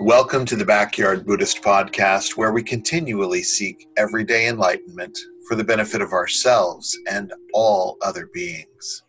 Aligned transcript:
Welcome 0.00 0.44
to 0.46 0.56
the 0.56 0.64
Backyard 0.64 1.26
Buddhist 1.26 1.62
Podcast, 1.62 2.36
where 2.36 2.52
we 2.52 2.62
continually 2.62 3.42
seek 3.42 3.88
everyday 3.96 4.46
enlightenment 4.48 5.18
for 5.48 5.56
the 5.56 5.64
benefit 5.64 6.00
of 6.00 6.12
ourselves 6.12 6.96
and 7.10 7.32
all 7.52 7.96
other 8.02 8.28
beings. 8.32 9.02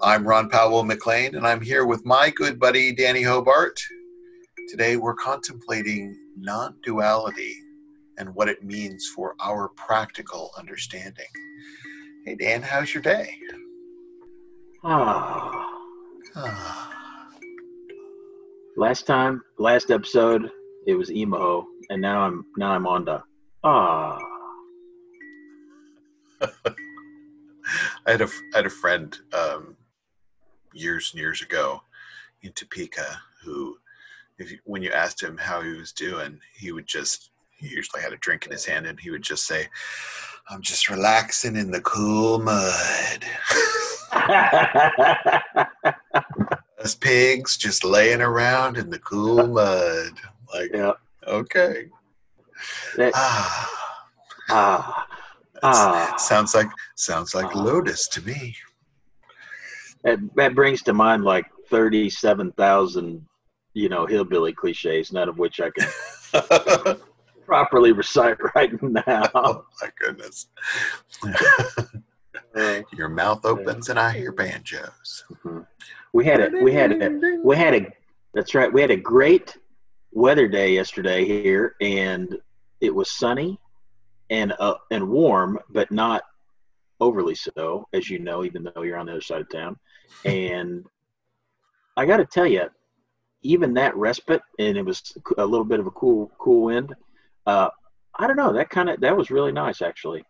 I'm 0.00 0.24
Ronn 0.24 0.50
Pawo 0.50 0.88
McLane, 0.88 1.36
and 1.36 1.46
I'm 1.46 1.60
here 1.60 1.84
with 1.84 2.04
my 2.04 2.30
good 2.30 2.60
buddy 2.60 2.94
Danny 2.94 3.22
Hobart. 3.22 3.80
Today, 4.68 4.96
we're 4.96 5.14
contemplating 5.14 6.16
non 6.36 6.76
duality 6.84 7.56
and 8.18 8.32
what 8.34 8.48
it 8.48 8.62
means 8.62 9.10
for 9.14 9.34
our 9.40 9.68
practical 9.70 10.50
understanding. 10.56 11.26
Hey, 12.24 12.36
Dan, 12.36 12.62
how's 12.62 12.94
your 12.94 13.02
day? 13.02 13.36
Ah, 14.84 15.70
Ah, 16.36 16.83
last 18.76 19.06
time, 19.06 19.42
last 19.58 19.90
episode, 19.90 20.50
it 20.86 20.94
was 20.94 21.10
emo, 21.10 21.66
and 21.90 22.00
now 22.00 22.20
I'm 22.20 22.44
now 22.56 22.72
I'm 22.72 22.86
on 22.86 23.06
to 23.06 23.22
ah. 23.62 24.18
I 28.06 28.10
had 28.10 28.20
a 28.20 28.28
I 28.52 28.56
had 28.56 28.66
a 28.66 28.70
friend 28.70 29.16
um, 29.32 29.76
years 30.72 31.10
and 31.12 31.20
years 31.20 31.42
ago 31.42 31.82
in 32.42 32.52
Topeka 32.52 33.20
who, 33.42 33.78
if 34.38 34.50
you, 34.50 34.58
when 34.64 34.82
you 34.82 34.90
asked 34.90 35.22
him 35.22 35.38
how 35.38 35.62
he 35.62 35.70
was 35.70 35.92
doing, 35.92 36.38
he 36.54 36.72
would 36.72 36.86
just 36.86 37.30
he 37.56 37.68
usually 37.68 38.02
had 38.02 38.12
a 38.12 38.18
drink 38.18 38.44
in 38.44 38.52
his 38.52 38.66
hand 38.66 38.86
and 38.86 39.00
he 39.00 39.10
would 39.10 39.22
just 39.22 39.46
say, 39.46 39.68
"I'm 40.50 40.60
just 40.60 40.90
relaxing 40.90 41.56
in 41.56 41.70
the 41.70 41.80
cool 41.80 42.38
mud." 42.38 43.24
Us 46.84 46.94
pigs 46.94 47.56
just 47.56 47.82
laying 47.82 48.20
around 48.20 48.76
in 48.76 48.90
the 48.90 48.98
cool 48.98 49.46
mud. 49.46 50.12
Like, 50.52 50.70
yeah. 50.74 50.92
okay. 51.26 51.86
That, 52.96 53.12
Ah, 53.14 53.72
ah. 54.50 55.06
Ah. 55.62 56.14
sounds 56.18 56.54
like 56.54 56.68
sounds 56.94 57.34
like 57.34 57.56
Ah. 57.56 57.62
Lotus 57.62 58.06
to 58.08 58.20
me. 58.22 58.54
That, 60.02 60.18
that 60.36 60.54
brings 60.54 60.82
to 60.82 60.92
mind 60.92 61.24
like 61.24 61.46
thirty-seven 61.70 62.52
thousand, 62.52 63.26
you 63.72 63.88
know, 63.88 64.04
hillbilly 64.04 64.52
cliches, 64.52 65.10
none 65.10 65.30
of 65.30 65.38
which 65.38 65.60
I 65.60 65.70
can 65.70 66.96
properly 67.46 67.92
recite 67.92 68.36
right 68.54 68.70
now. 68.82 69.30
oh 69.34 69.64
my 69.80 69.88
goodness. 69.98 70.48
Uh, 72.54 72.82
Your 72.96 73.08
mouth 73.08 73.44
opens 73.44 73.88
and 73.88 73.98
I 73.98 74.12
hear 74.12 74.30
banjos. 74.32 75.24
mhm. 75.44 75.66
we 76.12 76.24
had 76.24 76.40
a 76.40 76.62
we 76.62 76.72
had 76.72 76.92
a 76.92 77.40
we 77.42 77.56
had 77.56 77.74
a 77.74 77.92
that's 78.32 78.54
right 78.54 78.72
we 78.72 78.80
had 78.80 78.90
a 78.92 78.96
great 78.96 79.56
weather 80.12 80.46
day 80.46 80.72
yesterday 80.72 81.24
here 81.24 81.74
and 81.80 82.36
it 82.80 82.94
was 82.94 83.10
sunny 83.10 83.58
and 84.30 84.52
uh, 84.60 84.74
and 84.92 85.08
warm 85.08 85.58
but 85.70 85.90
not 85.90 86.22
overly 87.00 87.34
so 87.34 87.88
as 87.92 88.08
you 88.08 88.20
know 88.20 88.44
even 88.44 88.62
though 88.62 88.82
you're 88.82 88.96
on 88.98 89.06
the 89.06 89.12
other 89.12 89.20
side 89.20 89.40
of 89.40 89.48
town. 89.50 89.76
And 90.24 90.84
i 91.96 92.06
got 92.06 92.18
to 92.18 92.26
tell 92.26 92.46
you 92.46 92.64
even 93.42 93.74
that 93.74 93.96
respite 93.96 94.42
and 94.60 94.76
it 94.76 94.84
was 94.84 95.02
a 95.38 95.44
little 95.44 95.64
bit 95.64 95.80
of 95.80 95.86
a 95.88 95.90
cool 95.90 96.30
cool 96.38 96.62
wind 96.66 96.94
uh 97.46 97.68
i 98.16 98.26
don't 98.26 98.36
know 98.36 98.52
that 98.52 98.70
kind 98.70 98.88
of 98.90 99.00
that 99.00 99.16
was 99.16 99.30
really 99.30 99.50
nice 99.52 99.82
actually 99.82 100.22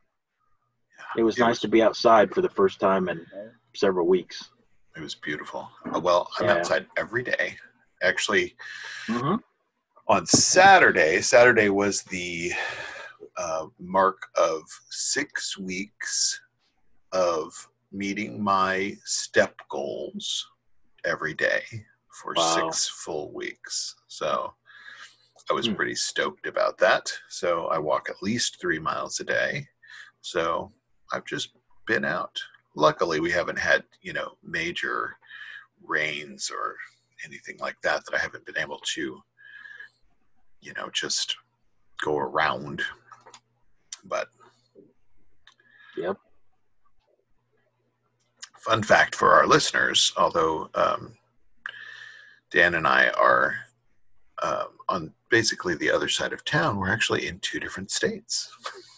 it 1.17 1.23
was 1.23 1.37
It 1.37 1.41
nice 1.41 1.49
was- 1.51 1.61
to 1.61 1.69
be 1.69 1.83
outside 1.83 2.33
for 2.35 2.41
the 2.43 2.49
first 2.49 2.81
time 2.81 3.09
in 3.09 3.27
several 3.75 4.07
weeks 4.07 4.51
It 4.97 5.01
was 5.01 5.15
beautiful. 5.17 5.69
Uh, 5.93 5.99
Well, 5.99 6.31
I'm 6.39 6.47
Yeah. 6.47 6.55
outside 6.59 6.87
every 6.97 7.25
day. 7.25 7.59
Actually, 8.03 8.57
mm-hmm. 9.09 9.37
on 10.07 10.25
Saturday, 10.27 11.21
Saturday 11.21 11.69
was 11.69 12.03
the 12.05 12.53
uh, 13.37 13.67
mark 13.81 14.29
of 14.37 14.63
six 14.91 15.59
weeks 15.59 16.41
of 17.11 17.69
meeting 17.91 18.41
my 18.41 18.97
step 19.05 19.61
goals 19.69 20.49
every 21.05 21.35
day 21.35 21.65
for 22.13 22.35
Wow. 22.35 22.55
six 22.55 22.87
full 22.89 23.33
weeks. 23.33 23.97
So 24.07 24.55
I 25.51 25.55
was 25.55 25.67
Hmm. 25.67 25.75
pretty 25.75 25.97
stoked 25.97 26.47
about 26.47 26.79
that. 26.79 27.13
So 27.29 27.67
I 27.67 27.79
walk 27.79 28.09
at 28.09 28.23
least 28.23 28.61
three 28.61 28.79
miles 28.79 29.19
a 29.19 29.25
day. 29.25 29.69
So 30.21 30.73
I've 31.15 31.25
just 31.25 31.51
been 31.87 32.05
out. 32.05 32.41
Luckily, 32.75 33.21
we 33.21 33.31
haven't 33.31 33.59
had, 33.59 33.85
you 34.03 34.13
know, 34.13 34.33
major 34.43 35.17
rains 35.83 36.51
or 36.51 36.75
anything 37.25 37.57
like 37.59 37.77
that 37.83 38.05
that 38.05 38.15
I 38.15 38.19
haven't 38.19 38.45
been 38.45 38.59
able 38.59 38.81
to, 38.95 39.23
you 40.61 40.73
know, 40.75 40.91
just 40.93 41.37
go 42.03 42.19
around. 42.19 42.83
But 44.05 44.29
Yep. 45.97 46.17
fun 48.59 48.83
fact 48.83 49.15
for 49.15 49.35
our 49.35 49.47
listeners, 49.47 50.13
although 50.17 50.69
um, 50.75 51.17
Dan 52.51 52.75
and 52.75 52.87
I 52.87 53.11
are 53.11 53.55
um, 54.43 54.69
on 54.89 55.15
basically 55.31 55.77
the 55.77 55.93
other 55.93 56.09
side 56.09 56.33
of 56.33 56.45
town, 56.45 56.79
we're 56.79 56.91
actually 56.93 57.29
in 57.29 57.39
two 57.39 57.61
different 57.61 57.93
states. 57.93 58.51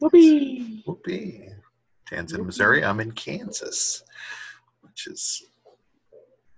Whoopee. 0.00 0.82
Whoopee. 0.86 1.48
Dan's 2.10 2.32
in 2.32 2.44
Missouri. 2.46 2.84
I'm 2.84 3.00
in 3.00 3.12
Kansas, 3.12 4.02
which 4.82 5.06
is 5.06 5.42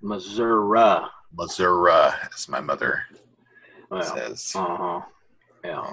Missouri. 0.00 1.00
Missouri, 1.36 1.92
as 2.34 2.48
my 2.48 2.60
mother 2.60 3.02
Well, 3.90 4.02
says. 4.02 4.52
uh-huh. 4.54 5.00
Yeah. 5.64 5.92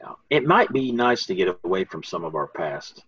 yeah. 0.00 0.12
It 0.30 0.44
might 0.44 0.72
be 0.72 0.90
nice 0.92 1.26
to 1.26 1.34
get 1.34 1.56
away 1.64 1.84
from 1.84 2.02
some 2.02 2.24
of 2.24 2.34
our 2.34 2.48
past. 2.48 3.04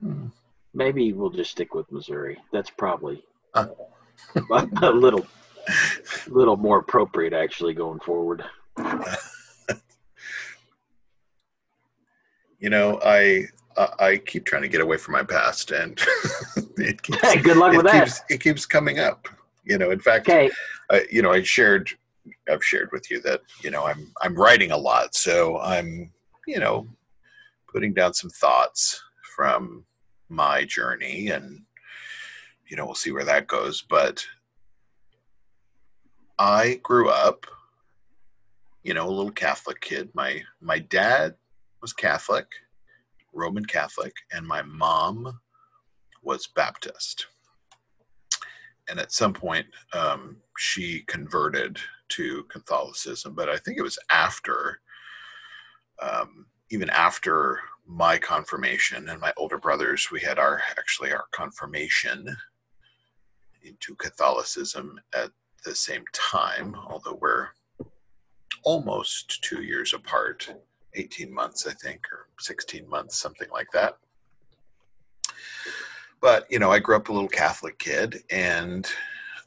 Hmm. 0.00 0.26
Maybe 0.72 1.12
we'll 1.12 1.30
just 1.30 1.50
stick 1.50 1.74
with 1.74 1.90
Missouri. 1.90 2.38
That's 2.52 2.70
probably 2.70 3.22
Uh. 3.54 3.66
a 4.82 4.90
little 4.90 5.26
little 6.28 6.56
more 6.56 6.78
appropriate 6.78 7.32
actually 7.32 7.74
going 7.74 8.00
forward. 8.00 8.44
You 12.60 12.70
know, 12.70 13.00
I 13.02 13.46
I 13.98 14.18
keep 14.18 14.44
trying 14.44 14.62
to 14.62 14.68
get 14.68 14.80
away 14.82 14.98
from 14.98 15.12
my 15.12 15.22
past, 15.22 15.70
and 15.70 15.98
it 16.76 17.00
keeps 17.02 17.20
Hey, 17.22 17.40
good 17.40 17.56
luck 17.56 17.72
it 17.72 17.76
with 17.78 17.86
that. 17.86 18.04
keeps 18.04 18.22
it 18.28 18.40
keeps 18.40 18.66
coming 18.66 18.98
up. 18.98 19.26
You 19.64 19.78
know, 19.78 19.90
in 19.90 19.98
fact, 20.00 20.28
Okay. 20.28 20.50
I, 20.90 21.06
you 21.10 21.22
know, 21.22 21.30
I 21.32 21.42
shared, 21.42 21.88
I've 22.50 22.64
shared 22.64 22.90
with 22.92 23.10
you 23.10 23.20
that 23.22 23.40
you 23.64 23.70
know 23.70 23.84
I'm 23.86 24.12
I'm 24.20 24.34
writing 24.34 24.70
a 24.72 24.76
lot, 24.76 25.14
so 25.14 25.58
I'm 25.58 26.12
you 26.46 26.58
know 26.60 26.86
putting 27.72 27.94
down 27.94 28.12
some 28.12 28.30
thoughts 28.30 29.02
from 29.36 29.84
my 30.28 30.64
journey, 30.64 31.28
and 31.28 31.62
you 32.68 32.76
know 32.76 32.84
we'll 32.84 32.94
see 32.94 33.12
where 33.12 33.24
that 33.24 33.46
goes. 33.46 33.80
But 33.82 34.26
I 36.38 36.80
grew 36.82 37.08
up, 37.08 37.46
you 38.82 38.92
know, 38.94 39.06
a 39.08 39.10
little 39.10 39.32
Catholic 39.32 39.80
kid. 39.80 40.10
My 40.14 40.42
my 40.60 40.78
dad 40.78 41.36
was 41.80 41.92
Catholic, 41.92 42.46
Roman 43.32 43.64
Catholic, 43.64 44.12
and 44.32 44.46
my 44.46 44.62
mom 44.62 45.40
was 46.22 46.46
Baptist 46.46 47.26
and 48.90 48.98
at 48.98 49.12
some 49.12 49.32
point 49.32 49.66
um, 49.92 50.36
she 50.58 51.00
converted 51.06 51.78
to 52.08 52.42
Catholicism. 52.44 53.34
But 53.34 53.48
I 53.48 53.56
think 53.56 53.78
it 53.78 53.82
was 53.82 53.98
after, 54.10 54.80
um, 56.02 56.46
even 56.70 56.90
after 56.90 57.60
my 57.86 58.18
confirmation 58.18 59.08
and 59.08 59.20
my 59.20 59.32
older 59.36 59.58
brothers, 59.58 60.08
we 60.10 60.20
had 60.20 60.38
our 60.38 60.60
actually 60.76 61.12
our 61.12 61.24
confirmation 61.30 62.36
into 63.62 63.94
Catholicism 63.94 65.00
at 65.14 65.30
the 65.64 65.74
same 65.74 66.04
time, 66.12 66.74
although 66.88 67.18
we're 67.20 67.48
almost 68.64 69.42
two 69.42 69.62
years 69.62 69.92
apart 69.94 70.52
18 70.94 71.32
months 71.32 71.66
i 71.66 71.72
think 71.72 72.00
or 72.12 72.26
16 72.38 72.88
months 72.88 73.18
something 73.18 73.48
like 73.52 73.70
that. 73.72 73.98
But 76.20 76.46
you 76.50 76.58
know 76.58 76.70
i 76.70 76.78
grew 76.78 76.96
up 76.96 77.08
a 77.08 77.12
little 77.12 77.28
catholic 77.28 77.78
kid 77.78 78.22
and 78.30 78.86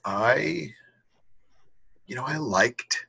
i 0.06 0.70
you 2.08 2.16
know 2.16 2.26
i 2.26 2.38
liked 2.38 3.06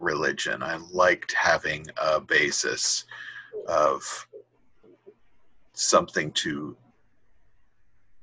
religion. 0.00 0.62
I 0.62 0.78
liked 0.92 1.32
having 1.32 1.84
a 2.00 2.20
basis 2.20 3.04
of 3.66 4.28
something 5.72 6.30
to 6.32 6.76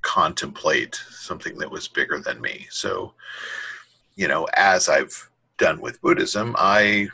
contemplate 0.01 0.95
something 1.09 1.57
that 1.57 1.69
was 1.69 1.89
bigger 1.89 2.19
than 2.19 2.39
me. 2.39 2.67
So 2.69 3.13
you 4.15 4.27
know 4.27 4.47
as 4.55 4.89
i've 4.89 5.29
done 5.57 5.79
with 5.81 6.01
buddhism 6.01 6.55
i 6.57 7.07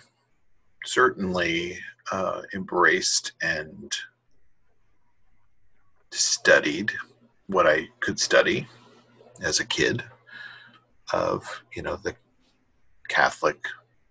certainly 0.85 1.77
uh, 2.11 2.41
embraced 2.53 3.33
and 3.41 3.93
studied 6.11 6.91
what 7.47 7.67
I 7.67 7.87
could 7.99 8.19
study 8.19 8.67
as 9.41 9.59
a 9.59 9.65
kid 9.65 10.03
of 11.13 11.63
you 11.75 11.81
know 11.81 11.97
the 11.97 12.15
Catholic 13.09 13.65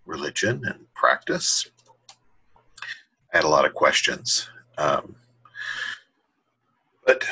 religion 0.05 0.63
and 0.67 0.93
practice. 0.95 1.71
I 3.33 3.39
had 3.39 3.45
a 3.45 3.49
lot 3.49 3.65
of 3.65 3.75
questions. 3.75 4.51
Um, 4.77 5.15
but 7.07 7.25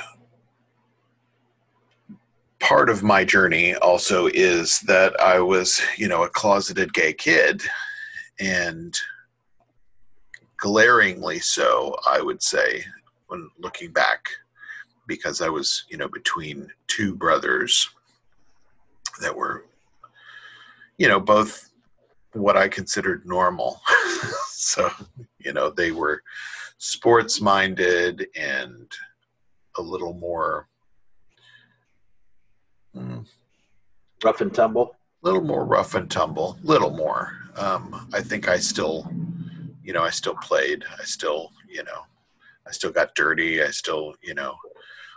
part 2.61 2.91
of 2.91 3.03
my 3.03 3.25
journey 3.25 3.75
also 3.77 4.29
is 4.29 4.81
that 4.81 5.19
I 5.21 5.41
was, 5.41 5.81
you 5.97 6.09
know, 6.09 6.23
a 6.25 6.29
closeted 6.29 6.93
gay 6.93 7.13
kid 7.13 7.63
and 8.39 8.97
glaringly 10.59 11.39
so, 11.39 11.97
I 12.07 12.21
would 12.21 12.43
say, 12.43 12.85
when 13.29 13.49
looking 13.59 13.93
back, 13.93 14.29
because 15.07 15.41
I 15.41 15.49
was, 15.49 15.85
you 15.89 15.97
know, 15.97 16.09
between 16.09 16.69
two 16.87 17.15
brothers 17.15 17.89
that 19.21 19.35
were, 19.35 19.65
you 20.99 21.09
know, 21.09 21.21
both 21.21 21.71
what 22.33 22.57
I 22.57 22.69
considered 22.69 23.27
normal. 23.27 23.81
so, 24.51 24.91
you 25.39 25.53
know, 25.53 25.71
they 25.71 25.93
were 25.93 26.23
sports 26.79 27.41
minded 27.41 28.29
and 28.37 28.91
a 29.77 29.83
little 29.83 30.15
more 30.15 30.69
mm, 32.95 33.25
rough 34.23 34.41
and 34.41 34.55
tumble. 34.55 34.97
A 35.23 35.27
little 35.27 35.43
more 35.43 35.65
rough 35.65 35.95
and 35.95 36.11
tumble. 36.11 36.59
Little 36.63 36.91
more. 36.91 37.33
Um, 37.57 38.09
I 38.13 38.21
think 38.21 38.49
I 38.49 38.59
still, 38.59 39.11
you 39.89 39.95
know, 39.95 40.03
I 40.03 40.11
still 40.11 40.35
played. 40.35 40.85
I 41.01 41.05
still, 41.05 41.51
you 41.67 41.83
know, 41.83 42.03
I 42.67 42.73
still 42.73 42.93
got 42.93 43.15
dirty. 43.15 43.63
I 43.63 43.69
still, 43.69 44.15
you 44.23 44.35
know, 44.35 44.55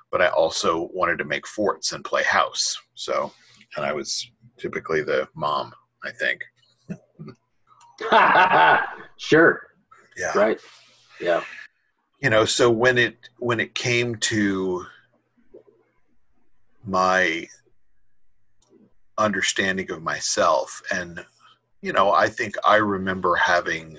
but 0.10 0.22
I 0.22 0.28
also 0.30 0.90
wanted 0.94 1.18
to 1.18 1.26
make 1.26 1.46
forts 1.46 1.92
and 1.92 2.06
play 2.06 2.24
house. 2.24 2.80
So, 2.96 3.34
and 3.76 3.86
I 3.86 3.92
was 3.92 4.32
typically 4.58 5.04
the 5.04 5.28
mom, 5.36 5.74
I 6.06 6.12
think. 6.12 6.42
sure. 9.18 9.62
Yeah. 10.16 10.38
Right. 10.38 10.62
Yeah. 11.20 11.44
You 12.22 12.30
know, 12.30 12.46
so 12.46 12.72
when 12.72 12.98
it 12.98 13.18
when 13.40 13.60
it 13.60 13.76
came 13.76 14.16
to 14.32 14.86
my 16.86 17.46
understanding 19.18 19.92
of 19.92 20.02
myself 20.02 20.82
and 20.94 21.26
you 21.82 21.92
know, 21.92 22.12
I 22.14 22.30
think 22.30 22.56
I 22.66 22.78
remember 22.78 23.36
having 23.36 23.98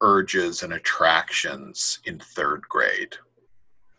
urges 0.00 0.62
and 0.62 0.74
attractions 0.74 2.00
in 2.04 2.18
3rd 2.18 2.62
grade. 2.62 3.16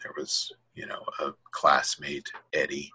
There 0.02 0.14
was, 0.18 0.52
you 0.76 0.86
know, 0.86 1.04
a 1.20 1.34
classmate, 1.52 2.32
Eddie, 2.54 2.92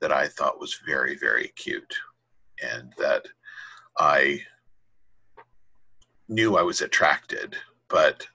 that 0.00 0.12
I 0.12 0.28
thought 0.28 0.60
was 0.60 0.80
very, 0.86 1.16
very 1.16 1.48
cute 1.56 1.94
and 2.62 2.92
that 2.98 3.26
I 3.98 4.40
knew 6.28 6.56
I 6.56 6.62
was 6.62 6.80
attracted, 6.80 7.56
but 7.88 8.26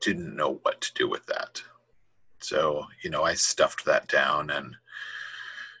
didn't 0.00 0.36
know 0.36 0.58
what 0.62 0.80
to 0.80 0.94
do 0.94 1.08
with 1.08 1.24
that. 1.26 1.62
So, 2.40 2.86
you 3.02 3.10
know, 3.10 3.22
I 3.22 3.34
stuffed 3.34 3.84
that 3.84 4.08
down 4.08 4.50
and, 4.50 4.76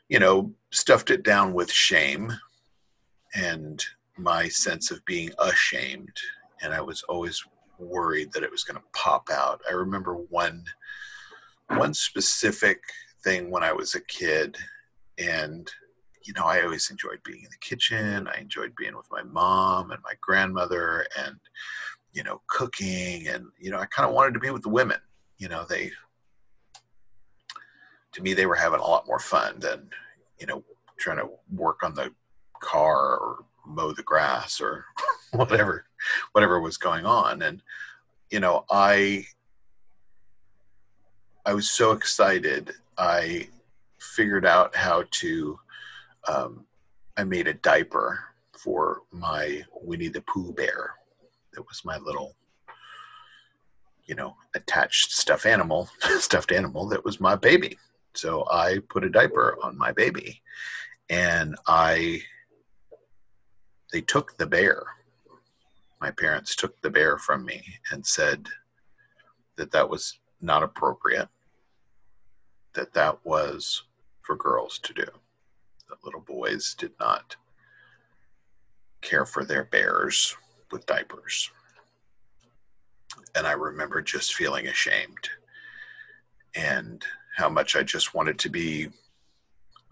you 0.08 0.18
know, 0.18 0.52
stuffed 0.70 1.10
it 1.10 1.22
down 1.22 1.52
with 1.52 1.70
shame 1.70 2.32
and 3.34 3.84
my 4.16 4.48
sense 4.48 4.90
of 4.90 5.04
being 5.04 5.30
ashamed. 5.38 6.16
And 6.62 6.72
I 6.74 6.80
was 6.80 7.02
always 7.04 7.42
worried 7.78 8.32
that 8.32 8.42
it 8.42 8.50
was 8.50 8.64
going 8.64 8.76
to 8.76 8.86
pop 8.92 9.28
out. 9.30 9.60
I 9.68 9.72
remember 9.72 10.14
one 10.14 10.64
one 11.76 11.94
specific 11.94 12.82
thing 13.22 13.48
when 13.50 13.62
I 13.62 13.72
was 13.72 13.94
a 13.94 14.00
kid 14.00 14.56
and 15.18 15.70
you 16.22 16.34
know, 16.34 16.44
I 16.44 16.62
always 16.62 16.90
enjoyed 16.90 17.20
being 17.24 17.40
in 17.44 17.50
the 17.50 17.56
kitchen. 17.60 18.28
I 18.28 18.40
enjoyed 18.40 18.74
being 18.76 18.96
with 18.96 19.10
my 19.10 19.22
mom 19.22 19.90
and 19.90 20.02
my 20.02 20.12
grandmother 20.20 21.06
and, 21.18 21.36
you 22.12 22.22
know, 22.22 22.42
cooking. 22.46 23.28
And, 23.28 23.46
you 23.58 23.70
know, 23.70 23.78
I 23.78 23.86
kind 23.86 24.08
of 24.08 24.14
wanted 24.14 24.34
to 24.34 24.40
be 24.40 24.50
with 24.50 24.62
the 24.62 24.68
women. 24.68 24.98
You 25.38 25.48
know, 25.48 25.64
they, 25.68 25.90
to 28.12 28.22
me, 28.22 28.34
they 28.34 28.46
were 28.46 28.54
having 28.54 28.80
a 28.80 28.86
lot 28.86 29.06
more 29.06 29.18
fun 29.18 29.58
than, 29.60 29.88
you 30.38 30.46
know, 30.46 30.62
trying 30.98 31.16
to 31.18 31.30
work 31.52 31.82
on 31.82 31.94
the 31.94 32.12
car 32.60 33.16
or 33.18 33.44
mow 33.66 33.92
the 33.92 34.02
grass 34.02 34.60
or 34.60 34.84
whatever, 35.32 35.86
whatever 36.32 36.60
was 36.60 36.76
going 36.76 37.06
on. 37.06 37.42
And, 37.42 37.62
you 38.30 38.40
know, 38.40 38.64
I, 38.70 39.26
I 41.44 41.54
was 41.54 41.70
so 41.70 41.92
excited. 41.92 42.72
I 42.98 43.48
figured 43.98 44.46
out 44.46 44.74
how 44.76 45.04
to 45.10 45.58
um, 46.28 46.66
I 47.16 47.24
made 47.24 47.48
a 47.48 47.54
diaper 47.54 48.20
for 48.56 49.02
my 49.10 49.62
Winnie 49.74 50.08
the 50.08 50.20
Pooh 50.22 50.52
bear. 50.52 50.94
That 51.54 51.66
was 51.68 51.84
my 51.84 51.98
little, 51.98 52.34
you 54.04 54.14
know, 54.14 54.36
attached 54.54 55.12
stuffed 55.12 55.46
animal, 55.46 55.88
stuffed 56.18 56.52
animal 56.52 56.88
that 56.88 57.04
was 57.04 57.20
my 57.20 57.36
baby. 57.36 57.78
So 58.14 58.46
I 58.50 58.78
put 58.88 59.04
a 59.04 59.10
diaper 59.10 59.58
on 59.62 59.78
my 59.78 59.92
baby, 59.92 60.42
and 61.08 61.56
I. 61.66 62.22
They 63.92 64.00
took 64.00 64.36
the 64.36 64.46
bear. 64.46 64.84
My 66.00 66.10
parents 66.10 66.56
took 66.56 66.80
the 66.80 66.90
bear 66.90 67.18
from 67.18 67.44
me 67.44 67.62
and 67.90 68.06
said 68.06 68.48
that 69.56 69.70
that 69.72 69.90
was 69.90 70.18
not 70.40 70.62
appropriate. 70.62 71.28
That 72.74 72.94
that 72.94 73.18
was 73.24 73.82
for 74.22 74.36
girls 74.36 74.78
to 74.80 74.94
do 74.94 75.06
that 75.90 76.04
little 76.04 76.20
boys 76.20 76.74
did 76.78 76.92
not 76.98 77.36
care 79.02 79.26
for 79.26 79.44
their 79.44 79.64
bears 79.64 80.36
with 80.70 80.86
diapers. 80.86 81.50
And 83.34 83.46
I 83.46 83.52
remember 83.52 84.00
just 84.00 84.34
feeling 84.34 84.68
ashamed 84.68 85.28
and 86.54 87.04
how 87.36 87.48
much 87.48 87.76
I 87.76 87.82
just 87.82 88.14
wanted 88.14 88.38
to 88.40 88.48
be 88.48 88.88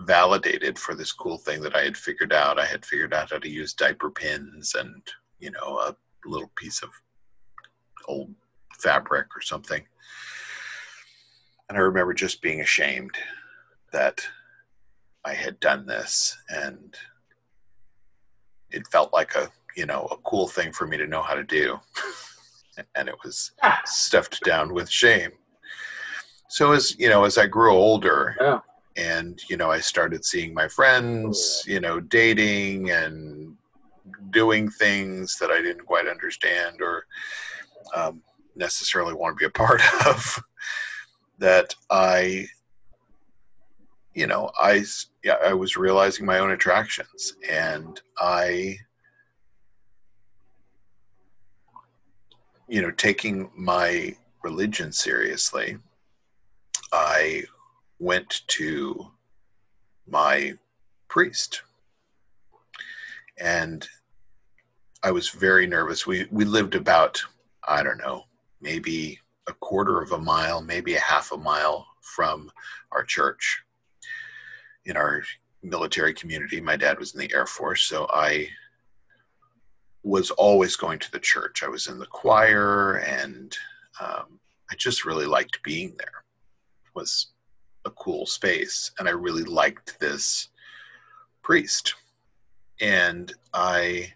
validated 0.00 0.78
for 0.78 0.94
this 0.94 1.12
cool 1.12 1.38
thing 1.38 1.60
that 1.62 1.74
I 1.74 1.82
had 1.82 1.96
figured 1.96 2.32
out. 2.32 2.58
I 2.58 2.66
had 2.66 2.84
figured 2.84 3.14
out 3.14 3.30
how 3.30 3.38
to 3.38 3.48
use 3.48 3.74
diaper 3.74 4.10
pins 4.10 4.74
and, 4.78 5.02
you 5.38 5.50
know, 5.50 5.78
a 5.78 5.96
little 6.24 6.50
piece 6.56 6.82
of 6.82 6.90
old 8.06 8.32
fabric 8.78 9.26
or 9.36 9.40
something. 9.40 9.82
And 11.68 11.76
I 11.76 11.80
remember 11.80 12.14
just 12.14 12.40
being 12.40 12.60
ashamed 12.60 13.14
that 13.92 14.26
I 15.24 15.34
had 15.34 15.60
done 15.60 15.86
this 15.86 16.36
and 16.48 16.96
it 18.70 18.86
felt 18.88 19.12
like 19.12 19.34
a 19.34 19.50
you 19.76 19.86
know 19.86 20.08
a 20.10 20.16
cool 20.18 20.48
thing 20.48 20.72
for 20.72 20.86
me 20.86 20.96
to 20.96 21.06
know 21.06 21.22
how 21.22 21.34
to 21.34 21.44
do 21.44 21.78
and 22.94 23.08
it 23.08 23.14
was 23.24 23.52
ah. 23.62 23.80
stuffed 23.86 24.42
down 24.44 24.72
with 24.72 24.90
shame 24.90 25.30
so 26.48 26.72
as 26.72 26.98
you 26.98 27.08
know 27.08 27.24
as 27.24 27.38
i 27.38 27.46
grew 27.46 27.72
older 27.72 28.36
yeah. 28.40 28.60
and 28.96 29.40
you 29.48 29.56
know 29.56 29.70
i 29.70 29.78
started 29.78 30.24
seeing 30.24 30.52
my 30.52 30.68
friends 30.68 31.62
you 31.66 31.80
know 31.80 32.00
dating 32.00 32.90
and 32.90 33.54
doing 34.30 34.70
things 34.70 35.36
that 35.38 35.50
i 35.50 35.60
didn't 35.60 35.86
quite 35.86 36.06
understand 36.06 36.80
or 36.80 37.04
um, 37.94 38.22
necessarily 38.56 39.14
want 39.14 39.36
to 39.36 39.40
be 39.40 39.46
a 39.46 39.50
part 39.64 39.80
of 40.06 40.42
that 41.38 41.74
i 41.90 42.46
you 44.18 44.26
know, 44.26 44.50
I 44.58 44.84
yeah, 45.22 45.36
I 45.44 45.52
was 45.52 45.76
realizing 45.76 46.26
my 46.26 46.40
own 46.40 46.50
attractions, 46.50 47.34
and 47.48 48.00
I, 48.18 48.76
you 52.66 52.82
know, 52.82 52.90
taking 52.90 53.48
my 53.56 54.16
religion 54.42 54.90
seriously, 54.90 55.78
I 56.92 57.44
went 58.00 58.42
to 58.48 59.06
my 60.08 60.54
priest, 61.06 61.62
and 63.38 63.88
I 65.02 65.10
was 65.10 65.30
very 65.30 65.66
nervous. 65.66 66.06
We 66.06 66.26
we 66.30 66.44
lived 66.44 66.74
about 66.74 67.22
I 67.66 67.82
don't 67.82 67.98
know, 67.98 68.24
maybe 68.60 69.20
a 69.46 69.52
quarter 69.52 70.00
of 70.00 70.12
a 70.12 70.18
mile, 70.18 70.62
maybe 70.62 70.94
a 70.94 71.00
half 71.00 71.32
a 71.32 71.36
mile 71.36 71.86
from 72.00 72.50
our 72.92 73.04
church 73.04 73.62
in 74.84 74.96
our 74.96 75.22
military 75.62 76.14
community. 76.14 76.60
My 76.60 76.76
dad 76.76 76.98
was 76.98 77.14
in 77.14 77.20
the 77.20 77.32
Air 77.34 77.46
Force, 77.46 77.82
so 77.82 78.06
I 78.10 78.48
was 80.02 80.30
always 80.32 80.76
going 80.76 80.98
to 81.00 81.12
the 81.12 81.18
church. 81.18 81.62
I 81.62 81.68
was 81.68 81.86
in 81.86 81.98
the 81.98 82.06
choir, 82.06 82.96
and 82.96 83.56
um, 84.00 84.40
I 84.70 84.74
just 84.76 85.04
really 85.04 85.26
liked 85.26 85.62
being 85.62 85.94
there. 85.98 86.24
It 86.86 86.94
was 86.94 87.28
a 87.84 87.90
cool 87.90 88.26
space, 88.26 88.90
and 88.98 89.08
I 89.08 89.12
really 89.12 89.44
liked 89.44 89.98
this 90.00 90.48
priest. 91.42 91.94
And 92.80 93.32
I 93.52 94.12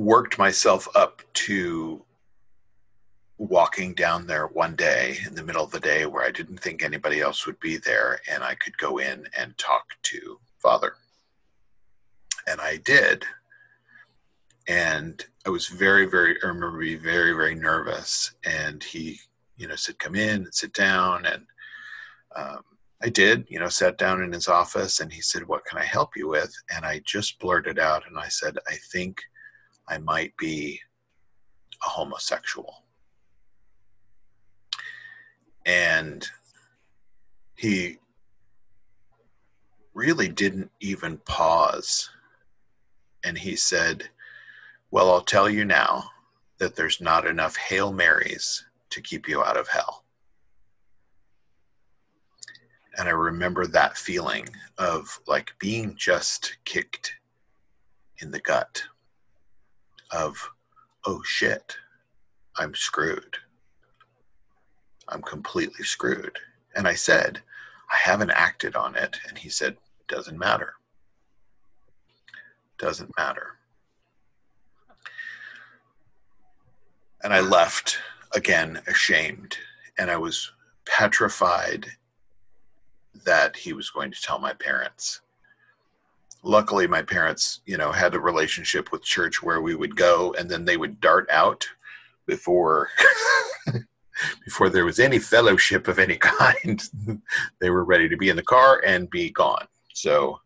worked 0.00 0.38
myself 0.38 0.88
up 0.94 1.20
to 1.34 2.02
walking 3.36 3.92
down 3.92 4.26
there 4.26 4.46
one 4.46 4.74
day 4.74 5.18
in 5.26 5.34
the 5.34 5.42
middle 5.42 5.62
of 5.62 5.70
the 5.70 5.78
day 5.78 6.06
where 6.06 6.24
I 6.24 6.30
didn't 6.30 6.56
think 6.56 6.82
anybody 6.82 7.20
else 7.20 7.46
would 7.46 7.60
be 7.60 7.76
there, 7.76 8.18
and 8.30 8.42
I 8.42 8.54
could 8.54 8.78
go 8.78 8.96
in 8.96 9.28
and 9.38 9.56
talk 9.58 9.84
to 10.04 10.40
father. 10.56 10.94
And 12.46 12.62
I 12.62 12.78
did. 12.78 13.26
And 14.66 15.22
I 15.46 15.50
was 15.50 15.66
very, 15.66 16.06
very, 16.06 16.36
I 16.42 16.46
remember 16.46 16.78
being 16.78 17.00
very, 17.00 17.32
very 17.32 17.54
nervous. 17.54 18.32
And 18.42 18.82
he, 18.82 19.20
you 19.58 19.68
know, 19.68 19.76
said, 19.76 19.98
come 19.98 20.14
in 20.14 20.44
and 20.44 20.54
sit 20.54 20.72
down. 20.72 21.26
And 21.26 21.44
um, 22.34 22.62
I 23.02 23.10
did, 23.10 23.44
you 23.50 23.58
know, 23.58 23.68
sat 23.68 23.98
down 23.98 24.22
in 24.22 24.32
his 24.32 24.48
office 24.48 25.00
and 25.00 25.12
he 25.12 25.20
said, 25.20 25.46
What 25.46 25.66
can 25.66 25.78
I 25.78 25.84
help 25.84 26.16
you 26.16 26.28
with? 26.28 26.54
And 26.74 26.86
I 26.86 27.02
just 27.04 27.38
blurted 27.38 27.78
out 27.78 28.04
and 28.08 28.18
I 28.18 28.28
said, 28.28 28.56
I 28.66 28.76
think 28.92 29.20
I 29.90 29.98
might 29.98 30.36
be 30.36 30.80
a 31.84 31.88
homosexual. 31.88 32.84
And 35.66 36.24
he 37.56 37.98
really 39.92 40.28
didn't 40.28 40.70
even 40.80 41.18
pause. 41.18 42.08
And 43.24 43.36
he 43.36 43.56
said, 43.56 44.08
Well, 44.92 45.10
I'll 45.10 45.22
tell 45.22 45.50
you 45.50 45.64
now 45.64 46.04
that 46.58 46.76
there's 46.76 47.00
not 47.00 47.26
enough 47.26 47.56
Hail 47.56 47.92
Marys 47.92 48.64
to 48.90 49.00
keep 49.00 49.28
you 49.28 49.42
out 49.42 49.56
of 49.56 49.66
hell. 49.66 50.04
And 52.96 53.08
I 53.08 53.12
remember 53.12 53.66
that 53.66 53.98
feeling 53.98 54.48
of 54.78 55.20
like 55.26 55.52
being 55.58 55.96
just 55.96 56.58
kicked 56.64 57.14
in 58.18 58.30
the 58.30 58.40
gut 58.40 58.82
of, 60.12 60.50
oh 61.04 61.22
shit, 61.24 61.76
I'm 62.56 62.74
screwed. 62.74 63.36
I'm 65.08 65.22
completely 65.22 65.84
screwed. 65.84 66.38
And 66.76 66.86
I 66.86 66.94
said, 66.94 67.42
I 67.92 67.96
haven't 67.96 68.30
acted 68.30 68.76
on 68.76 68.94
it. 68.96 69.18
And 69.28 69.36
he 69.36 69.48
said, 69.48 69.76
doesn't 70.08 70.38
matter. 70.38 70.74
Doesn't 72.78 73.16
matter. 73.16 73.58
And 77.22 77.34
I 77.34 77.40
left 77.40 77.98
again 78.32 78.80
ashamed. 78.86 79.56
And 79.98 80.10
I 80.10 80.16
was 80.16 80.52
petrified 80.86 81.86
that 83.24 83.56
he 83.56 83.72
was 83.72 83.90
going 83.90 84.10
to 84.10 84.22
tell 84.22 84.38
my 84.38 84.52
parents. 84.54 85.20
Luckily, 86.42 86.86
my 86.86 87.02
parents, 87.02 87.60
you 87.66 87.76
know, 87.76 87.92
had 87.92 88.14
a 88.14 88.20
relationship 88.20 88.92
with 88.92 89.02
church 89.02 89.42
where 89.42 89.60
we 89.60 89.74
would 89.74 89.94
go 89.94 90.32
and 90.38 90.50
then 90.50 90.64
they 90.64 90.76
would 90.76 91.00
dart 91.00 91.28
out 91.30 91.66
before 92.26 92.88
before 94.44 94.68
there 94.68 94.84
was 94.84 94.98
any 94.98 95.18
fellowship 95.18 95.88
of 95.88 95.98
any 95.98 96.16
kind. 96.20 96.82
they 97.60 97.70
were 97.70 97.84
ready 97.84 98.08
to 98.08 98.16
be 98.16 98.28
in 98.28 98.36
the 98.36 98.42
car 98.42 98.82
and 98.86 99.10
be 99.10 99.30
gone. 99.30 99.66
So 99.92 100.40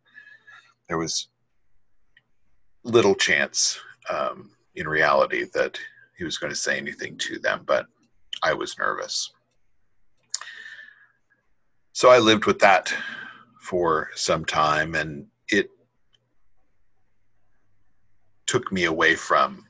there 0.88 0.98
was 0.98 1.28
little 2.82 3.14
chance 3.14 3.78
um, 4.10 4.50
in 4.74 4.88
reality 4.88 5.44
that 5.54 5.78
he 6.16 6.24
was 6.24 6.38
going 6.38 6.52
to 6.52 6.58
say 6.58 6.76
anything 6.76 7.16
to 7.18 7.38
them, 7.38 7.62
but 7.66 7.86
I 8.42 8.54
was 8.54 8.78
nervous. 8.78 9.32
So 11.92 12.10
I 12.10 12.18
lived 12.18 12.44
with 12.46 12.58
that 12.58 12.92
for 13.60 14.10
some 14.14 14.44
time, 14.44 14.94
and 14.94 15.26
it 15.48 15.70
took 18.46 18.70
me 18.72 18.84
away 18.84 19.14
from 19.14 19.66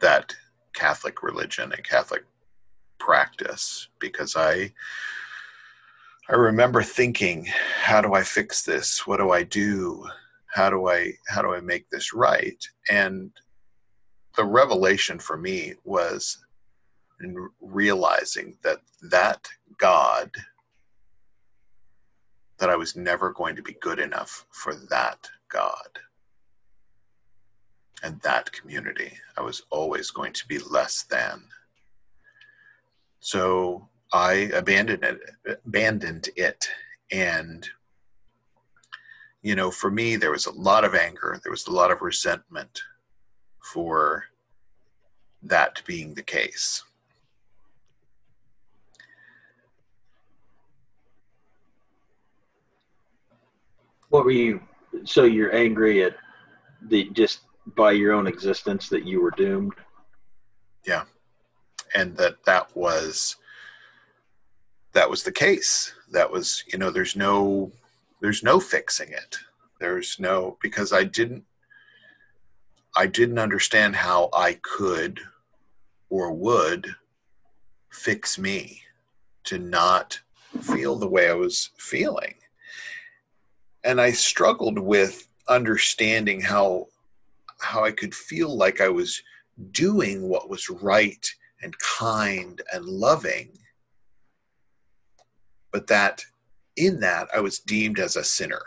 that 0.00 0.34
Catholic 0.74 1.22
religion 1.22 1.72
and 1.72 1.84
Catholic 1.84 2.24
practice 2.98 3.88
because 3.98 4.36
I 4.36 4.72
I 6.30 6.34
remember 6.34 6.82
thinking, 6.82 7.46
how 7.80 8.02
do 8.02 8.12
I 8.12 8.22
fix 8.22 8.62
this? 8.62 9.06
What 9.06 9.16
do 9.16 9.30
I 9.30 9.44
do? 9.44 10.06
How 10.46 10.68
do 10.68 10.88
I 10.88 11.12
how 11.28 11.42
do 11.42 11.54
I 11.54 11.60
make 11.60 11.88
this 11.90 12.12
right? 12.12 12.62
And 12.90 13.30
the 14.36 14.44
revelation 14.44 15.18
for 15.18 15.36
me 15.36 15.74
was 15.84 16.38
in 17.20 17.48
realizing 17.60 18.56
that 18.62 18.78
that 19.10 19.48
God 19.78 20.30
that 22.58 22.70
I 22.70 22.76
was 22.76 22.96
never 22.96 23.32
going 23.32 23.56
to 23.56 23.62
be 23.62 23.76
good 23.80 24.00
enough 24.00 24.44
for 24.50 24.74
that 24.90 25.28
God 25.48 25.98
and 28.02 28.20
that 28.22 28.52
community. 28.52 29.12
I 29.36 29.42
was 29.42 29.62
always 29.70 30.10
going 30.10 30.32
to 30.34 30.46
be 30.46 30.58
less 30.58 31.02
than. 31.04 31.42
So 33.20 33.88
I 34.12 34.50
abandoned 34.54 35.04
it, 35.04 35.20
abandoned 35.66 36.28
it. 36.36 36.68
And, 37.10 37.68
you 39.42 39.54
know, 39.54 39.70
for 39.70 39.90
me, 39.90 40.16
there 40.16 40.30
was 40.30 40.46
a 40.46 40.52
lot 40.52 40.84
of 40.84 40.94
anger, 40.94 41.40
there 41.42 41.50
was 41.50 41.66
a 41.66 41.72
lot 41.72 41.90
of 41.90 42.02
resentment 42.02 42.82
for 43.62 44.24
that 45.42 45.82
being 45.86 46.14
the 46.14 46.22
case. 46.22 46.82
What 54.08 54.24
were 54.24 54.30
you? 54.30 54.60
So 55.04 55.24
you're 55.24 55.54
angry 55.54 56.02
at 56.02 56.16
the 56.88 57.10
just 57.10 57.40
by 57.74 57.92
your 57.92 58.12
own 58.12 58.26
existence 58.26 58.88
that 58.88 59.04
you 59.04 59.20
were 59.20 59.30
doomed. 59.30 59.74
Yeah, 60.86 61.04
and 61.94 62.16
that 62.16 62.44
that 62.46 62.74
was 62.76 63.36
that 64.92 65.08
was 65.08 65.22
the 65.22 65.32
case. 65.32 65.94
That 66.10 66.30
was 66.30 66.64
you 66.72 66.78
know 66.78 66.90
there's 66.90 67.16
no 67.16 67.72
there's 68.20 68.42
no 68.42 68.60
fixing 68.60 69.10
it. 69.10 69.36
There's 69.80 70.18
no 70.18 70.58
because 70.62 70.92
I 70.92 71.04
didn't 71.04 71.44
I 72.96 73.06
didn't 73.06 73.38
understand 73.38 73.96
how 73.96 74.30
I 74.32 74.54
could 74.62 75.20
or 76.10 76.32
would 76.32 76.94
fix 77.90 78.38
me 78.38 78.82
to 79.44 79.58
not 79.58 80.20
feel 80.60 80.96
the 80.96 81.08
way 81.08 81.28
I 81.30 81.34
was 81.34 81.70
feeling 81.76 82.34
and 83.84 84.00
I 84.00 84.12
struggled 84.12 84.78
with 84.78 85.28
understanding 85.48 86.40
how 86.40 86.88
how 87.60 87.84
I 87.84 87.92
could 87.92 88.14
feel 88.14 88.56
like 88.56 88.80
I 88.80 88.88
was 88.88 89.22
doing 89.72 90.28
what 90.28 90.48
was 90.48 90.70
right 90.70 91.26
and 91.62 91.76
kind 91.78 92.62
and 92.72 92.84
loving, 92.84 93.58
but 95.72 95.86
that 95.88 96.24
in 96.76 97.00
that 97.00 97.28
I 97.34 97.40
was 97.40 97.58
deemed 97.58 97.98
as 97.98 98.16
a 98.16 98.24
sinner, 98.24 98.62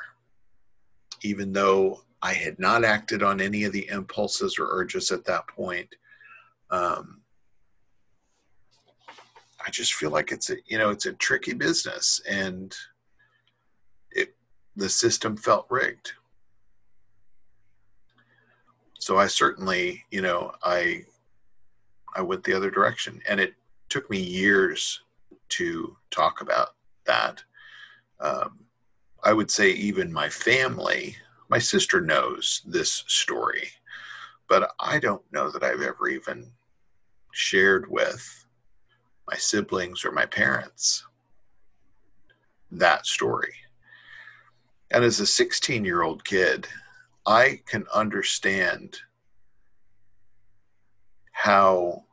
even 1.22 1.54
though 1.54 2.02
I 2.22 2.34
had 2.34 2.60
not 2.60 2.84
acted 2.84 3.24
on 3.24 3.42
any 3.42 3.64
of 3.64 3.74
the 3.74 3.88
impulses 3.88 4.60
or 4.60 4.68
urges 4.70 5.12
at 5.12 5.26
that 5.26 5.48
point. 5.48 5.96
Um, 6.70 7.22
I 9.66 9.70
just 9.72 9.94
feel 9.94 10.12
like 10.12 10.32
it's 10.32 10.50
a 10.50 10.56
you 10.66 10.78
know 10.78 10.90
it's 10.90 11.06
a 11.06 11.14
tricky 11.14 11.54
business 11.54 12.22
and 12.30 12.76
it 14.12 14.36
the 14.76 14.90
system 14.90 15.38
felt 15.38 15.68
rigged. 15.70 16.14
So 19.02 19.18
I 19.18 19.26
certainly, 19.26 20.06
you 20.12 20.22
know, 20.22 20.54
I 20.64 21.06
I 22.16 22.22
went 22.22 22.44
the 22.44 22.54
other 22.54 22.70
direction, 22.70 23.20
and 23.28 23.40
it 23.40 23.56
took 23.90 24.08
me 24.12 24.20
years 24.20 25.02
to 25.50 25.98
talk 26.12 26.42
about 26.42 26.76
that. 27.06 27.44
Um, 28.20 28.60
I 29.24 29.34
would 29.34 29.50
say 29.50 29.72
even 29.72 30.14
my 30.14 30.30
family, 30.30 31.16
my 31.50 31.58
sister 31.58 32.00
knows 32.00 32.62
this 32.64 33.04
story, 33.08 33.70
but 34.48 34.72
I 34.80 35.00
don't 35.00 35.24
know 35.32 35.50
that 35.50 35.64
I've 35.64 35.82
ever 35.82 36.08
even 36.08 36.52
shared 37.34 37.90
with 37.90 38.46
my 39.28 39.36
siblings 39.36 40.06
or 40.06 40.12
my 40.12 40.28
parents 40.28 41.06
that 42.70 43.08
story. 43.08 43.54
And 44.92 45.04
as 45.04 45.20
a 45.20 45.26
16 45.26 45.84
year 45.84 46.04
old 46.04 46.24
kid, 46.24 46.68
I 47.26 47.62
can 47.68 47.86
understand 47.94 48.98
how 51.32 52.06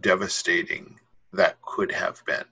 devastating 0.00 0.98
that 1.32 1.60
could 1.62 1.92
have 1.92 2.24
been. 2.26 2.44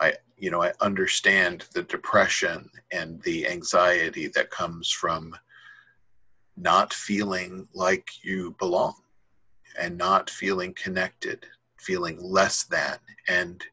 I, 0.00 0.14
you 0.36 0.50
know, 0.50 0.62
I 0.62 0.72
understand 0.80 1.66
the 1.74 1.82
depression 1.82 2.70
and 2.92 3.22
the 3.22 3.46
anxiety 3.46 4.28
that 4.28 4.50
comes 4.50 4.90
from 4.90 5.36
not 6.56 6.92
feeling 6.92 7.68
like 7.74 8.08
you 8.22 8.56
belong 8.58 8.94
and 9.78 9.96
not 9.96 10.28
feeling 10.28 10.74
connected, 10.74 11.46
feeling 11.78 12.18
less 12.20 12.64
than, 12.64 12.98
and 13.28 13.64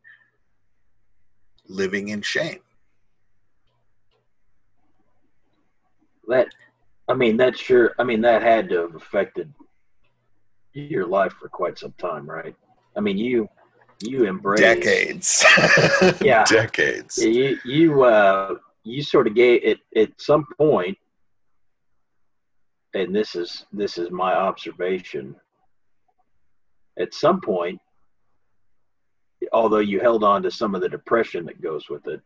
living 1.67 2.09
in 2.09 2.21
shame. 2.21 2.59
That 6.27 6.47
I 7.07 7.13
mean 7.13 7.37
that 7.37 7.57
sure 7.57 7.93
I 7.99 8.03
mean 8.03 8.21
that 8.21 8.41
had 8.41 8.69
to 8.69 8.81
have 8.81 8.95
affected 8.95 9.53
your 10.73 11.07
life 11.07 11.33
for 11.33 11.49
quite 11.49 11.79
some 11.79 11.93
time, 11.97 12.29
right? 12.29 12.55
I 12.95 12.99
mean 12.99 13.17
you 13.17 13.49
you 14.01 14.25
embrace 14.25 14.59
decades. 14.59 15.45
yeah. 16.21 16.43
Decades. 16.43 17.17
You 17.17 17.57
you 17.65 18.03
uh 18.03 18.55
you 18.83 19.01
sort 19.01 19.27
of 19.27 19.35
gave 19.35 19.63
it 19.63 19.79
at 19.95 20.09
some 20.19 20.45
point, 20.57 20.97
and 22.93 23.15
this 23.15 23.35
is 23.35 23.65
this 23.73 23.97
is 23.97 24.11
my 24.11 24.33
observation. 24.33 25.35
At 26.99 27.13
some 27.13 27.41
point, 27.41 27.79
although 29.53 29.79
you 29.79 29.99
held 29.99 30.23
on 30.23 30.41
to 30.43 30.51
some 30.51 30.73
of 30.73 30.81
the 30.81 30.89
depression 30.89 31.45
that 31.45 31.61
goes 31.61 31.89
with 31.89 32.07
it, 32.07 32.21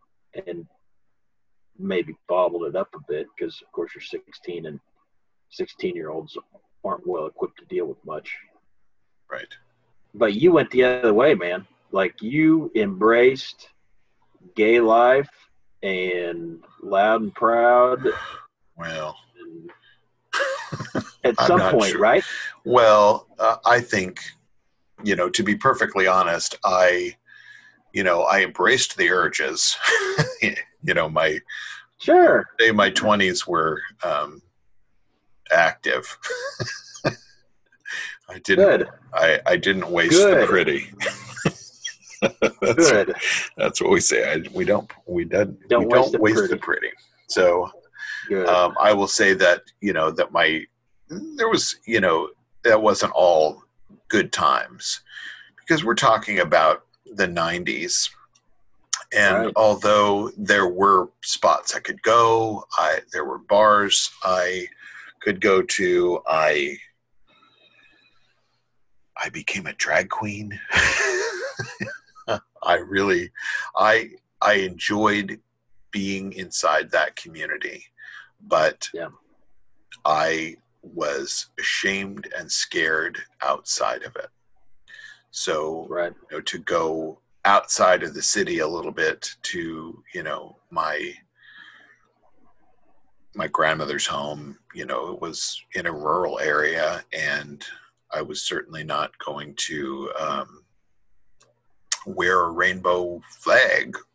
and 0.48 0.66
maybe 1.78 2.16
bobbled 2.28 2.66
it 2.66 2.76
up 2.76 2.90
a 2.96 3.00
bit 3.08 3.28
because, 3.36 3.62
of 3.62 3.72
course, 3.72 3.92
you're 3.96 4.02
16 4.02 4.66
and 4.66 4.80
16 5.52 5.96
year 5.96 6.10
olds 6.10 6.38
aren't 6.84 7.06
well 7.06 7.26
equipped 7.26 7.60
to 7.60 7.66
deal 7.66 7.86
with 7.86 8.04
much. 8.06 8.36
Right. 9.30 9.48
But 10.14 10.34
you 10.34 10.52
went 10.52 10.70
the 10.72 10.84
other 10.84 11.14
way, 11.14 11.36
man. 11.36 11.66
Like 11.92 12.22
you 12.22 12.72
embraced 12.76 13.70
gay 14.56 14.80
life 14.80 15.30
and 15.84 16.60
loud 16.82 17.22
and 17.22 17.36
proud. 17.36 18.08
Well, 18.78 19.16
at 21.24 21.40
some 21.42 21.60
point, 21.72 21.92
sure. 21.92 22.02
right? 22.02 22.24
Well, 22.66 23.28
uh, 23.38 23.58
I 23.64 23.80
think, 23.80 24.20
you 25.04 25.16
know, 25.16 25.30
to 25.30 25.44
be 25.44 25.56
perfectly 25.56 26.08
honest, 26.08 26.56
I, 26.64 27.16
you 27.94 28.04
know, 28.04 28.24
I 28.24 28.42
embraced 28.42 28.98
the 28.98 29.12
urges. 29.12 29.78
you 30.84 30.94
know, 30.94 31.10
my 31.10 31.40
sure, 32.00 32.46
say 32.60 32.72
my 32.72 32.90
twenties 32.90 33.48
were 33.48 33.82
um, 34.04 34.42
active. 35.52 36.18
I 38.30 38.40
didn't. 38.40 38.66
Good. 38.66 38.90
I, 39.14 39.40
I 39.46 39.58
didn't 39.58 39.90
waste 39.90 40.14
Good. 40.14 40.44
the 40.44 40.48
pretty. 40.48 40.90
that's, 42.22 42.60
Good. 42.90 43.14
That's 43.58 43.82
what 43.82 43.92
we 43.92 44.00
say. 44.00 44.34
I, 44.34 44.44
we 44.54 44.64
don't. 44.64 44.90
We 45.06 45.26
don't. 45.26 45.58
Don't 45.68 45.82
we 45.82 45.88
waste, 45.88 46.04
don't 46.04 46.12
the, 46.14 46.20
waste 46.20 46.38
pretty. 46.38 46.54
the 46.54 46.60
pretty. 46.60 46.90
So, 47.28 47.70
um, 48.48 48.76
I 48.80 48.94
will 48.94 49.08
say 49.08 49.34
that 49.34 49.64
you 49.82 49.94
know 49.94 50.12
that 50.12 50.32
my 50.32 50.64
there 51.10 51.50
was 51.50 51.78
you 51.86 52.00
know 52.00 52.30
that 52.64 52.82
wasn't 52.82 53.12
all 53.14 53.64
good 54.08 54.32
times 54.32 55.02
because 55.58 55.84
we're 55.84 55.96
talking 55.96 56.40
about 56.40 56.86
the 57.14 57.28
90s 57.28 58.10
and 59.14 59.46
right. 59.46 59.54
although 59.56 60.32
there 60.38 60.68
were 60.68 61.10
spots 61.22 61.76
i 61.76 61.80
could 61.80 62.02
go 62.02 62.64
i 62.78 63.00
there 63.12 63.26
were 63.26 63.38
bars 63.38 64.12
i 64.24 64.66
could 65.22 65.42
go 65.42 65.62
to 65.62 66.22
i 66.28 66.78
i 69.22 69.30
became 69.30 69.66
a 69.66 69.74
drag 69.74 70.10
queen 70.10 70.58
i 72.64 72.76
really 72.76 73.30
i 73.78 74.10
i 74.42 74.54
enjoyed 74.54 75.40
being 75.92 76.32
inside 76.34 76.90
that 76.92 77.16
community 77.16 77.84
but 78.48 78.88
yeah. 78.94 79.10
i 80.06 80.56
was 80.84 81.48
ashamed 81.60 82.28
and 82.38 82.52
scared 82.52 83.20
outside 83.42 84.04
of 84.04 84.16
it 84.16 84.30
so 85.32 85.86
right. 85.90 86.14
you 86.30 86.38
know 86.38 86.42
to 86.42 86.58
go 86.60 87.21
outside 87.46 88.04
of 88.04 88.14
the 88.14 88.22
city 88.22 88.60
a 88.60 88.68
little 88.68 88.92
bit 88.92 89.36
to 89.44 90.04
you 90.14 90.24
know 90.24 90.58
my 90.70 91.14
my 93.36 93.48
grandmother's 93.48 94.06
home. 94.06 94.58
You 94.74 94.86
know 94.86 95.14
it 95.14 95.22
was 95.22 95.62
in 95.76 95.86
a 95.86 95.92
rural 95.92 96.40
area 96.40 97.04
and 97.14 97.64
i 98.14 98.22
was 98.22 98.42
certainly 98.42 98.84
not 98.84 99.18
going 99.20 99.54
to 99.56 100.12
um, 100.20 100.64
wear 102.06 102.42
a 102.42 102.52
rainbow 102.52 103.22
flag. 103.30 103.98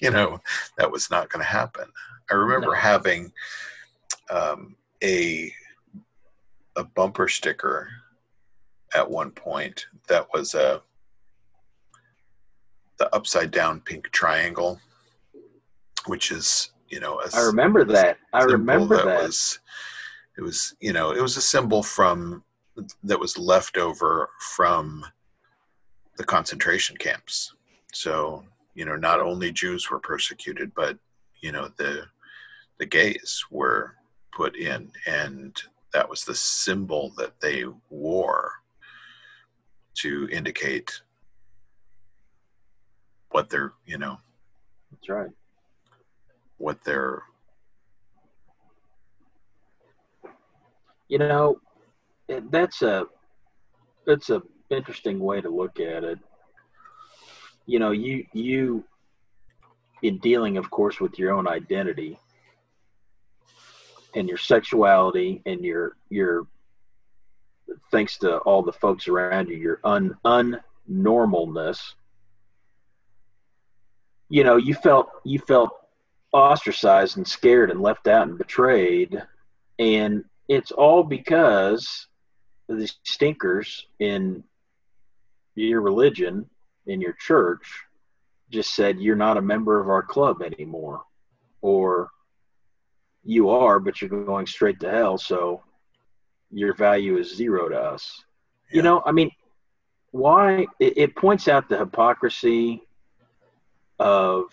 You 0.00 0.12
know 0.12 0.40
that 0.78 0.92
was 0.92 1.10
not 1.10 1.28
going 1.28 1.44
to 1.44 1.50
happen. 1.50 1.88
I 2.30 2.34
remember 2.34 2.68
no. 2.68 2.74
having 2.74 3.32
um, 4.30 4.76
a 5.02 5.52
a 6.76 6.84
bumper 6.84 7.26
sticker 7.26 7.88
at 8.94 9.10
one 9.10 9.32
point 9.32 9.86
that 10.08 10.28
was 10.32 10.54
a 10.54 10.82
the 12.98 13.14
upside 13.14 13.50
down 13.50 13.80
pink 13.80 14.10
triangle, 14.10 14.80
which 16.06 16.30
is 16.30 16.70
you 16.88 17.00
know 17.00 17.20
I 17.34 17.40
remember 17.42 17.84
that. 17.84 18.18
I 18.32 18.44
remember 18.44 18.96
that, 18.96 19.04
that 19.04 19.22
was 19.22 19.58
it 20.38 20.42
was 20.42 20.74
you 20.80 20.92
know 20.92 21.12
it 21.12 21.20
was 21.20 21.36
a 21.36 21.42
symbol 21.42 21.82
from 21.82 22.42
that 23.02 23.18
was 23.18 23.38
left 23.38 23.78
over 23.78 24.28
from 24.40 25.04
the 26.16 26.24
concentration 26.24 26.96
camps. 26.96 27.54
So 27.92 28.44
you 28.74 28.84
know 28.84 28.96
not 28.96 29.20
only 29.20 29.52
Jews 29.52 29.90
were 29.90 30.00
persecuted, 30.00 30.72
but 30.74 30.98
you 31.40 31.52
know 31.52 31.68
the 31.76 32.04
the 32.78 32.86
gays 32.86 33.44
were 33.50 33.94
put 34.32 34.56
in, 34.56 34.92
and 35.06 35.60
that 35.92 36.08
was 36.08 36.24
the 36.24 36.34
symbol 36.34 37.12
that 37.16 37.40
they 37.40 37.64
wore 37.88 38.52
to 39.94 40.28
indicate 40.30 41.00
what 43.30 43.50
they're 43.50 43.72
you 43.84 43.98
know 43.98 44.18
that's 44.90 45.08
right. 45.08 45.30
what 46.58 46.82
they're 46.84 47.22
you 51.08 51.18
know 51.18 51.60
that's 52.50 52.82
a 52.82 53.06
that's 54.06 54.30
a 54.30 54.42
interesting 54.70 55.18
way 55.20 55.40
to 55.40 55.48
look 55.48 55.78
at 55.80 56.04
it. 56.04 56.18
You 57.66 57.78
know 57.78 57.90
you 57.90 58.24
you 58.32 58.84
in 60.02 60.18
dealing 60.18 60.56
of 60.56 60.70
course 60.70 61.00
with 61.00 61.18
your 61.18 61.32
own 61.32 61.48
identity 61.48 62.18
and 64.14 64.28
your 64.28 64.38
sexuality 64.38 65.42
and 65.46 65.64
your 65.64 65.96
your 66.10 66.46
thanks 67.90 68.18
to 68.18 68.38
all 68.38 68.62
the 68.62 68.72
folks 68.72 69.08
around 69.08 69.48
you 69.48 69.56
your 69.56 69.80
un 69.84 70.16
unnormalness 70.24 71.94
you 74.28 74.44
know 74.44 74.56
you 74.56 74.74
felt 74.74 75.08
you 75.24 75.38
felt 75.38 75.70
ostracized 76.32 77.16
and 77.16 77.26
scared 77.26 77.70
and 77.70 77.80
left 77.80 78.08
out 78.08 78.28
and 78.28 78.38
betrayed 78.38 79.22
and 79.78 80.24
it's 80.48 80.70
all 80.70 81.02
because 81.02 82.06
the 82.68 82.90
stinkers 83.04 83.86
in 84.00 84.42
your 85.54 85.80
religion 85.80 86.48
in 86.86 87.00
your 87.00 87.14
church 87.14 87.84
just 88.50 88.74
said 88.74 89.00
you're 89.00 89.16
not 89.16 89.36
a 89.36 89.42
member 89.42 89.80
of 89.80 89.88
our 89.88 90.02
club 90.02 90.42
anymore 90.42 91.02
or 91.62 92.10
you 93.24 93.48
are 93.48 93.80
but 93.80 94.00
you're 94.00 94.24
going 94.24 94.46
straight 94.46 94.78
to 94.80 94.90
hell 94.90 95.16
so 95.16 95.62
your 96.50 96.74
value 96.74 97.16
is 97.16 97.34
zero 97.34 97.68
to 97.68 97.76
us 97.76 98.24
yeah. 98.70 98.76
you 98.76 98.82
know 98.82 99.02
i 99.06 99.12
mean 99.12 99.30
why 100.10 100.66
it, 100.80 100.96
it 100.96 101.16
points 101.16 101.48
out 101.48 101.68
the 101.68 101.78
hypocrisy 101.78 102.85
of 103.98 104.44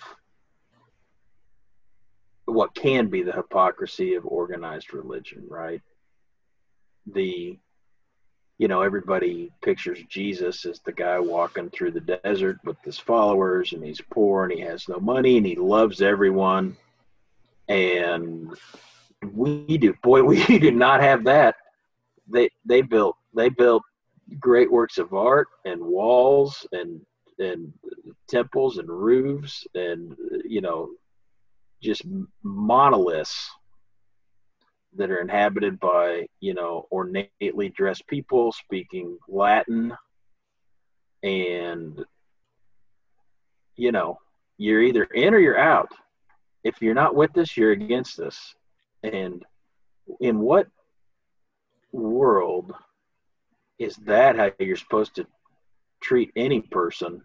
what 2.45 2.75
can 2.75 3.07
be 3.07 3.23
the 3.23 3.31
hypocrisy 3.31 4.15
of 4.15 4.25
organized 4.25 4.93
religion, 4.93 5.43
right? 5.47 5.81
The, 7.11 7.57
you 8.57 8.67
know, 8.67 8.81
everybody 8.81 9.51
pictures 9.61 9.99
Jesus 10.09 10.65
as 10.65 10.79
the 10.81 10.91
guy 10.91 11.19
walking 11.19 11.69
through 11.69 11.91
the 11.91 12.19
desert 12.23 12.57
with 12.63 12.77
his 12.83 12.99
followers, 12.99 13.73
and 13.73 13.83
he's 13.83 14.01
poor 14.11 14.43
and 14.43 14.53
he 14.53 14.59
has 14.61 14.87
no 14.87 14.99
money 14.99 15.37
and 15.37 15.45
he 15.45 15.55
loves 15.55 16.01
everyone. 16.01 16.77
And 17.67 18.53
we 19.31 19.77
do, 19.77 19.93
boy, 20.03 20.23
we 20.23 20.59
do 20.59 20.71
not 20.71 21.01
have 21.01 21.23
that. 21.25 21.55
They 22.27 22.49
they 22.65 22.81
built 22.81 23.17
they 23.35 23.49
built 23.49 23.83
great 24.39 24.71
works 24.71 24.97
of 24.97 25.13
art 25.13 25.47
and 25.65 25.81
walls 25.81 26.65
and 26.71 27.01
and 27.39 27.73
temples 28.27 28.77
and 28.77 28.89
roofs 28.89 29.65
and 29.75 30.15
you 30.45 30.61
know 30.61 30.89
just 31.81 32.03
monoliths 32.43 33.51
that 34.95 35.11
are 35.11 35.19
inhabited 35.19 35.79
by 35.79 36.25
you 36.39 36.53
know 36.53 36.87
ornately 36.89 37.69
dressed 37.69 38.07
people 38.07 38.51
speaking 38.51 39.17
latin. 39.27 39.93
And 41.23 42.03
you 43.75 43.91
know 43.91 44.17
you're 44.57 44.81
either 44.81 45.03
in 45.03 45.33
or 45.33 45.39
you're 45.39 45.59
out. 45.59 45.91
If 46.63 46.81
you're 46.81 46.93
not 46.93 47.15
with 47.15 47.37
us 47.37 47.57
you're 47.57 47.71
against 47.71 48.19
us. 48.19 48.55
And 49.03 49.43
in 50.21 50.39
what 50.39 50.67
world 51.91 52.73
is 53.79 53.95
that 53.97 54.37
how 54.37 54.51
you're 54.59 54.75
supposed 54.75 55.15
to 55.15 55.27
treat 56.03 56.31
any 56.35 56.61
person, 56.61 57.21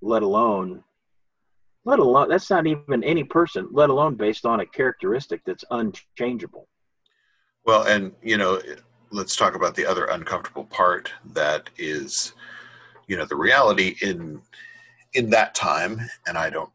let 0.00 0.22
alone 0.22 0.84
let 1.84 1.98
alone 1.98 2.28
that's 2.28 2.50
not 2.50 2.66
even 2.66 3.02
any 3.02 3.24
person, 3.24 3.68
let 3.72 3.90
alone 3.90 4.14
based 4.14 4.44
on 4.44 4.60
a 4.60 4.66
characteristic 4.66 5.40
that's 5.46 5.64
unchangeable. 5.70 6.68
Well, 7.64 7.84
and 7.84 8.12
you 8.22 8.36
know, 8.36 8.60
let's 9.10 9.36
talk 9.36 9.54
about 9.54 9.74
the 9.74 9.86
other 9.86 10.06
uncomfortable 10.06 10.64
part 10.64 11.10
that 11.32 11.70
is, 11.78 12.34
you 13.06 13.16
know, 13.16 13.24
the 13.24 13.36
reality 13.36 13.96
in 14.02 14.42
in 15.14 15.30
that 15.30 15.54
time, 15.54 16.00
and 16.26 16.36
I 16.36 16.50
don't 16.50 16.70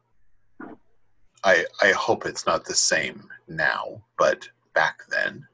I 1.44 1.66
I 1.82 1.92
hope 1.92 2.26
it's 2.26 2.46
not 2.46 2.66
the 2.66 2.76
same 2.76 3.30
now, 3.48 4.02
but 4.18 4.50
back 4.74 5.04
then, 5.10 5.48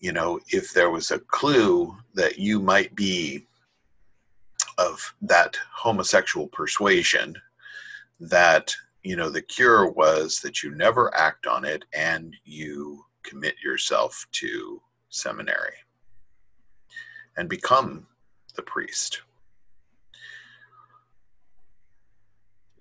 you 0.00 0.12
know, 0.12 0.40
if 0.48 0.72
there 0.72 0.90
was 0.90 1.10
a 1.10 1.18
clue 1.18 1.96
that 2.14 2.38
you 2.38 2.60
might 2.60 2.94
be 2.94 3.46
of 4.78 5.14
that 5.22 5.56
homosexual 5.72 6.48
persuasion, 6.48 7.34
that 8.20 8.74
you 9.02 9.16
know 9.16 9.30
the 9.30 9.42
cure 9.42 9.90
was 9.90 10.40
that 10.40 10.62
you 10.62 10.74
never 10.74 11.14
act 11.16 11.46
on 11.46 11.64
it 11.64 11.84
and 11.94 12.34
you 12.44 13.04
commit 13.22 13.54
yourself 13.62 14.26
to 14.32 14.80
seminary 15.08 15.74
and 17.36 17.48
become 17.48 18.06
the 18.54 18.62
priest. 18.62 19.22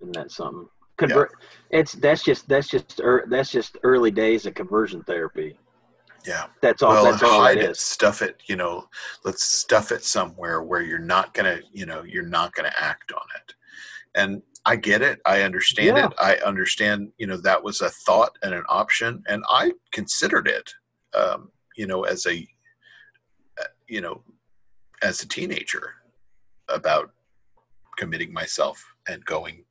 Isn't 0.01 0.13
that 0.13 0.32
something? 0.32 0.67
Convert. 0.97 1.32
Yeah. 1.71 1.79
It's 1.79 1.93
that's 1.93 2.23
just 2.23 2.47
that's 2.47 2.67
just 2.67 2.99
er, 2.99 3.25
that's 3.27 3.51
just 3.51 3.77
early 3.84 4.12
days 4.12 4.45
of 4.45 4.53
conversion 4.53 5.01
therapy. 5.03 5.58
Yeah, 6.26 6.48
that's 6.62 6.82
all. 6.82 6.92
Well, 6.92 7.04
that's 7.06 7.24
all 7.24 7.42
hide 7.42 7.58
it 7.58 7.72
is. 7.72 7.80
stuff 7.80 8.22
it. 8.22 8.42
You 8.46 8.56
know, 8.56 8.88
let's 9.24 9.44
stuff 9.44 9.92
it 9.92 10.04
somewhere 10.04 10.64
where 10.64 10.82
you're 10.82 11.00
not 11.00 11.34
gonna, 11.34 11.60
you 11.72 11.86
know, 11.86 12.04
you're 12.04 12.26
not 12.26 12.54
gonna 12.54 12.74
act 12.78 13.12
on 13.12 13.26
it. 13.36 13.54
And 14.16 14.42
I 14.66 14.78
get 14.78 15.02
it. 15.02 15.20
I 15.26 15.42
understand 15.42 15.98
Yeah. 15.98 16.08
it. 16.08 16.14
I 16.20 16.36
understand. 16.38 17.12
You 17.18 17.28
know, 17.28 17.38
that 17.38 17.62
was 17.62 17.82
a 17.82 17.90
thought 17.90 18.38
and 18.42 18.54
an 18.54 18.64
option, 18.70 19.24
and 19.28 19.44
I 19.50 19.74
considered 19.92 20.48
it. 20.48 20.74
Um, 21.14 21.52
you 21.76 21.88
know, 21.88 22.04
as 22.04 22.26
a, 22.26 22.48
uh, 23.60 23.66
you 23.88 24.02
know, 24.02 24.24
as 25.02 25.22
a 25.22 25.28
teenager, 25.28 25.96
about 26.70 27.12
committing 27.98 28.32
myself 28.32 28.84
and 29.08 29.24
going, 29.26 29.66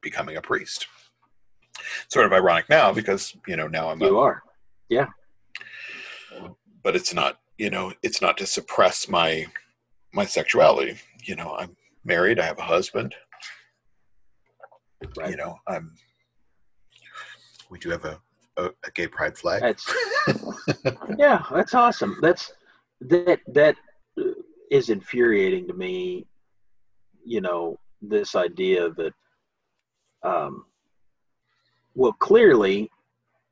becoming 0.00 0.36
a 0.36 0.42
priest. 0.42 0.86
Sort 2.08 2.26
of 2.26 2.32
ironic 2.32 2.68
now 2.70 2.92
because 2.92 3.36
you 3.46 3.56
know 3.56 3.66
now 3.66 3.90
I'm 3.90 4.00
a 4.00 4.06
You 4.06 4.18
are. 4.18 4.42
But 6.86 6.94
it's 6.94 7.12
not 7.12 7.40
you 7.58 7.68
know 7.68 7.92
it's 8.04 8.22
not 8.22 8.38
to 8.38 8.46
suppress 8.46 9.08
my 9.08 9.44
my 10.14 10.24
sexuality 10.24 10.96
you 11.24 11.34
know 11.34 11.56
i'm 11.58 11.76
married 12.04 12.38
i 12.38 12.46
have 12.46 12.60
a 12.60 12.62
husband 12.62 13.12
Right. 15.18 15.30
you 15.30 15.36
know 15.36 15.58
i'm 15.66 15.92
we 17.70 17.80
do 17.80 17.90
have 17.90 18.04
a 18.04 18.20
a, 18.56 18.66
a 18.66 18.90
gay 18.94 19.08
pride 19.08 19.36
flag 19.36 19.62
That's 19.62 19.84
yeah. 21.18 21.42
That's 21.52 21.74
awesome. 21.74 22.16
That's 22.22 22.52
that 23.02 23.40
that 23.48 23.76
uh, 24.18 24.22
infuriating 24.88 25.68
to 25.68 25.74
me. 25.74 26.26
You 27.24 27.42
know 27.42 27.78
this 28.00 28.34
idea 28.34 28.88
that, 28.90 29.12
um, 30.22 30.64
well, 31.94 32.12
clearly, 32.12 32.90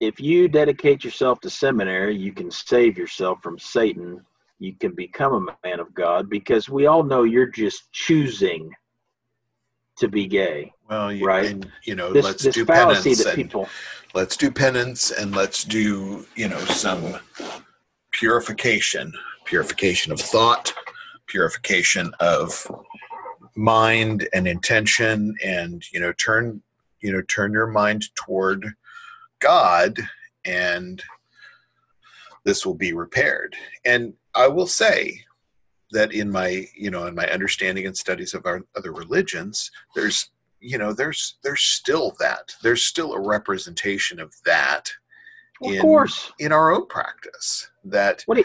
if 0.00 0.20
you 0.20 0.48
dedicate 0.48 1.04
yourself 1.04 1.40
to 1.40 1.50
seminary, 1.50 2.16
you 2.16 2.32
can 2.32 2.50
save 2.50 2.98
yourself 2.98 3.42
from 3.42 3.58
Satan. 3.58 4.20
You 4.58 4.74
can 4.74 4.94
become 4.94 5.48
a 5.48 5.66
man 5.66 5.80
of 5.80 5.94
God 5.94 6.28
because 6.28 6.68
we 6.68 6.86
all 6.86 7.02
know 7.02 7.22
you're 7.22 7.46
just 7.46 7.90
choosing 7.92 8.70
to 9.96 10.08
be 10.08 10.26
gay. 10.26 10.72
well 10.88 11.12
you, 11.12 11.24
Right. 11.24 11.46
and, 11.52 11.70
you 11.84 11.94
know 11.94 12.12
This 12.12 12.24
let's 12.24 12.42
this 12.42 12.54
do 12.54 12.66
penance 12.66 13.24
and 13.24 13.36
people 13.36 13.68
let's 14.12 14.36
do 14.36 14.50
penance 14.50 15.12
and 15.12 15.34
let's 15.34 15.62
do 15.64 16.26
you 16.34 16.48
know 16.48 16.58
some 16.64 17.16
purification 18.10 19.12
purification 19.44 20.10
of 20.12 20.20
thought 20.20 20.72
purification 21.26 22.12
of 22.20 22.66
mind 23.56 24.28
and 24.32 24.48
intention 24.48 25.34
and 25.44 25.84
you 25.92 26.00
know 26.00 26.12
turn 26.12 26.60
you 27.00 27.12
know 27.12 27.22
turn 27.22 27.52
your 27.52 27.66
mind 27.68 28.12
toward 28.16 28.74
god 29.40 29.98
and 30.44 31.02
this 32.44 32.66
will 32.66 32.74
be 32.74 32.92
repaired. 32.92 33.56
And 33.84 34.14
i 34.34 34.46
will 34.48 34.66
say 34.66 35.20
that 35.92 36.12
in 36.12 36.30
my 36.30 36.66
you 36.76 36.90
know 36.90 37.06
in 37.06 37.14
my 37.14 37.26
understanding 37.30 37.86
and 37.86 37.96
studies 37.96 38.34
of 38.34 38.46
our 38.46 38.62
other 38.76 38.92
religions 38.92 39.70
there's 39.94 40.30
you 40.60 40.76
know 40.78 40.92
there's 40.92 41.36
there's 41.44 41.60
still 41.62 42.14
that. 42.18 42.54
There's 42.62 42.84
still 42.86 43.12
a 43.12 43.20
representation 43.20 44.18
of 44.18 44.34
that 44.44 44.90
of 45.62 45.72
in 45.72 45.80
course. 45.80 46.32
in 46.40 46.52
our 46.52 46.72
own 46.72 46.86
practice 46.88 47.70
that 47.84 48.22
What 48.26 48.38
you- 48.38 48.44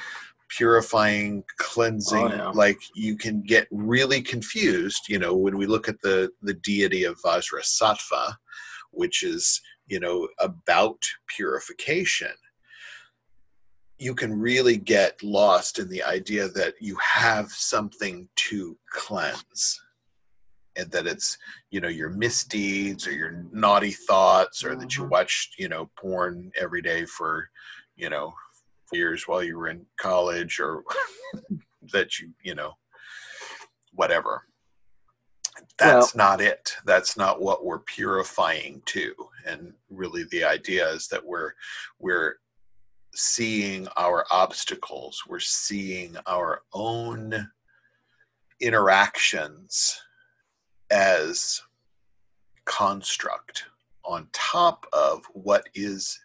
purifying 0.49 1.43
cleansing 1.57 2.17
Oh, 2.31 2.35
yeah. 2.35 2.49
like 2.49 2.79
you 2.95 3.15
can 3.15 3.41
get 3.43 3.67
really 3.71 4.21
confused 4.21 5.03
you 5.07 5.19
know 5.19 5.35
when 5.35 5.57
we 5.57 5.65
look 5.67 5.87
at 5.87 6.01
the 6.01 6.31
the 6.41 6.55
deity 6.55 7.03
of 7.03 7.21
vajrasattva 7.21 8.33
which 8.91 9.21
is 9.23 9.61
you 9.89 9.99
know 9.99 10.27
about 10.39 11.03
purification 11.27 12.31
you 13.97 14.15
can 14.15 14.33
really 14.33 14.77
get 14.77 15.21
lost 15.21 15.77
in 15.77 15.89
the 15.89 16.01
idea 16.03 16.47
that 16.47 16.73
you 16.79 16.95
have 17.03 17.51
something 17.51 18.29
to 18.37 18.77
cleanse 18.91 19.77
and 20.77 20.89
that 20.91 21.05
it's 21.05 21.37
you 21.71 21.81
know 21.81 21.89
your 21.89 22.09
misdeeds 22.09 23.05
or 23.05 23.11
your 23.11 23.43
naughty 23.51 23.91
thoughts 23.91 24.63
or 24.63 24.75
that 24.75 24.95
you 24.95 25.03
Mhm. 25.03 25.09
watched 25.09 25.59
you 25.59 25.67
know 25.67 25.89
porn 25.97 26.51
every 26.55 26.81
day 26.81 27.05
for 27.05 27.49
you 27.95 28.09
know 28.09 28.33
years 28.93 29.27
while 29.27 29.43
you 29.43 29.57
were 29.57 29.67
in 29.67 29.85
college 29.97 30.59
or 30.59 30.83
that 31.93 32.19
you 32.19 32.33
you 32.43 32.55
know 32.55 32.73
whatever. 33.93 34.45
That's 35.77 36.15
not 36.15 36.41
it. 36.41 36.75
That's 36.85 37.17
not 37.17 37.41
what 37.41 37.65
we're 37.65 37.79
purifying 37.79 38.81
to 38.87 39.13
and 39.45 39.73
really 39.89 40.23
the 40.25 40.43
idea 40.43 40.87
is 40.89 41.07
that 41.07 41.25
we're 41.25 41.53
we're 41.99 42.35
seeing 43.15 43.87
our 43.97 44.25
obstacles. 44.31 45.23
We're 45.27 45.39
seeing 45.39 46.15
our 46.27 46.61
own 46.73 47.49
interactions 48.59 50.01
as 50.91 51.61
construct 52.65 53.65
on 54.03 54.27
top 54.31 54.85
of 54.93 55.25
what 55.33 55.67
is 55.73 56.19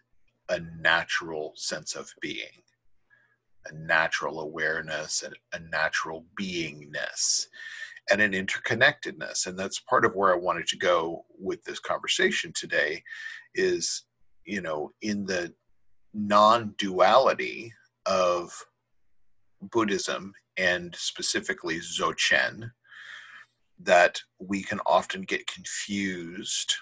a 0.49 0.59
natural 0.79 1.53
sense 1.55 1.95
of 1.95 2.13
being 2.21 2.63
a 3.67 3.73
natural 3.73 4.41
awareness 4.41 5.23
and 5.23 5.35
a 5.53 5.59
natural 5.71 6.25
beingness 6.39 7.47
and 8.11 8.21
an 8.21 8.33
interconnectedness 8.33 9.47
and 9.47 9.57
that's 9.57 9.79
part 9.79 10.05
of 10.05 10.15
where 10.15 10.33
i 10.33 10.37
wanted 10.37 10.67
to 10.67 10.77
go 10.77 11.25
with 11.39 11.63
this 11.63 11.79
conversation 11.79 12.51
today 12.53 13.01
is 13.55 14.05
you 14.45 14.61
know 14.61 14.91
in 15.01 15.25
the 15.25 15.53
non-duality 16.13 17.73
of 18.05 18.51
buddhism 19.71 20.33
and 20.57 20.95
specifically 20.95 21.79
dzogchen 21.79 22.71
that 23.79 24.21
we 24.39 24.63
can 24.63 24.79
often 24.85 25.21
get 25.21 25.47
confused 25.47 26.75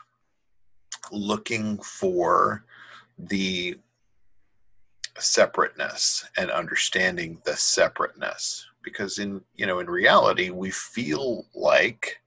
looking 1.11 1.77
for 1.79 2.65
the 3.17 3.75
separateness 5.17 6.25
and 6.37 6.49
understanding 6.51 7.39
the 7.45 7.55
separateness 7.55 8.65
because 8.83 9.19
in 9.19 9.41
you 9.55 9.65
know 9.65 9.79
in 9.79 9.87
reality 9.87 10.49
we 10.49 10.71
feel 10.71 11.45
like 11.55 12.19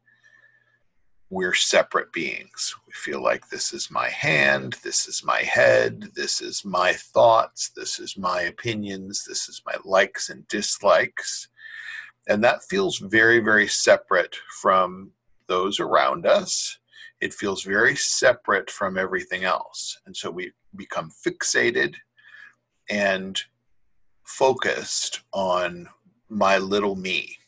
we're 1.28 1.54
separate 1.54 2.12
beings. 2.12 2.72
We 2.86 2.92
feel 2.92 3.20
like 3.20 3.48
this 3.48 3.72
is 3.72 3.90
my 3.90 4.08
hand 4.08 4.76
this 4.84 5.08
is 5.08 5.24
my 5.24 5.40
head 5.40 6.10
this 6.14 6.40
is 6.40 6.64
my 6.64 6.92
thoughts 6.92 7.70
this 7.76 7.98
is 7.98 8.16
my 8.16 8.42
opinions 8.42 9.24
this 9.26 9.48
is 9.48 9.62
my 9.66 9.74
likes 9.84 10.30
and 10.30 10.46
dislikes. 10.48 11.48
And 12.28 12.42
that 12.44 12.64
feels 12.64 12.98
very 12.98 13.40
very 13.40 13.68
separate 13.68 14.36
from 14.60 15.12
those 15.48 15.80
around 15.80 16.26
us. 16.26 16.78
It 17.20 17.32
feels 17.32 17.62
very 17.62 17.96
separate 17.96 18.70
from 18.70 18.98
everything 18.98 19.44
else. 19.44 19.98
And 20.06 20.16
so 20.16 20.30
we 20.30 20.52
become 20.76 21.10
fixated 21.26 21.94
and 22.88 23.40
focused 24.24 25.22
on 25.32 25.88
my 26.28 26.58
little 26.58 26.96
me 26.96 27.38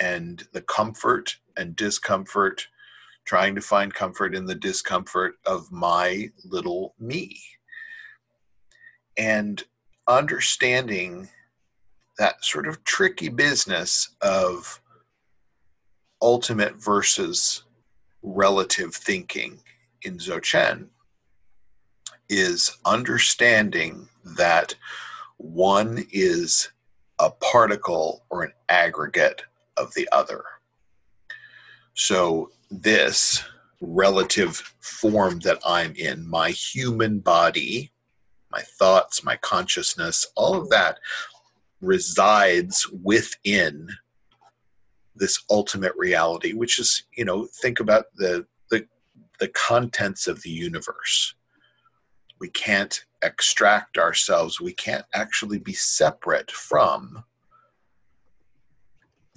and 0.00 0.46
the 0.52 0.62
comfort 0.62 1.36
and 1.56 1.76
discomfort 1.76 2.68
trying 3.24 3.54
to 3.54 3.60
find 3.60 3.94
comfort 3.94 4.34
in 4.34 4.44
the 4.44 4.54
discomfort 4.54 5.36
of 5.46 5.70
my 5.72 6.30
little 6.44 6.94
me. 6.98 7.40
And 9.16 9.62
understanding 10.06 11.28
that 12.18 12.44
sort 12.44 12.66
of 12.66 12.84
tricky 12.84 13.28
business 13.28 14.14
of 14.20 14.80
ultimate 16.20 16.76
versus 16.82 17.64
relative 18.22 18.94
thinking 18.94 19.60
in 20.02 20.18
Dzogchen 20.18 20.88
is 22.28 22.76
understanding 22.84 24.08
that 24.36 24.74
one 25.36 26.06
is 26.12 26.70
a 27.18 27.30
particle 27.30 28.24
or 28.30 28.42
an 28.42 28.52
aggregate 28.68 29.42
of 29.76 29.94
the 29.94 30.08
other. 30.12 30.44
So 31.94 32.50
this 32.70 33.44
relative 33.80 34.74
form 34.80 35.40
that 35.40 35.58
I'm 35.64 35.94
in, 35.94 36.28
my 36.28 36.50
human 36.50 37.20
body, 37.20 37.92
my 38.50 38.62
thoughts, 38.62 39.24
my 39.24 39.36
consciousness, 39.36 40.26
all 40.36 40.54
of 40.54 40.70
that 40.70 40.98
resides 41.80 42.88
within 43.02 43.88
this 45.14 45.44
ultimate 45.50 45.92
reality, 45.96 46.52
which 46.52 46.78
is, 46.78 47.04
you 47.16 47.24
know, 47.24 47.46
think 47.46 47.80
about 47.80 48.06
the 48.16 48.46
the 48.70 48.86
the 49.38 49.48
contents 49.48 50.26
of 50.26 50.42
the 50.42 50.50
universe. 50.50 51.34
We 52.44 52.50
can't 52.50 53.02
extract 53.22 53.96
ourselves. 53.96 54.60
We 54.60 54.74
can't 54.74 55.06
actually 55.14 55.58
be 55.58 55.72
separate 55.72 56.50
from 56.50 57.24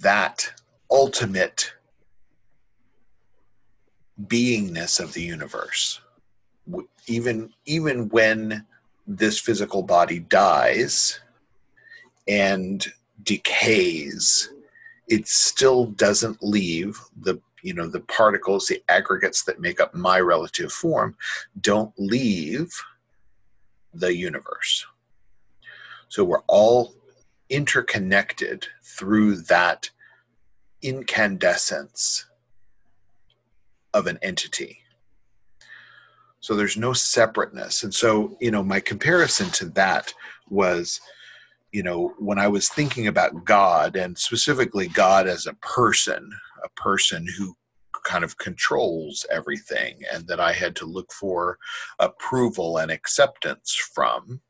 that 0.00 0.52
ultimate 0.90 1.72
beingness 4.22 5.00
of 5.00 5.14
the 5.14 5.22
universe. 5.22 6.02
Even 7.06 7.54
even 7.64 8.10
when 8.10 8.66
this 9.06 9.40
physical 9.40 9.82
body 9.82 10.18
dies 10.18 11.20
and 12.28 12.86
decays, 13.22 14.52
it 15.06 15.26
still 15.26 15.86
doesn't 15.86 16.42
leave 16.42 17.00
the 17.22 17.40
you 17.62 17.72
know 17.72 17.88
the 17.88 18.00
particles, 18.00 18.66
the 18.66 18.84
aggregates 18.90 19.44
that 19.44 19.62
make 19.62 19.80
up 19.80 19.94
my 19.94 20.20
relative 20.20 20.70
form, 20.70 21.16
don't 21.62 21.94
leave 21.96 22.70
the 23.94 24.14
universe. 24.14 24.86
So 26.08 26.24
we're 26.24 26.42
all 26.46 26.94
interconnected 27.50 28.66
through 28.82 29.36
that 29.42 29.90
incandescence 30.82 32.26
of 33.94 34.06
an 34.06 34.18
entity. 34.22 34.78
So 36.40 36.54
there's 36.54 36.76
no 36.76 36.92
separateness. 36.92 37.82
And 37.82 37.92
so, 37.92 38.36
you 38.40 38.50
know, 38.50 38.62
my 38.62 38.80
comparison 38.80 39.50
to 39.50 39.66
that 39.70 40.14
was, 40.48 41.00
you 41.72 41.82
know, 41.82 42.14
when 42.18 42.38
I 42.38 42.48
was 42.48 42.68
thinking 42.68 43.08
about 43.08 43.44
God 43.44 43.96
and 43.96 44.16
specifically 44.16 44.88
God 44.88 45.26
as 45.26 45.46
a 45.46 45.54
person, 45.54 46.30
a 46.64 46.68
person 46.80 47.26
who 47.36 47.54
kind 48.04 48.24
of 48.24 48.38
controls 48.38 49.24
everything 49.30 50.00
and 50.12 50.26
that 50.28 50.40
I 50.40 50.52
had 50.52 50.76
to 50.76 50.86
look 50.86 51.12
for 51.12 51.58
approval 51.98 52.78
and 52.78 52.90
acceptance 52.90 53.74
from, 53.94 54.40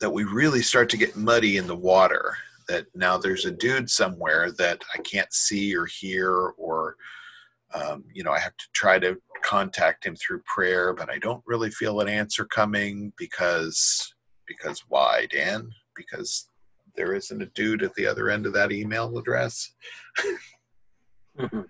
that 0.00 0.10
we 0.10 0.24
really 0.24 0.62
start 0.62 0.88
to 0.90 0.96
get 0.96 1.16
muddy 1.16 1.56
in 1.56 1.66
the 1.66 1.76
water. 1.76 2.36
That 2.68 2.86
now 2.94 3.18
there's 3.18 3.44
a 3.44 3.50
dude 3.50 3.90
somewhere 3.90 4.50
that 4.52 4.82
I 4.94 4.98
can't 4.98 5.32
see 5.32 5.76
or 5.76 5.86
hear 5.86 6.54
or 6.56 6.96
um, 7.74 8.04
you 8.14 8.22
know, 8.22 8.30
I 8.30 8.38
have 8.38 8.56
to 8.56 8.66
try 8.72 8.98
to 9.00 9.16
contact 9.42 10.06
him 10.06 10.14
through 10.14 10.42
prayer, 10.46 10.94
but 10.94 11.10
I 11.10 11.18
don't 11.18 11.42
really 11.44 11.70
feel 11.70 12.00
an 12.00 12.08
answer 12.08 12.44
coming 12.44 13.12
because 13.18 14.14
because 14.46 14.84
why, 14.88 15.26
Dan? 15.32 15.70
Because 15.96 16.48
there 16.96 17.14
isn't 17.14 17.42
a 17.42 17.46
dude 17.46 17.82
at 17.82 17.94
the 17.94 18.06
other 18.06 18.30
end 18.30 18.46
of 18.46 18.52
that 18.52 18.72
email 18.72 19.16
address. 19.18 19.72
mm-hmm. 21.38 21.60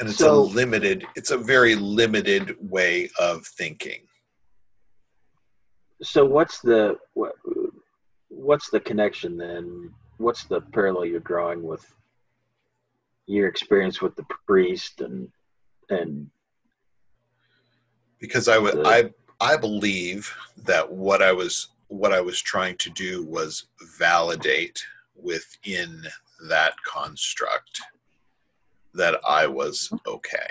And 0.00 0.08
it's 0.08 0.18
so, 0.18 0.34
a 0.34 0.40
limited, 0.40 1.06
it's 1.14 1.30
a 1.30 1.38
very 1.38 1.76
limited 1.76 2.56
way 2.58 3.10
of 3.18 3.46
thinking. 3.46 4.02
So 6.02 6.24
what's 6.24 6.60
the 6.60 6.98
what, 7.14 7.34
what's 8.28 8.70
the 8.70 8.80
connection 8.80 9.36
then? 9.36 9.92
What's 10.18 10.44
the 10.44 10.60
parallel 10.60 11.06
you're 11.06 11.20
drawing 11.20 11.62
with 11.62 11.86
your 13.26 13.48
experience 13.48 14.02
with 14.02 14.16
the 14.16 14.26
priest 14.46 15.00
and 15.00 15.28
and 15.88 16.28
because 18.18 18.48
I 18.48 18.58
would 18.58 18.86
I 18.86 19.10
I 19.40 19.56
believe 19.56 20.34
that 20.64 20.90
what 20.90 21.22
I 21.22 21.32
was 21.32 21.68
what 21.88 22.12
I 22.12 22.20
was 22.20 22.40
trying 22.40 22.76
to 22.78 22.90
do 22.90 23.24
was 23.24 23.66
validate 23.98 24.84
within 25.14 26.02
that 26.48 26.74
construct 26.84 27.80
that 28.94 29.20
I 29.26 29.46
was 29.46 29.92
okay. 30.06 30.50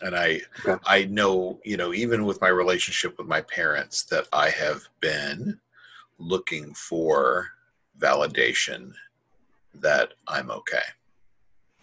And 0.00 0.16
I 0.16 0.40
okay. 0.66 0.76
I 0.86 1.04
know, 1.04 1.60
you 1.64 1.76
know, 1.76 1.92
even 1.92 2.24
with 2.24 2.40
my 2.40 2.48
relationship 2.48 3.18
with 3.18 3.26
my 3.26 3.40
parents 3.42 4.04
that 4.04 4.26
I 4.32 4.50
have 4.50 4.82
been 5.00 5.60
looking 6.18 6.74
for 6.74 7.48
validation 7.98 8.92
that 9.74 10.14
I'm 10.28 10.50
okay 10.50 10.82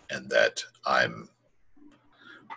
and 0.10 0.30
that 0.30 0.64
I'm 0.86 1.30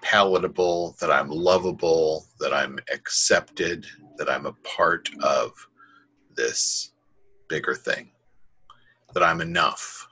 palatable, 0.02 0.96
that 1.00 1.10
I'm 1.10 1.28
lovable, 1.28 2.26
that 2.40 2.52
I'm 2.52 2.78
accepted, 2.92 3.86
that 4.16 4.28
I'm 4.28 4.46
a 4.46 4.52
part 4.64 5.10
of 5.22 5.52
this 6.34 6.92
bigger 7.48 7.74
thing, 7.74 8.10
that 9.14 9.22
I'm 9.22 9.40
enough. 9.40 10.08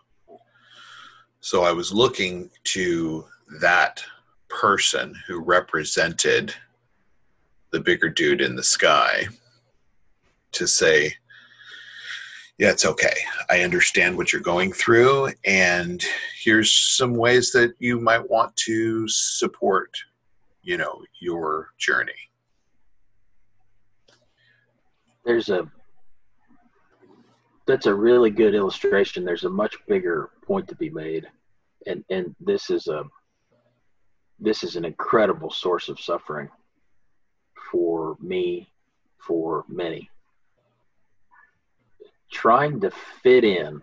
So 1.41 1.65
I 1.65 1.73
was 1.73 1.93
looking 1.93 2.51
to 2.65 3.25
that 3.61 4.05
person 4.49 5.15
who 5.27 5.41
represented 5.41 6.55
the 7.73 7.81
bigger 7.81 8.09
dude 8.09 8.41
in 8.41 8.57
the 8.57 8.63
sky 8.63 9.29
to 10.53 10.67
say, 10.67 11.15
yeah, 12.59 12.71
it's 12.71 12.85
okay. 12.85 13.15
I 13.49 13.63
understand 13.63 14.17
what 14.17 14.33
you're 14.33 14.43
going 14.43 14.73
through, 14.73 15.31
and 15.47 16.05
here's 16.43 16.71
some 16.71 17.15
ways 17.15 17.53
that 17.53 17.73
you 17.79 17.99
might 17.99 18.29
want 18.29 18.55
to 18.57 19.09
support, 19.09 19.97
you 20.63 20.77
know, 20.77 21.01
your 21.21 21.69
journey. 21.79 22.13
There's 25.25 25.49
a 25.49 25.71
that's 27.71 27.87
a 27.87 27.95
really 27.95 28.31
good 28.31 28.55
illustration. 28.55 29.25
There's 29.25 29.45
a 29.45 29.51
much 29.51 29.77
bigger 29.87 30.31
point 30.45 30.67
to 30.69 30.75
be 30.75 30.91
made, 30.91 31.27
and 31.87 32.05
and 32.11 32.35
this 32.41 32.71
is 32.71 32.89
a 32.89 33.05
this 34.39 34.65
is 34.65 34.77
an 34.77 34.85
incredible 34.85 35.51
source 35.51 35.89
of 35.89 36.01
suffering 36.01 36.49
for 37.71 38.17
me, 38.21 38.73
for 39.19 39.65
many. 39.69 40.11
Trying 42.33 42.81
to 42.81 42.91
fit 43.23 43.45
in 43.45 43.83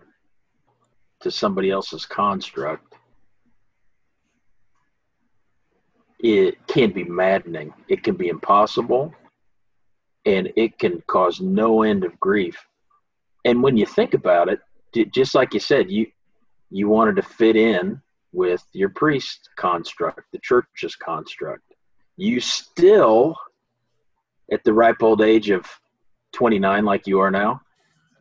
to 1.20 1.30
somebody 1.30 1.70
else's 1.70 2.04
construct 2.04 2.88
it 6.20 6.66
can 6.66 6.90
be 6.90 7.04
maddening. 7.04 7.72
It 7.88 8.02
can 8.02 8.16
be 8.16 8.28
impossible 8.28 9.14
and 10.26 10.52
it 10.56 10.78
can 10.78 11.00
cause 11.06 11.40
no 11.40 11.82
end 11.82 12.04
of 12.04 12.18
grief 12.18 12.66
and 13.44 13.62
when 13.62 13.76
you 13.76 13.86
think 13.86 14.14
about 14.14 14.48
it 14.48 14.60
just 15.12 15.34
like 15.34 15.54
you 15.54 15.60
said 15.60 15.90
you 15.90 16.06
you 16.70 16.88
wanted 16.88 17.16
to 17.16 17.22
fit 17.22 17.56
in 17.56 18.00
with 18.32 18.62
your 18.72 18.90
priest 18.90 19.48
construct 19.56 20.20
the 20.32 20.38
church's 20.42 20.96
construct 20.96 21.74
you 22.16 22.40
still 22.40 23.36
at 24.50 24.62
the 24.64 24.72
ripe 24.72 25.02
old 25.02 25.22
age 25.22 25.50
of 25.50 25.66
29 26.32 26.84
like 26.84 27.06
you 27.06 27.20
are 27.20 27.30
now 27.30 27.60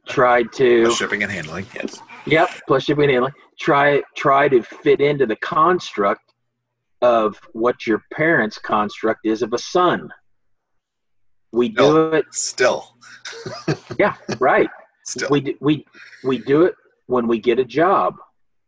tried 0.07 0.51
to 0.53 0.85
plus 0.85 0.97
shipping 0.97 1.23
and 1.23 1.31
handling. 1.31 1.65
Yes. 1.75 2.01
Yep, 2.25 2.49
plus 2.67 2.83
shipping 2.83 3.05
and 3.05 3.11
handling. 3.11 3.33
Try 3.59 4.01
try 4.15 4.47
to 4.49 4.61
fit 4.61 5.01
into 5.01 5.25
the 5.25 5.35
construct 5.37 6.33
of 7.01 7.39
what 7.53 7.85
your 7.85 8.03
parents' 8.13 8.57
construct 8.57 9.25
is 9.25 9.41
of 9.41 9.53
a 9.53 9.57
son. 9.57 10.09
We 11.51 11.69
do 11.69 12.13
it 12.13 12.25
still. 12.31 12.95
yeah, 13.99 14.15
right. 14.39 14.69
Still. 15.07 15.29
We 15.29 15.57
we 15.61 15.85
we 16.23 16.37
do 16.37 16.63
it 16.63 16.75
when 17.07 17.27
we 17.27 17.39
get 17.39 17.59
a 17.59 17.65
job. 17.65 18.15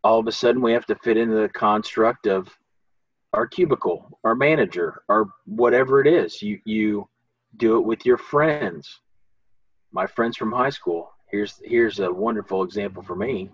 All 0.03 0.19
of 0.19 0.27
a 0.27 0.31
sudden, 0.31 0.61
we 0.61 0.71
have 0.71 0.85
to 0.85 0.95
fit 0.95 1.17
into 1.17 1.35
the 1.35 1.49
construct 1.49 2.25
of 2.25 2.47
our 3.33 3.45
cubicle, 3.45 4.17
our 4.23 4.35
manager, 4.35 5.03
or 5.09 5.29
whatever 5.45 6.01
it 6.01 6.07
is. 6.07 6.41
You 6.41 6.59
you 6.65 7.07
do 7.57 7.77
it 7.77 7.81
with 7.81 8.05
your 8.05 8.17
friends. 8.17 9.01
My 9.91 10.07
friends 10.07 10.37
from 10.37 10.51
high 10.51 10.69
school 10.69 11.11
here's 11.29 11.61
here's 11.63 11.99
a 11.99 12.11
wonderful 12.11 12.63
example 12.63 13.03
for 13.03 13.15
me. 13.15 13.49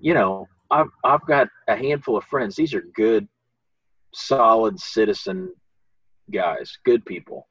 You 0.00 0.14
know, 0.14 0.48
I've 0.70 0.90
I've 1.04 1.26
got 1.26 1.48
a 1.68 1.76
handful 1.76 2.16
of 2.16 2.24
friends. 2.24 2.56
These 2.56 2.74
are 2.74 2.82
good, 2.94 3.26
solid 4.14 4.78
citizen 4.78 5.52
guys, 6.30 6.76
good 6.84 7.04
people, 7.04 7.48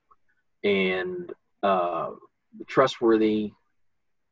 and 0.63 1.31
uh, 1.63 2.11
trustworthy. 2.67 3.51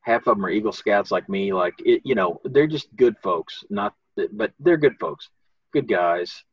Half 0.03 0.27
of 0.27 0.35
them 0.37 0.45
are 0.45 0.49
Eagle 0.49 0.71
Scouts 0.71 1.11
like 1.11 1.27
me. 1.29 1.53
Like 1.53 1.73
it, 1.79 2.01
you 2.03 2.15
know, 2.15 2.39
they're 2.43 2.67
just 2.67 2.93
good 2.95 3.15
folks. 3.23 3.63
Not, 3.69 3.93
but 4.33 4.51
they're 4.59 4.77
good 4.77 4.97
folks, 4.99 5.29
good 5.71 5.87
guys. 5.87 6.43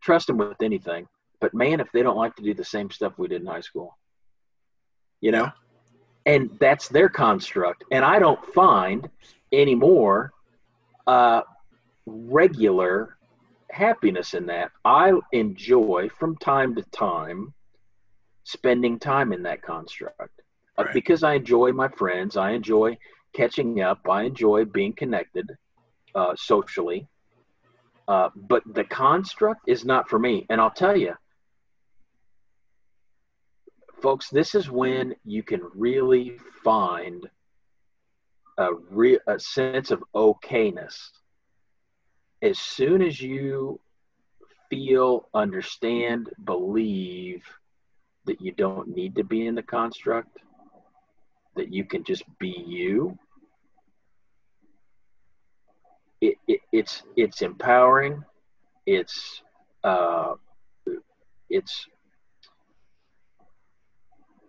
Trust 0.00 0.26
them 0.26 0.38
with 0.38 0.60
anything. 0.62 1.06
But 1.40 1.54
man, 1.54 1.80
if 1.80 1.92
they 1.92 2.02
don't 2.02 2.16
like 2.16 2.34
to 2.36 2.42
do 2.42 2.54
the 2.54 2.64
same 2.64 2.90
stuff 2.90 3.14
we 3.18 3.28
did 3.28 3.42
in 3.42 3.46
high 3.46 3.60
school, 3.60 3.96
you 5.20 5.30
know, 5.32 5.50
and 6.26 6.50
that's 6.58 6.88
their 6.88 7.08
construct. 7.08 7.84
And 7.90 8.04
I 8.04 8.18
don't 8.18 8.44
find 8.54 9.08
anymore 9.52 10.32
uh, 11.06 11.42
regular 12.06 13.16
happiness 13.70 14.34
in 14.34 14.46
that. 14.46 14.70
I 14.84 15.12
enjoy 15.32 16.08
from 16.18 16.36
time 16.36 16.74
to 16.76 16.82
time 16.84 17.52
spending 18.44 18.98
time 18.98 19.32
in 19.32 19.42
that 19.42 19.62
construct 19.62 20.40
right. 20.78 20.94
because 20.94 21.22
I 21.22 21.34
enjoy 21.34 21.72
my 21.72 21.88
friends. 21.88 22.36
I 22.36 22.50
enjoy 22.50 22.96
catching 23.34 23.80
up. 23.80 24.00
I 24.08 24.22
enjoy 24.22 24.64
being 24.64 24.92
connected 24.92 25.50
uh, 26.14 26.34
socially. 26.36 27.06
Uh, 28.06 28.28
but 28.34 28.62
the 28.74 28.84
construct 28.84 29.68
is 29.68 29.84
not 29.84 30.08
for 30.08 30.18
me. 30.18 30.46
And 30.50 30.60
I'll 30.60 30.70
tell 30.70 30.96
you, 30.96 31.14
folks, 34.02 34.28
this 34.28 34.54
is 34.54 34.70
when 34.70 35.14
you 35.24 35.42
can 35.42 35.62
really 35.74 36.38
find 36.62 37.26
a, 38.58 38.74
re- 38.90 39.20
a 39.26 39.38
sense 39.38 39.90
of 39.90 40.04
okayness. 40.14 40.96
As 42.42 42.58
soon 42.58 43.00
as 43.00 43.20
you 43.20 43.80
feel, 44.68 45.28
understand, 45.32 46.28
believe 46.44 47.42
that 48.26 48.40
you 48.40 48.52
don't 48.52 48.88
need 48.88 49.14
to 49.16 49.24
be 49.24 49.46
in 49.46 49.54
the 49.54 49.62
construct, 49.62 50.38
that 51.56 51.72
you 51.72 51.84
can 51.84 52.04
just 52.04 52.24
be 52.38 52.64
you, 52.66 53.18
it, 56.20 56.36
it, 56.48 56.60
it's 56.72 57.02
it's 57.16 57.42
empowering. 57.42 58.24
It's 58.86 59.42
uh, 59.82 60.34
it's 61.50 61.86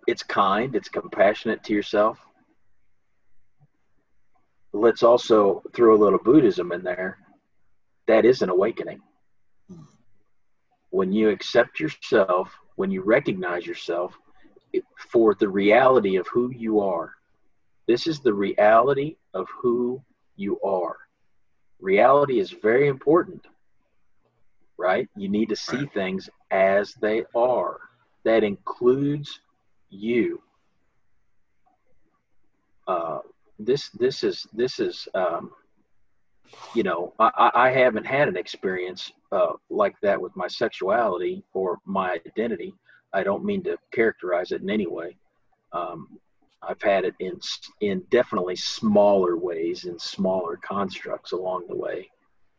it's 0.07 0.23
kind. 0.23 0.75
It's 0.75 0.89
compassionate 0.89 1.63
to 1.65 1.73
yourself. 1.73 2.17
Let's 4.73 5.03
also 5.03 5.63
throw 5.73 5.95
a 5.95 6.01
little 6.03 6.19
Buddhism 6.19 6.71
in 6.71 6.83
there. 6.83 7.17
That 8.07 8.25
is 8.25 8.41
an 8.41 8.49
awakening. 8.49 9.01
When 10.89 11.11
you 11.11 11.29
accept 11.29 11.79
yourself, 11.79 12.51
when 12.75 12.91
you 12.91 13.01
recognize 13.01 13.65
yourself 13.65 14.17
for 15.11 15.35
the 15.35 15.47
reality 15.47 16.15
of 16.17 16.27
who 16.27 16.51
you 16.51 16.79
are, 16.79 17.13
this 17.87 18.07
is 18.07 18.19
the 18.19 18.33
reality 18.33 19.15
of 19.33 19.47
who 19.61 20.01
you 20.35 20.59
are 20.61 20.97
reality 21.79 22.39
is 22.39 22.51
very 22.51 22.87
important, 22.87 23.45
right? 24.77 25.07
You 25.15 25.29
need 25.29 25.49
to 25.49 25.55
see 25.55 25.77
right. 25.77 25.93
things 25.93 26.29
as 26.51 26.93
they 26.95 27.23
are. 27.35 27.79
That 28.23 28.43
includes 28.43 29.39
you. 29.89 30.41
Uh, 32.87 33.19
this 33.59 33.89
this 33.89 34.23
is 34.23 34.47
this 34.51 34.79
is 34.79 35.07
um, 35.13 35.51
you 36.73 36.83
know 36.83 37.13
I, 37.19 37.51
I 37.53 37.69
haven't 37.69 38.05
had 38.05 38.27
an 38.27 38.35
experience 38.35 39.11
uh, 39.31 39.53
like 39.69 39.95
that 40.01 40.19
with 40.19 40.35
my 40.35 40.47
sexuality 40.47 41.43
or 41.53 41.77
my 41.85 42.19
identity. 42.25 42.73
I 43.15 43.23
don't 43.23 43.45
mean 43.45 43.63
to 43.63 43.77
characterize 43.93 44.51
it 44.51 44.61
in 44.61 44.69
any 44.69 44.87
way. 44.87 45.15
Um, 45.71 46.19
I've 46.61 46.81
had 46.81 47.05
it 47.05 47.15
in 47.19 47.39
in 47.79 48.03
definitely 48.11 48.57
smaller 48.57 49.37
ways, 49.37 49.85
in 49.85 49.97
smaller 49.97 50.57
constructs 50.57 51.31
along 51.31 51.67
the 51.69 51.77
way. 51.77 52.09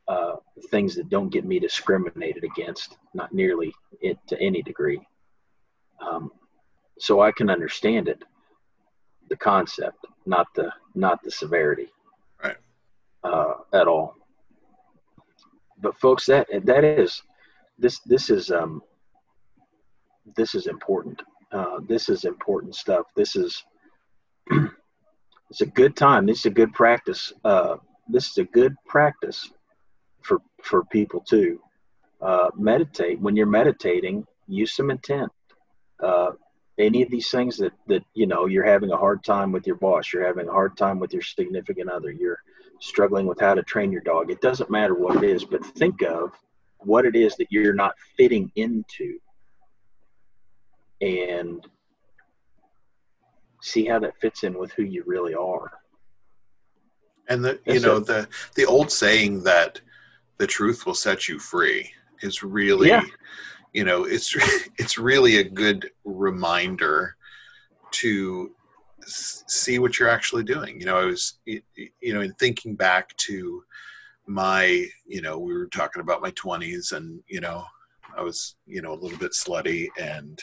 Uh, 0.08 0.36
things 0.70 0.94
that 0.94 1.10
don't 1.10 1.28
get 1.28 1.44
me 1.44 1.58
discriminated 1.58 2.42
against, 2.44 2.96
not 3.12 3.34
nearly 3.34 3.74
it 4.00 4.16
to 4.28 4.40
any 4.40 4.62
degree. 4.62 5.00
Um, 6.00 6.30
so 6.98 7.20
I 7.20 7.32
can 7.32 7.50
understand 7.50 8.08
it, 8.08 8.22
the 9.28 9.36
concept, 9.36 10.06
not 10.24 10.46
the 10.54 10.72
not 10.94 11.22
the 11.22 11.30
severity, 11.30 11.88
right? 12.42 12.56
Uh, 13.22 13.54
at 13.74 13.88
all. 13.88 14.14
But 15.82 15.98
folks, 15.98 16.24
that 16.26 16.46
that 16.64 16.84
is 16.84 17.22
this 17.78 17.98
this 18.00 18.30
is 18.30 18.50
um, 18.50 18.82
this 20.34 20.54
is 20.54 20.66
important. 20.66 21.22
Uh, 21.52 21.80
this 21.88 22.08
is 22.08 22.24
important 22.24 22.74
stuff. 22.74 23.06
This 23.14 23.36
is 23.36 23.64
it's 25.50 25.60
a 25.60 25.66
good 25.66 25.96
time. 25.96 26.26
This 26.26 26.40
is 26.40 26.46
a 26.46 26.50
good 26.50 26.72
practice. 26.72 27.32
Uh, 27.44 27.76
this 28.08 28.30
is 28.30 28.38
a 28.38 28.44
good 28.44 28.74
practice 28.86 29.50
for 30.22 30.40
for 30.62 30.84
people 30.84 31.20
too. 31.20 31.60
Uh, 32.20 32.50
meditate 32.56 33.20
when 33.20 33.36
you're 33.36 33.46
meditating. 33.46 34.26
Use 34.48 34.74
some 34.74 34.90
intent. 34.90 35.30
Uh, 36.00 36.32
any 36.78 37.02
of 37.02 37.10
these 37.10 37.30
things 37.30 37.56
that 37.58 37.72
that 37.86 38.04
you 38.14 38.26
know 38.26 38.46
you're 38.46 38.64
having 38.64 38.90
a 38.90 38.96
hard 38.96 39.24
time 39.24 39.52
with 39.52 39.66
your 39.66 39.76
boss, 39.76 40.12
you're 40.12 40.26
having 40.26 40.48
a 40.48 40.52
hard 40.52 40.76
time 40.76 40.98
with 40.98 41.12
your 41.12 41.22
significant 41.22 41.88
other, 41.88 42.10
you're 42.10 42.38
struggling 42.80 43.26
with 43.26 43.40
how 43.40 43.54
to 43.54 43.62
train 43.62 43.90
your 43.92 44.02
dog. 44.02 44.30
It 44.30 44.40
doesn't 44.40 44.70
matter 44.70 44.94
what 44.94 45.16
it 45.16 45.24
is, 45.24 45.44
but 45.44 45.64
think 45.64 46.02
of 46.02 46.32
what 46.78 47.06
it 47.06 47.16
is 47.16 47.36
that 47.36 47.48
you're 47.50 47.74
not 47.74 47.94
fitting 48.16 48.52
into, 48.56 49.18
and 51.00 51.66
see 53.62 53.86
how 53.86 53.98
that 53.98 54.18
fits 54.20 54.44
in 54.44 54.58
with 54.58 54.72
who 54.72 54.82
you 54.82 55.02
really 55.06 55.34
are. 55.34 55.70
And 57.28 57.44
the 57.44 57.58
you 57.66 57.80
know 57.80 57.98
the 57.98 58.28
the 58.54 58.64
old 58.64 58.90
saying 58.90 59.42
that 59.42 59.80
the 60.38 60.46
truth 60.46 60.86
will 60.86 60.94
set 60.94 61.28
you 61.28 61.38
free 61.38 61.90
is 62.22 62.42
really 62.42 62.88
yeah. 62.88 63.02
you 63.72 63.84
know 63.84 64.04
it's 64.04 64.34
it's 64.78 64.96
really 64.96 65.38
a 65.38 65.44
good 65.44 65.90
reminder 66.04 67.16
to 67.92 68.52
see 69.06 69.78
what 69.78 69.98
you're 69.98 70.08
actually 70.08 70.44
doing. 70.44 70.80
You 70.80 70.86
know, 70.86 70.98
I 70.98 71.04
was 71.04 71.38
you 71.44 71.62
know 72.14 72.20
in 72.20 72.32
thinking 72.34 72.74
back 72.74 73.16
to 73.16 73.62
my 74.26 74.86
you 75.06 75.22
know 75.22 75.38
we 75.38 75.52
were 75.52 75.68
talking 75.68 76.02
about 76.02 76.22
my 76.22 76.32
20s 76.32 76.92
and 76.92 77.20
you 77.28 77.40
know 77.40 77.64
I 78.16 78.22
was 78.22 78.56
you 78.66 78.82
know 78.82 78.92
a 78.92 79.00
little 79.00 79.18
bit 79.18 79.32
slutty 79.32 79.88
and 80.00 80.42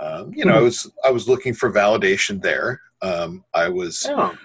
um, 0.00 0.32
you 0.34 0.44
know, 0.44 0.54
I 0.54 0.60
was 0.60 0.90
I 1.04 1.10
was 1.10 1.28
looking 1.28 1.54
for 1.54 1.72
validation 1.72 2.40
there. 2.42 2.80
Um, 3.02 3.44
I 3.54 3.68
was, 3.68 4.06
oh. 4.08 4.36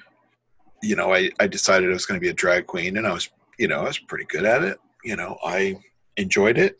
you 0.84 0.96
know, 0.96 1.14
I, 1.14 1.30
I 1.40 1.48
decided 1.48 1.90
I 1.90 1.94
was 1.94 2.06
going 2.06 2.20
to 2.20 2.24
be 2.24 2.30
a 2.30 2.34
drag 2.34 2.68
queen, 2.68 2.98
and 2.98 3.08
I 3.08 3.14
was, 3.14 3.30
you 3.58 3.68
know, 3.68 3.82
I 3.82 3.86
was 3.86 4.00
pretty 4.00 4.26
good 4.26 4.46
at 4.46 4.64
it. 4.64 4.78
You 5.04 5.16
know, 5.16 5.38
I 5.44 5.78
enjoyed 6.18 6.58
it. 6.58 6.80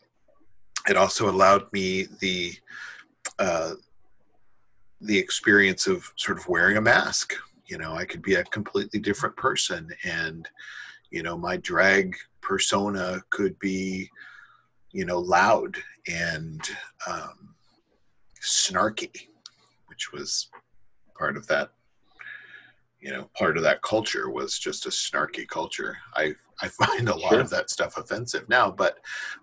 It 0.90 0.98
also 0.98 1.30
allowed 1.30 1.72
me 1.74 2.08
the 2.20 2.54
uh, 3.40 3.74
the 5.00 5.18
experience 5.18 5.88
of 5.88 6.12
sort 6.16 6.38
of 6.38 6.48
wearing 6.48 6.78
a 6.78 6.82
mask. 6.82 7.36
You 7.68 7.78
know, 7.78 7.94
I 7.94 8.06
could 8.06 8.22
be 8.22 8.36
a 8.36 8.44
completely 8.46 9.00
different 9.00 9.36
person, 9.36 9.90
and 10.04 10.48
you 11.10 11.24
know, 11.24 11.38
my 11.38 11.58
drag 11.58 12.16
persona 12.42 13.22
could 13.30 13.58
be, 13.60 14.10
you 14.92 15.06
know, 15.06 15.20
loud 15.20 15.78
and 16.08 16.62
um, 17.08 17.54
snarky, 18.42 19.28
which 19.88 20.12
was 20.12 20.50
part 21.18 21.38
of 21.38 21.48
that. 21.48 21.72
You 23.00 23.12
know, 23.12 23.30
part 23.38 23.58
of 23.58 23.64
that 23.64 23.82
culture 23.82 24.30
was 24.30 24.60
just 24.60 24.86
a 24.86 24.90
snarky 24.90 25.48
culture. 25.48 25.98
I 26.16 26.36
I 26.62 26.68
find 26.86 27.10
a 27.10 27.16
lot 27.16 27.32
sure. 27.32 27.40
of 27.40 27.50
that 27.50 27.70
stuff 27.70 27.98
offensive 27.98 28.48
now, 28.50 28.70
but 28.72 29.00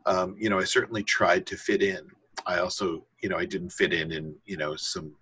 um, 0.07 0.37
you 0.39 0.51
know, 0.51 0.59
I 0.59 0.65
certainly 0.65 1.03
tried 1.03 1.47
to 1.47 1.57
fit 1.57 1.83
in. 1.83 2.09
I 2.47 2.59
also, 2.59 3.05
you 3.21 3.29
know, 3.29 3.37
I 3.37 3.45
didn't 3.45 3.71
fit 3.71 3.93
in 3.93 4.13
in 4.13 4.35
you 4.47 4.57
know 4.57 4.77
some, 4.77 5.15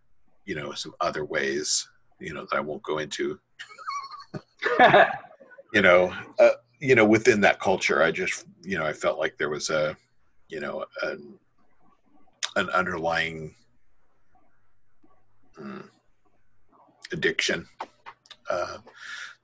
you 0.44 0.54
know, 0.54 0.72
some 0.72 0.94
other 1.00 1.24
ways, 1.24 1.88
you 2.20 2.34
know, 2.34 2.46
that 2.50 2.56
I 2.56 2.60
won't 2.60 2.82
go 2.82 2.98
into. 2.98 3.38
you 5.72 5.82
know, 5.82 6.14
uh, 6.38 6.50
you 6.80 6.94
know, 6.94 7.04
within 7.04 7.40
that 7.40 7.60
culture, 7.60 8.02
I 8.02 8.10
just, 8.10 8.44
you 8.62 8.78
know, 8.78 8.84
I 8.84 8.92
felt 8.92 9.18
like 9.18 9.38
there 9.38 9.50
was 9.50 9.70
a, 9.70 9.96
you 10.48 10.60
know, 10.60 10.84
an, 11.02 11.34
an 12.56 12.70
underlying 12.70 13.54
Mm. 15.60 15.88
addiction 17.12 17.66
uh, 18.50 18.78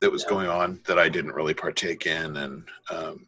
that 0.00 0.12
was 0.12 0.24
yeah. 0.24 0.30
going 0.30 0.48
on 0.48 0.80
that 0.86 0.98
I 0.98 1.08
didn't 1.08 1.32
really 1.32 1.54
partake 1.54 2.06
in, 2.06 2.36
and 2.36 2.64
um, 2.90 3.26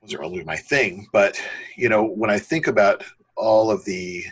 wasn't 0.00 0.20
really 0.20 0.44
my 0.44 0.56
thing. 0.56 1.06
But 1.12 1.40
you 1.76 1.88
know, 1.88 2.04
when 2.04 2.30
I 2.30 2.38
think 2.38 2.66
about 2.66 3.04
all 3.36 3.70
of 3.70 3.84
the 3.84 4.24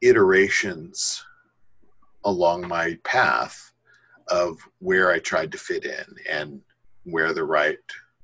iterations 0.00 1.24
along 2.24 2.66
my 2.66 2.98
path 3.04 3.72
of 4.28 4.58
where 4.80 5.12
I 5.12 5.18
tried 5.18 5.52
to 5.52 5.58
fit 5.58 5.84
in 5.84 6.04
and 6.28 6.60
where 7.04 7.32
the 7.32 7.44
right, 7.44 7.78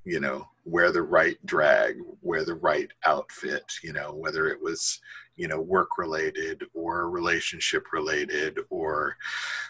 you 0.05 0.21
know, 0.21 0.47
where 0.65 0.93
the 0.93 1.03
right 1.03 1.37
drag, 1.47 1.97
where 2.21 2.45
the 2.45 2.55
right 2.55 2.91
outfit, 3.05 3.65
you 3.83 3.93
know, 3.93 4.13
whether 4.13 4.49
it 4.49 4.61
was 4.61 5.01
you 5.37 5.49
know 5.49 5.61
work 5.61 5.99
related 5.99 6.63
or 6.75 7.11
relationship 7.11 7.93
related 7.93 8.59
or 8.71 9.17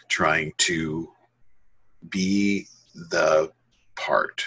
trying 0.09 0.53
to 0.57 1.09
be 2.09 2.67
the 2.93 3.51
part. 3.95 4.45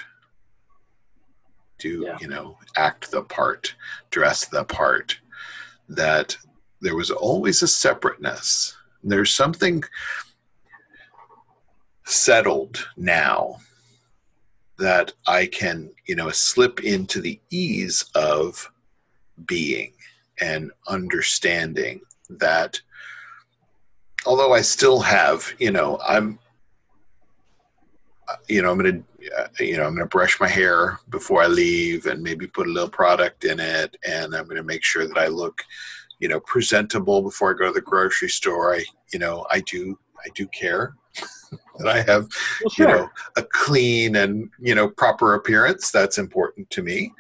Do 1.79 2.05
yeah. 2.07 2.19
you 2.21 2.29
know 2.29 2.59
act 2.77 3.11
the 3.11 3.23
part 3.23 3.75
dress 4.11 4.47
the 4.47 4.65
part. 4.65 5.19
That 5.89 6.37
there 6.81 6.97
was 6.97 7.11
always 7.11 7.63
a 7.63 7.69
separateness. 7.69 8.77
There's 9.05 9.33
something 9.33 9.85
settled 12.05 12.89
now 12.97 13.57
that 14.79 15.13
I 15.27 15.47
can, 15.47 15.91
you 16.07 16.17
know, 16.17 16.31
slip 16.31 16.83
into 16.85 17.21
the 17.21 17.41
ease 17.51 18.05
of 18.15 18.71
being 19.47 19.93
and 20.41 20.71
understanding 20.89 22.01
that 22.29 22.81
although 24.27 24.53
I 24.53 24.61
still 24.61 25.01
have, 25.01 25.55
you 25.59 25.71
know, 25.71 25.99
I'm, 26.07 26.39
you 28.49 28.61
know, 28.61 28.71
I'm 28.71 28.79
going 28.79 29.05
to, 29.21 29.35
uh, 29.39 29.47
you 29.61 29.77
know, 29.77 29.85
I'm 29.85 29.95
going 29.95 30.05
to 30.05 30.07
brush 30.07 30.41
my 30.41 30.49
hair 30.49 30.99
before 31.11 31.43
I 31.43 31.47
leave 31.47 32.07
and 32.07 32.23
maybe 32.23 32.47
put 32.47 32.67
a 32.67 32.71
little 32.71 32.89
product 32.89 33.45
in 33.45 33.61
it. 33.61 33.97
And 34.07 34.35
I'm 34.35 34.45
going 34.45 34.57
to 34.57 34.63
make 34.63 34.83
sure 34.83 35.07
that 35.07 35.19
I 35.19 35.29
look, 35.29 35.63
you 36.19 36.29
know, 36.29 36.41
presentable 36.41 37.23
before 37.23 37.55
I 37.55 37.59
go 37.59 37.67
to 37.69 37.73
the 37.73 37.81
grocery 37.81 38.29
store. 38.29 38.75
I, 38.75 38.85
you 39.13 39.19
know, 39.19 39.47
I 39.51 39.61
do, 39.61 39.99
I 40.25 40.29
do 40.35 40.47
care 40.49 40.97
that 41.79 41.89
I 41.89 41.99
have, 42.03 42.29
well, 42.63 42.71
sure. 42.71 42.89
you 42.89 42.95
know, 42.95 43.11
a 43.37 43.43
clean 43.43 44.17
and, 44.17 44.51
you 44.59 44.75
know, 44.75 44.89
proper 44.89 45.35
appearance. 45.35 45.91
That's 45.91 46.19
important 46.19 46.69
to 46.71 46.83
me. 46.83 47.13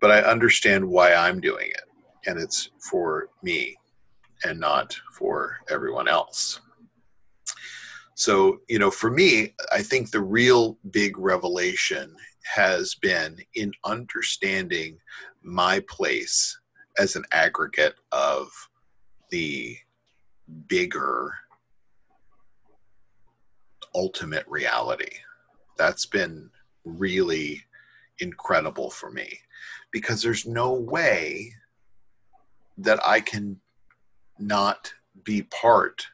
But 0.00 0.10
I 0.10 0.20
understand 0.20 0.86
why 0.86 1.14
I'm 1.14 1.40
doing 1.40 1.68
it. 1.68 1.89
And 2.26 2.38
it's 2.38 2.70
for 2.78 3.28
me 3.42 3.76
and 4.44 4.58
not 4.58 4.98
for 5.12 5.58
everyone 5.70 6.08
else. 6.08 6.60
So, 8.14 8.58
you 8.68 8.78
know, 8.78 8.90
for 8.90 9.10
me, 9.10 9.54
I 9.72 9.82
think 9.82 10.10
the 10.10 10.20
real 10.20 10.76
big 10.90 11.18
revelation 11.18 12.14
has 12.54 12.94
been 12.94 13.38
in 13.54 13.72
understanding 13.84 14.98
my 15.42 15.80
place 15.88 16.58
as 16.98 17.16
an 17.16 17.24
aggregate 17.32 17.94
of 18.12 18.50
the 19.30 19.76
bigger 20.66 21.32
ultimate 23.94 24.44
reality. 24.48 25.16
That's 25.78 26.06
been 26.06 26.50
really 26.84 27.62
incredible 28.18 28.90
for 28.90 29.10
me 29.10 29.38
because 29.92 30.22
there's 30.22 30.46
no 30.46 30.72
way 30.72 31.54
that 32.82 33.00
I 33.06 33.20
can 33.20 33.60
not 34.38 34.92
be 35.24 35.42
part. 35.42 36.06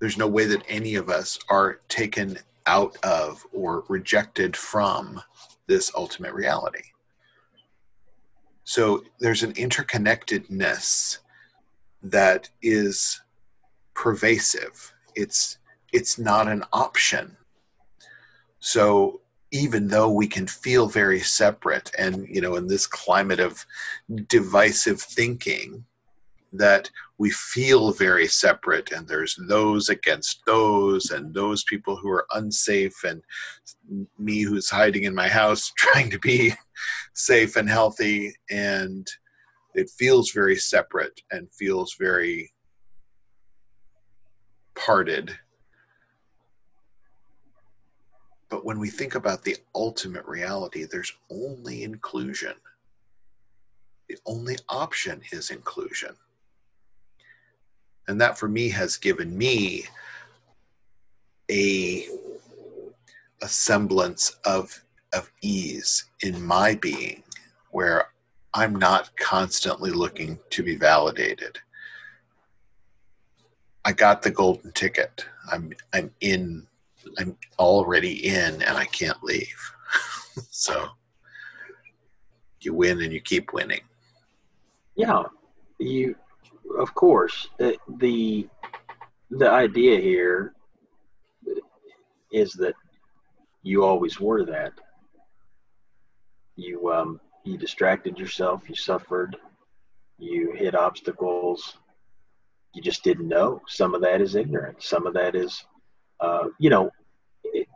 There's 0.00 0.18
no 0.18 0.28
way 0.28 0.46
that 0.46 0.64
any 0.68 0.94
of 0.94 1.08
us 1.08 1.38
are 1.48 1.80
taken 1.88 2.38
out 2.66 2.96
of 3.02 3.44
or 3.52 3.84
rejected 3.88 4.56
from 4.56 5.20
this 5.66 5.90
ultimate 5.94 6.34
reality. 6.34 6.82
So 8.64 9.02
there's 9.18 9.42
an 9.42 9.54
interconnectedness 9.54 11.18
that 12.02 12.50
is 12.62 13.22
pervasive. 13.94 14.92
It's 15.14 15.58
it's 15.92 16.18
not 16.18 16.48
an 16.48 16.64
option. 16.72 17.36
So 18.60 19.22
even 19.50 19.88
though 19.88 20.10
we 20.10 20.26
can 20.26 20.46
feel 20.46 20.86
very 20.86 21.20
separate 21.20 21.90
and 21.98 22.26
you 22.28 22.40
know 22.40 22.56
in 22.56 22.66
this 22.66 22.86
climate 22.86 23.40
of 23.40 23.64
divisive 24.26 25.00
thinking 25.00 25.84
that 26.52 26.90
we 27.18 27.30
feel 27.30 27.92
very 27.92 28.26
separate 28.26 28.90
and 28.92 29.06
there's 29.06 29.36
those 29.48 29.88
against 29.88 30.40
those 30.46 31.10
and 31.10 31.34
those 31.34 31.64
people 31.64 31.96
who 31.96 32.10
are 32.10 32.26
unsafe 32.32 33.04
and 33.04 33.22
me 34.18 34.42
who's 34.42 34.70
hiding 34.70 35.04
in 35.04 35.14
my 35.14 35.28
house 35.28 35.72
trying 35.76 36.10
to 36.10 36.18
be 36.18 36.52
safe 37.14 37.56
and 37.56 37.68
healthy. 37.68 38.34
And 38.50 39.06
it 39.74 39.90
feels 39.90 40.32
very 40.32 40.56
separate 40.56 41.20
and 41.30 41.52
feels 41.52 41.96
very 41.98 42.52
parted 44.74 45.36
but 48.48 48.64
when 48.64 48.78
we 48.78 48.88
think 48.90 49.14
about 49.14 49.44
the 49.44 49.56
ultimate 49.74 50.24
reality 50.26 50.84
there's 50.84 51.12
only 51.30 51.82
inclusion. 51.82 52.54
The 54.08 54.16
only 54.26 54.56
option 54.68 55.20
is 55.32 55.50
inclusion. 55.50 56.14
And 58.06 58.20
that 58.20 58.38
for 58.38 58.48
me 58.48 58.70
has 58.70 58.96
given 58.96 59.36
me 59.36 59.84
a 61.50 62.06
a 63.42 63.48
semblance 63.48 64.36
of 64.44 64.82
of 65.12 65.30
ease 65.42 66.06
in 66.22 66.42
my 66.44 66.74
being 66.74 67.22
where 67.70 68.08
i'm 68.52 68.74
not 68.74 69.16
constantly 69.16 69.90
looking 69.90 70.38
to 70.50 70.62
be 70.62 70.74
validated. 70.74 71.58
I 73.84 73.92
got 73.92 74.22
the 74.22 74.30
golden 74.30 74.72
ticket. 74.72 75.24
I'm 75.50 75.72
i'm 75.92 76.10
in 76.20 76.66
i'm 77.18 77.36
already 77.58 78.26
in 78.26 78.62
and 78.62 78.76
i 78.76 78.84
can't 78.86 79.22
leave 79.22 79.72
so 80.50 80.88
you 82.60 82.74
win 82.74 83.00
and 83.02 83.12
you 83.12 83.20
keep 83.20 83.52
winning 83.52 83.80
yeah 84.96 85.22
you 85.78 86.14
of 86.76 86.94
course, 86.94 87.48
the 87.58 88.48
the 89.30 89.50
idea 89.50 90.00
here 90.00 90.54
is 92.32 92.52
that 92.54 92.74
you 93.62 93.84
always 93.84 94.20
were 94.20 94.44
that. 94.44 94.72
You 96.56 96.92
um, 96.92 97.20
you 97.44 97.56
distracted 97.56 98.18
yourself. 98.18 98.68
You 98.68 98.74
suffered. 98.74 99.36
You 100.18 100.52
hit 100.52 100.74
obstacles. 100.74 101.78
You 102.74 102.82
just 102.82 103.02
didn't 103.02 103.28
know. 103.28 103.62
Some 103.66 103.94
of 103.94 104.02
that 104.02 104.20
is 104.20 104.34
ignorance. 104.34 104.86
Some 104.86 105.06
of 105.06 105.14
that 105.14 105.34
is, 105.34 105.64
uh, 106.20 106.48
you 106.58 106.70
know, 106.70 106.90
it, 107.44 107.66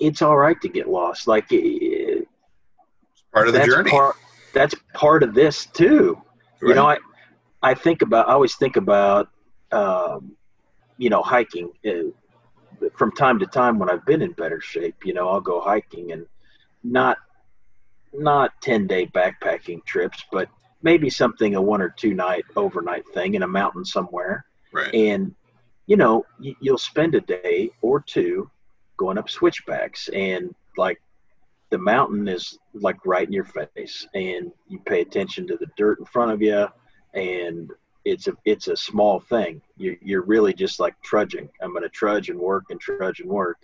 it's 0.00 0.22
all 0.22 0.36
right 0.36 0.60
to 0.60 0.68
get 0.68 0.88
lost. 0.88 1.26
Like 1.26 1.46
it, 1.50 2.26
part 3.32 3.48
of 3.48 3.54
the 3.54 3.64
journey. 3.64 3.90
Part, 3.90 4.16
that's 4.52 4.74
part 4.94 5.22
of 5.22 5.34
this 5.34 5.66
too. 5.66 6.20
Right. 6.60 6.68
You 6.68 6.74
know, 6.74 6.86
I 6.86 6.98
I 7.62 7.74
think 7.74 8.02
about, 8.02 8.28
I 8.28 8.32
always 8.32 8.56
think 8.56 8.76
about, 8.76 9.28
um, 9.72 10.36
you 10.98 11.10
know, 11.10 11.22
hiking. 11.22 11.70
Uh, 11.86 12.10
from 12.96 13.12
time 13.12 13.38
to 13.38 13.46
time, 13.46 13.78
when 13.78 13.90
I've 13.90 14.06
been 14.06 14.22
in 14.22 14.32
better 14.32 14.58
shape, 14.60 15.04
you 15.04 15.12
know, 15.12 15.28
I'll 15.28 15.42
go 15.42 15.60
hiking 15.60 16.12
and 16.12 16.26
not 16.82 17.18
not 18.14 18.52
ten 18.62 18.86
day 18.86 19.06
backpacking 19.06 19.84
trips, 19.84 20.24
but 20.32 20.48
maybe 20.82 21.10
something 21.10 21.54
a 21.54 21.60
one 21.60 21.82
or 21.82 21.90
two 21.90 22.14
night 22.14 22.44
overnight 22.56 23.06
thing 23.12 23.34
in 23.34 23.42
a 23.42 23.46
mountain 23.46 23.84
somewhere. 23.84 24.46
Right. 24.72 24.94
And 24.94 25.34
you 25.90 25.96
know, 25.96 26.24
you'll 26.38 26.78
spend 26.78 27.14
a 27.14 27.20
day 27.20 27.70
or 27.82 28.00
two 28.00 28.48
going 28.96 29.18
up 29.18 29.28
switchbacks, 29.28 30.08
and 30.08 30.54
like 30.76 31.00
the 31.70 31.78
mountain 31.78 32.28
is 32.28 32.58
like 32.74 33.04
right 33.04 33.26
in 33.26 33.32
your 33.32 33.44
face, 33.44 34.06
and 34.14 34.52
you 34.68 34.78
pay 34.86 35.00
attention 35.00 35.46
to 35.48 35.56
the 35.56 35.66
dirt 35.76 35.98
in 35.98 36.04
front 36.06 36.32
of 36.32 36.40
you 36.40 36.66
and 37.14 37.72
it's 38.04 38.28
a 38.28 38.32
it's 38.44 38.68
a 38.68 38.76
small 38.76 39.20
thing. 39.20 39.60
You 39.76 39.96
you're 40.02 40.22
really 40.22 40.54
just 40.54 40.80
like 40.80 40.94
trudging. 41.02 41.48
I'm 41.60 41.72
going 41.72 41.82
to 41.82 41.88
trudge 41.88 42.30
and 42.30 42.38
work 42.38 42.64
and 42.70 42.80
trudge 42.80 43.20
and 43.20 43.28
work. 43.28 43.58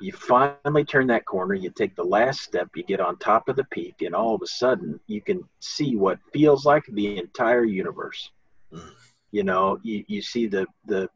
You 0.00 0.12
finally 0.12 0.84
turn 0.84 1.06
that 1.08 1.24
corner. 1.24 1.54
You 1.54 1.70
take 1.70 1.96
the 1.96 2.04
last 2.04 2.42
step. 2.42 2.68
You 2.76 2.84
get 2.84 3.00
on 3.00 3.16
top 3.16 3.48
of 3.48 3.56
the 3.56 3.64
peak, 3.64 4.02
and 4.02 4.14
all 4.14 4.34
of 4.34 4.42
a 4.42 4.46
sudden, 4.46 5.00
you 5.06 5.20
can 5.22 5.42
see 5.60 5.96
what 5.96 6.18
feels 6.32 6.66
like 6.66 6.84
the 6.86 7.18
entire 7.18 7.64
universe. 7.64 8.30
Mm. 8.72 8.92
You 9.36 9.44
know, 9.44 9.78
you, 9.82 10.02
you 10.08 10.22
see 10.22 10.46
the 10.46 10.66
the 10.86 11.10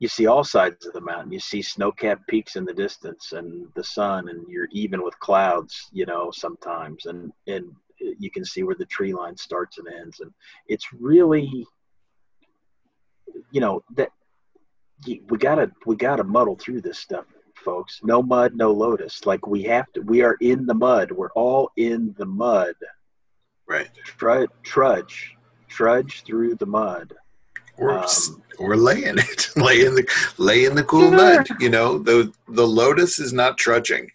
you 0.00 0.08
see 0.08 0.26
all 0.26 0.42
sides 0.42 0.84
of 0.84 0.92
the 0.94 1.00
mountain. 1.00 1.30
You 1.30 1.38
see 1.38 1.62
snow-capped 1.62 2.26
peaks 2.26 2.56
in 2.56 2.64
the 2.64 2.74
distance, 2.74 3.30
and 3.30 3.68
the 3.76 3.84
sun, 3.84 4.28
and 4.28 4.44
you're 4.48 4.66
even 4.72 5.04
with 5.04 5.16
clouds. 5.20 5.88
You 5.92 6.06
know, 6.06 6.32
sometimes, 6.32 7.06
and 7.06 7.30
and 7.46 7.66
you 8.00 8.32
can 8.32 8.44
see 8.44 8.64
where 8.64 8.74
the 8.74 8.84
tree 8.86 9.12
line 9.12 9.36
starts 9.36 9.78
and 9.78 9.86
ends. 9.86 10.18
And 10.18 10.32
it's 10.66 10.92
really 10.92 11.64
you 13.52 13.60
know 13.60 13.84
that 13.94 14.10
we 15.06 15.38
gotta 15.38 15.70
we 15.86 15.94
gotta 15.94 16.24
muddle 16.24 16.56
through 16.56 16.80
this 16.80 16.98
stuff 16.98 17.26
folks. 17.54 18.00
No 18.02 18.24
mud 18.24 18.56
no 18.56 18.72
lotus. 18.72 19.24
Like 19.24 19.46
we 19.46 19.62
have 19.74 19.86
to 19.92 20.00
we 20.00 20.22
are 20.22 20.36
in 20.40 20.66
the 20.66 20.74
mud. 20.74 21.12
We're 21.12 21.30
all 21.36 21.70
in 21.76 22.12
the 22.18 22.26
mud. 22.26 22.74
Right. 23.68 23.88
Trudge 24.04 24.50
trudge 24.64 25.37
trudge 25.68 26.22
through 26.24 26.54
the 26.54 26.66
mud 26.66 27.14
or 27.76 27.98
um, 27.98 28.42
or 28.58 28.76
lay 28.76 29.04
in 29.04 29.18
it 29.18 29.48
lay 29.56 29.84
in 29.84 29.94
the 29.94 30.08
lay 30.38 30.64
in 30.64 30.74
the 30.74 30.84
cool 30.84 31.10
mud 31.10 31.46
you 31.60 31.70
know 31.70 31.98
the 31.98 32.32
the 32.48 32.66
lotus 32.66 33.18
is 33.18 33.32
not 33.32 33.56
trudging 33.58 34.10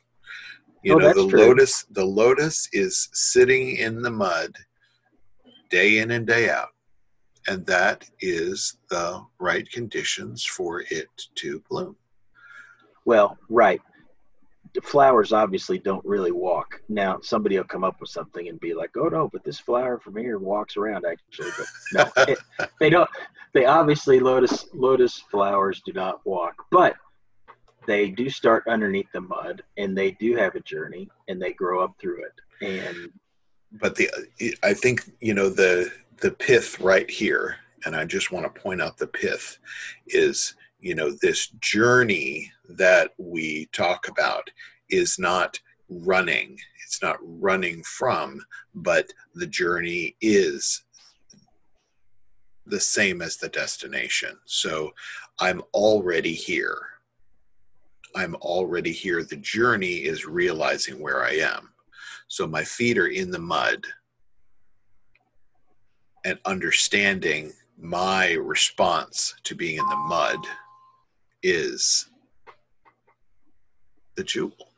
you 0.84 0.96
oh, 0.96 0.98
know, 0.98 1.14
the 1.14 1.30
true. 1.30 1.40
lotus 1.40 1.86
the 1.92 2.04
lotus 2.04 2.68
is 2.74 3.10
sitting 3.14 3.78
in 3.78 4.02
the 4.02 4.12
mud 4.12 4.54
day 5.74 5.98
in 5.98 6.12
and 6.12 6.28
day 6.28 6.52
out. 6.52 6.70
And 7.48 7.66
that 7.66 8.08
is 8.22 8.78
the 8.92 9.26
right 9.40 9.68
conditions 9.72 10.46
for 10.46 10.84
it 10.92 11.10
to 11.36 11.64
bloom. 11.68 11.96
Well, 13.06 13.40
right. 13.50 13.82
The 14.74 14.82
flowers 14.82 15.32
obviously 15.32 15.78
don't 15.78 16.04
really 16.06 16.32
walk. 16.32 16.82
Now, 16.90 17.20
somebody 17.22 17.58
will 17.58 17.64
come 17.64 17.84
up 17.84 18.02
with 18.02 18.10
something 18.10 18.48
and 18.48 18.60
be 18.60 18.74
like, 18.74 18.92
"Oh 18.98 19.08
no, 19.08 19.30
but 19.32 19.44
this 19.44 19.60
flower 19.60 20.00
from 20.00 20.16
here 20.18 20.40
walks 20.40 20.78
around 20.78 21.06
actually." 21.06 21.52
But 21.58 21.68
no, 22.18 22.24
it, 22.28 22.40
they 22.80 22.90
don't. 22.90 23.10
They 23.54 23.66
obviously 23.66 24.20
lotus 24.20 24.66
lotus 24.74 25.20
flowers 25.30 25.82
do 25.86 25.94
not 25.94 26.26
walk. 26.26 26.66
But 26.72 26.96
they 27.86 28.10
do 28.10 28.30
start 28.30 28.64
underneath 28.68 29.12
the 29.14 29.22
mud 29.22 29.62
and 29.78 29.98
they 29.98 30.12
do 30.12 30.36
have 30.36 30.56
a 30.56 30.60
journey 30.62 31.10
and 31.28 31.42
they 31.42 31.54
grow 31.54 31.84
up 31.84 31.96
through 32.00 32.24
it 32.24 32.66
and 32.66 33.12
but 33.74 33.96
the 33.96 34.10
i 34.64 34.74
think 34.74 35.10
you 35.20 35.34
know 35.34 35.50
the 35.50 35.92
the 36.22 36.32
pith 36.32 36.80
right 36.80 37.10
here 37.10 37.58
and 37.86 37.96
i 37.96 38.06
just 38.06 38.32
want 38.32 38.46
to 38.46 38.62
point 38.62 38.82
out 38.82 38.98
the 38.98 39.08
pith 39.08 39.58
is 40.08 40.56
you 40.84 40.94
know 40.94 41.12
this 41.22 41.48
journey 41.62 42.52
that 42.68 43.12
we 43.18 43.70
talk 43.72 44.10
about 44.10 44.50
is 44.90 45.18
not 45.18 45.58
running. 45.90 46.60
It's 46.86 47.02
not 47.02 47.18
running 47.22 47.82
from 47.84 48.42
but 48.76 49.08
the 49.34 49.48
journey 49.48 50.16
is 50.20 50.84
the 52.66 52.80
same 52.80 53.22
as 53.22 53.38
the 53.38 53.50
destination. 53.50 54.38
So 54.46 54.92
i'm 55.40 55.62
already 55.74 56.34
here. 56.34 56.78
I'm 58.16 58.36
already 58.36 58.92
here. 58.92 59.24
The 59.24 59.38
journey 59.38 59.96
is 59.96 60.26
realizing 60.26 61.00
where 61.00 61.24
i 61.24 61.32
am. 61.32 61.70
So 62.28 62.46
my 62.46 62.64
feet 62.64 62.98
are 62.98 63.08
in 63.08 63.32
the 63.32 63.40
mud 63.40 63.86
and 66.26 66.38
understanding 66.46 67.54
my 67.78 68.34
response 68.34 69.34
to 69.44 69.56
being 69.56 69.78
in 69.78 69.90
the 69.90 69.96
mud 69.96 70.38
is 71.44 72.08
the 74.16 74.24
jewel. 74.24 74.70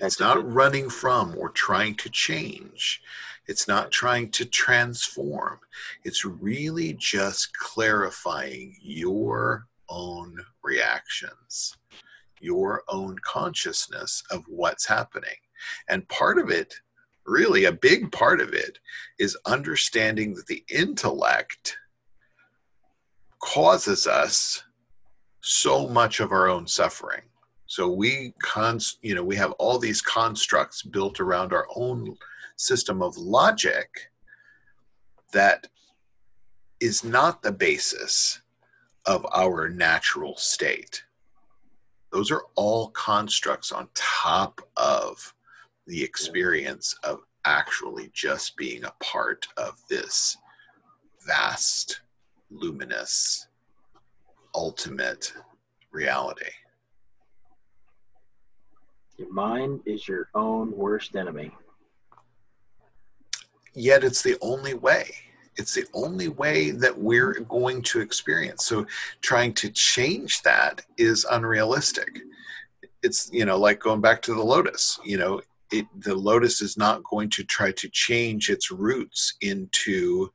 It's 0.00 0.20
not 0.20 0.50
running 0.50 0.90
from 0.90 1.34
or 1.36 1.50
trying 1.50 1.96
to 1.96 2.10
change. 2.10 3.02
It's 3.46 3.66
not 3.66 3.90
trying 3.90 4.30
to 4.32 4.44
transform. 4.44 5.58
It's 6.04 6.24
really 6.24 6.94
just 6.94 7.56
clarifying 7.56 8.76
your 8.80 9.66
own 9.88 10.38
reactions, 10.62 11.76
your 12.40 12.82
own 12.88 13.16
consciousness 13.24 14.22
of 14.30 14.44
what's 14.48 14.86
happening. 14.86 15.36
And 15.88 16.08
part 16.08 16.38
of 16.38 16.50
it, 16.50 16.74
really 17.26 17.64
a 17.64 17.72
big 17.72 18.12
part 18.12 18.40
of 18.40 18.52
it, 18.52 18.78
is 19.18 19.36
understanding 19.46 20.34
that 20.34 20.46
the 20.46 20.62
intellect 20.68 21.76
causes 23.40 24.06
us 24.06 24.64
so 25.40 25.88
much 25.88 26.20
of 26.20 26.32
our 26.32 26.48
own 26.48 26.66
suffering. 26.66 27.22
So 27.66 27.88
we 27.88 28.34
cons, 28.42 28.98
you 29.02 29.14
know, 29.14 29.22
we 29.22 29.36
have 29.36 29.52
all 29.52 29.78
these 29.78 30.00
constructs 30.00 30.82
built 30.82 31.20
around 31.20 31.52
our 31.52 31.66
own 31.76 32.16
system 32.56 33.02
of 33.02 33.16
logic 33.16 34.10
that 35.32 35.66
is 36.80 37.04
not 37.04 37.42
the 37.42 37.52
basis 37.52 38.40
of 39.06 39.26
our 39.32 39.68
natural 39.68 40.36
state. 40.36 41.02
Those 42.10 42.30
are 42.30 42.44
all 42.54 42.88
constructs 42.90 43.70
on 43.70 43.88
top 43.94 44.60
of 44.76 45.34
the 45.86 46.02
experience 46.02 46.94
of 47.04 47.20
actually 47.44 48.10
just 48.12 48.56
being 48.56 48.84
a 48.84 48.94
part 49.00 49.46
of 49.56 49.80
this 49.88 50.36
vast 51.26 52.00
luminous, 52.50 53.48
ultimate 54.54 55.32
reality. 55.92 56.50
Your 59.16 59.32
mind 59.32 59.80
is 59.84 60.06
your 60.06 60.28
own 60.34 60.70
worst 60.76 61.16
enemy. 61.16 61.50
Yet 63.74 64.04
it's 64.04 64.22
the 64.22 64.36
only 64.40 64.74
way. 64.74 65.10
It's 65.56 65.74
the 65.74 65.86
only 65.92 66.28
way 66.28 66.70
that 66.70 66.96
we're 66.96 67.40
going 67.40 67.82
to 67.82 68.00
experience. 68.00 68.64
So 68.64 68.86
trying 69.20 69.54
to 69.54 69.70
change 69.70 70.42
that 70.42 70.82
is 70.96 71.26
unrealistic. 71.30 72.20
It's, 73.02 73.28
you 73.32 73.44
know, 73.44 73.58
like 73.58 73.80
going 73.80 74.00
back 74.00 74.22
to 74.22 74.34
the 74.34 74.42
lotus, 74.42 75.00
you 75.04 75.18
know, 75.18 75.40
it, 75.72 75.86
the 75.98 76.14
lotus 76.14 76.60
is 76.60 76.76
not 76.76 77.02
going 77.04 77.28
to 77.30 77.44
try 77.44 77.72
to 77.72 77.88
change 77.88 78.50
its 78.50 78.70
roots 78.70 79.34
into 79.40 80.30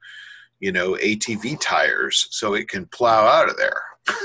you 0.63 0.71
know, 0.71 0.93
ATV 0.93 1.59
tires 1.59 2.25
so 2.31 2.53
it 2.53 2.69
can 2.69 2.85
plow 2.85 3.25
out 3.25 3.49
of 3.49 3.57
there. 3.57 3.81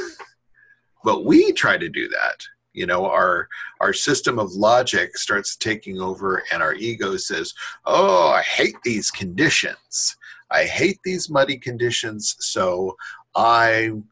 but 1.05 1.25
we 1.25 1.51
try 1.51 1.77
to 1.77 1.89
do 1.89 2.07
that. 2.11 2.37
You 2.73 2.87
know, 2.87 3.07
our 3.07 3.49
our 3.81 3.93
system 3.93 4.39
of 4.39 4.53
logic 4.53 5.19
starts 5.19 5.57
taking 5.57 6.01
over 6.01 6.45
and 6.53 6.63
our 6.63 6.75
ego 6.75 7.17
says, 7.17 7.55
"Oh, 7.87 8.29
I 8.29 8.43
hate 8.43 8.77
these 8.85 9.11
conditions. 9.11 10.17
I 10.49 10.63
hate 10.63 11.01
these 11.05 11.29
muddy 11.29 11.59
conditions, 11.59 12.37
so 12.39 12.97
I'm 13.35 14.05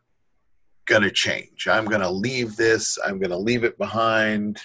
going 0.86 1.02
to 1.02 1.12
change. 1.12 1.68
I'm 1.68 1.84
going 1.84 2.00
to 2.00 2.10
leave 2.10 2.56
this. 2.56 2.98
I'm 3.06 3.20
going 3.20 3.30
to 3.30 3.36
leave 3.36 3.62
it 3.62 3.78
behind." 3.78 4.58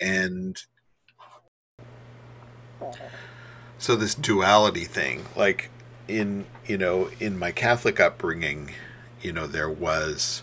And 0.00 0.56
so 3.78 3.96
this 3.96 4.14
duality 4.14 4.84
thing, 4.84 5.24
like 5.34 5.68
in 6.10 6.46
you 6.66 6.76
know 6.76 7.10
in 7.20 7.38
my 7.38 7.52
Catholic 7.52 8.00
upbringing, 8.00 8.72
you 9.22 9.32
know 9.32 9.46
there 9.46 9.70
was 9.70 10.42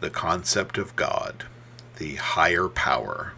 the 0.00 0.10
concept 0.10 0.78
of 0.78 0.96
God, 0.96 1.44
the 1.98 2.16
higher 2.16 2.68
power, 2.68 3.32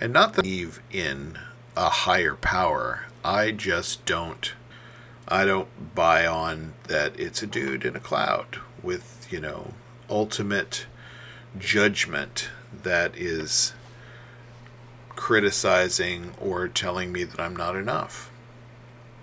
and 0.00 0.12
not 0.12 0.34
that 0.34 0.42
believe 0.42 0.80
in 0.90 1.38
a 1.76 1.88
higher 1.88 2.34
power. 2.34 3.06
I 3.24 3.50
just 3.50 4.04
don't. 4.06 4.52
I 5.28 5.44
don't 5.44 5.94
buy 5.94 6.26
on 6.26 6.74
that 6.88 7.18
it's 7.18 7.42
a 7.42 7.46
dude 7.46 7.84
in 7.84 7.94
a 7.94 8.00
cloud 8.00 8.58
with 8.82 9.28
you 9.30 9.40
know 9.40 9.74
ultimate 10.08 10.86
judgment 11.58 12.48
that 12.82 13.16
is 13.16 13.74
criticizing 15.16 16.32
or 16.40 16.66
telling 16.68 17.12
me 17.12 17.24
that 17.24 17.38
I'm 17.40 17.54
not 17.54 17.76
enough. 17.76 18.30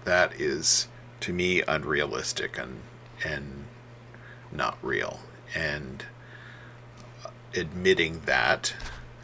That 0.03 0.39
is 0.39 0.87
to 1.21 1.33
me 1.33 1.61
unrealistic 1.67 2.57
and 2.57 2.81
and 3.23 3.65
not 4.51 4.77
real. 4.81 5.19
And 5.55 6.05
admitting 7.55 8.21
that 8.25 8.75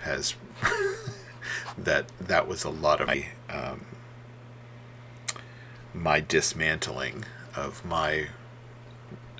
has 0.01 0.35
that 1.77 2.07
that 2.19 2.47
was 2.47 2.63
a 2.63 2.69
lot 2.69 3.01
of 3.01 3.07
my 3.07 3.27
um, 3.49 3.85
my 5.93 6.19
dismantling 6.19 7.25
of 7.55 7.85
my 7.85 8.27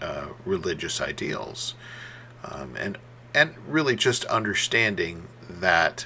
uh, 0.01 0.27
religious 0.45 1.01
ideals. 1.01 1.75
Um, 2.43 2.75
and 2.77 2.97
and 3.33 3.55
really 3.67 3.95
just 3.95 4.25
understanding 4.25 5.27
that 5.49 6.05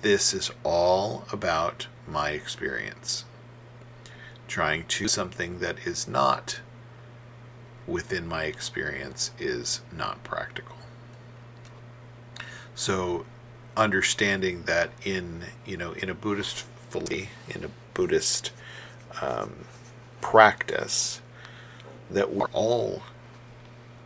this 0.00 0.32
is 0.32 0.50
all 0.64 1.24
about 1.32 1.88
my 2.06 2.30
experience 2.30 3.24
trying 4.48 4.84
to 4.86 5.06
something 5.06 5.60
that 5.60 5.78
is 5.86 6.08
not 6.08 6.60
within 7.86 8.26
my 8.26 8.44
experience 8.44 9.30
is 9.38 9.80
not 9.96 10.22
practical. 10.24 10.76
So 12.74 13.24
understanding 13.76 14.64
that 14.64 14.90
in 15.04 15.42
you 15.64 15.76
know 15.76 15.92
in 15.92 16.10
a 16.10 16.14
Buddhist 16.14 16.64
fully 16.90 17.28
in 17.48 17.64
a 17.64 17.70
Buddhist 17.94 18.50
um, 19.22 19.64
practice 20.20 21.20
that 22.10 22.32
we're 22.32 22.50
all 22.52 23.02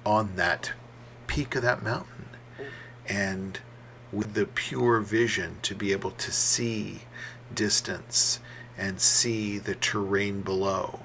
on 0.05 0.37
that 0.37 0.73
peak 1.27 1.55
of 1.55 1.63
that 1.63 1.83
mountain 1.83 2.29
and 3.09 3.61
with 4.13 4.35
the 4.35 4.45
pure 4.45 5.01
vision 5.01 5.57
to 5.63 5.75
be 5.75 5.93
able 5.93 6.11
to 6.11 6.31
see 6.31 7.03
distance 7.55 8.41
and 8.83 9.01
see 9.01 9.59
the 9.59 9.77
terrain 9.77 10.41
below, 10.41 10.99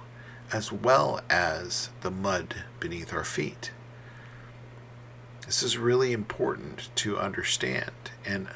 as 0.52 0.72
well 0.72 1.22
as 1.30 1.92
the 2.02 2.10
mud 2.10 2.56
beneath 2.80 3.14
our 3.14 3.24
feet. 3.24 3.70
This 5.46 5.62
is 5.62 5.78
really 5.78 6.12
important 6.12 6.90
to 6.96 7.20
understand 7.20 7.92
and, 8.26 8.48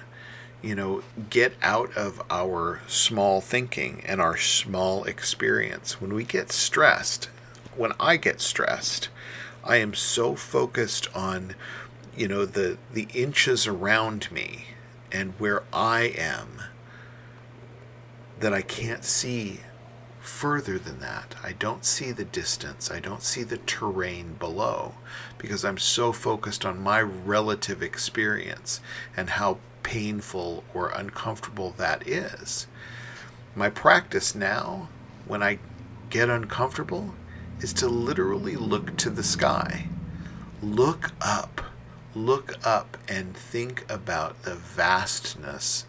you 0.63 0.73
know, 0.73 1.03
get 1.29 1.53
out 1.61 1.95
of 1.95 2.19
our 2.31 2.81
small 2.87 3.41
thinking 3.41 4.01
and 4.07 4.19
our 4.19 4.37
small 4.37 5.03
experience. 5.03 6.01
When 6.01 6.15
we 6.15 6.23
get 6.23 6.51
stressed, 6.51 7.25
when 7.75 7.91
I 7.99 8.17
get 8.17 8.41
stressed, 8.41 9.09
I 9.63 9.75
am 9.75 9.93
so 9.93 10.35
focused 10.35 11.07
on, 11.15 11.53
you 12.17 12.27
know, 12.27 12.45
the, 12.45 12.79
the 12.91 13.07
inches 13.13 13.67
around 13.67 14.31
me 14.31 14.69
and 15.11 15.35
where 15.37 15.61
I 15.71 16.05
am 16.17 16.60
that 18.41 18.53
I 18.53 18.61
can't 18.61 19.05
see 19.05 19.61
further 20.19 20.77
than 20.79 20.99
that. 20.99 21.35
I 21.43 21.53
don't 21.53 21.85
see 21.85 22.11
the 22.11 22.25
distance. 22.25 22.91
I 22.91 22.99
don't 22.99 23.23
see 23.23 23.43
the 23.43 23.57
terrain 23.57 24.33
below 24.39 24.95
because 25.37 25.63
I'm 25.65 25.77
so 25.77 26.11
focused 26.11 26.65
on 26.65 26.81
my 26.83 27.01
relative 27.01 27.81
experience 27.83 28.81
and 29.17 29.31
how 29.31 29.59
painful 29.83 30.63
or 30.73 30.89
uncomfortable 30.89 31.73
that 31.77 32.07
is. 32.07 32.67
My 33.55 33.69
practice 33.69 34.35
now, 34.35 34.89
when 35.27 35.43
I 35.43 35.59
get 36.09 36.29
uncomfortable, 36.29 37.15
is 37.59 37.73
to 37.73 37.87
literally 37.87 38.55
look 38.55 38.97
to 38.97 39.09
the 39.09 39.23
sky. 39.23 39.87
Look 40.61 41.11
up. 41.21 41.61
look 42.15 42.55
up 42.65 42.97
and 43.07 43.35
think 43.35 43.85
about 43.89 44.43
the 44.43 44.55
vastness 44.55 45.85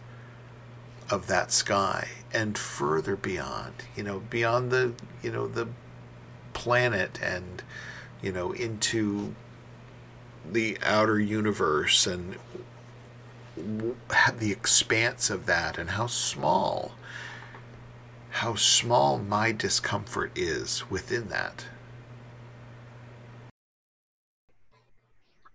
of 1.10 1.26
that 1.26 1.52
sky 1.52 2.08
and 2.32 2.56
further 2.56 3.16
beyond, 3.16 3.74
you 3.96 4.02
know, 4.02 4.20
beyond 4.20 4.70
the, 4.70 4.94
you 5.22 5.30
know, 5.30 5.46
the 5.46 5.68
planet 6.52 7.18
and, 7.22 7.62
you 8.22 8.32
know, 8.32 8.52
into 8.52 9.34
the 10.50 10.78
outer 10.82 11.20
universe 11.20 12.06
and 12.06 12.36
the 13.56 14.50
expanse 14.50 15.30
of 15.30 15.46
that 15.46 15.78
and 15.78 15.90
how 15.90 16.06
small 16.06 16.92
how 18.30 18.54
small 18.54 19.18
my 19.18 19.52
discomfort 19.52 20.32
is 20.34 20.88
within 20.90 21.28
that. 21.28 21.66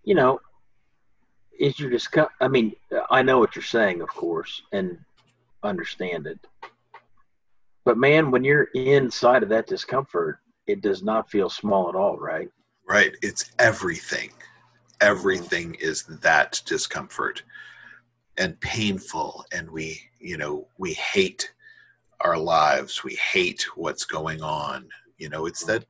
You 0.03 0.13
know 0.13 0.39
is 1.59 1.79
your 1.79 1.89
discomfort 1.89 2.33
i 2.41 2.47
mean 2.47 2.75
i 3.09 3.21
know 3.21 3.39
what 3.39 3.55
you're 3.55 3.63
saying 3.63 4.01
of 4.01 4.09
course 4.09 4.61
and 4.71 4.97
understand 5.67 6.27
it. 6.27 6.39
But 7.85 7.97
man 7.97 8.31
when 8.31 8.43
you're 8.43 8.69
inside 8.73 9.43
of 9.43 9.49
that 9.49 9.67
discomfort 9.67 10.39
it 10.67 10.81
does 10.81 11.01
not 11.01 11.29
feel 11.29 11.49
small 11.49 11.89
at 11.89 11.95
all 11.95 12.17
right? 12.17 12.49
Right. 12.87 13.13
It's 13.21 13.51
everything. 13.59 14.31
Everything 15.01 15.75
is 15.75 16.03
that 16.03 16.61
discomfort 16.65 17.43
and 18.37 18.59
painful. 18.59 19.45
And 19.51 19.69
we 19.69 20.01
you 20.19 20.37
know 20.37 20.67
we 20.77 20.93
hate 20.93 21.53
our 22.21 22.37
lives. 22.37 23.03
We 23.03 23.15
hate 23.15 23.65
what's 23.75 24.05
going 24.05 24.41
on. 24.41 24.89
You 25.17 25.29
know 25.29 25.45
it's 25.45 25.63
that 25.65 25.85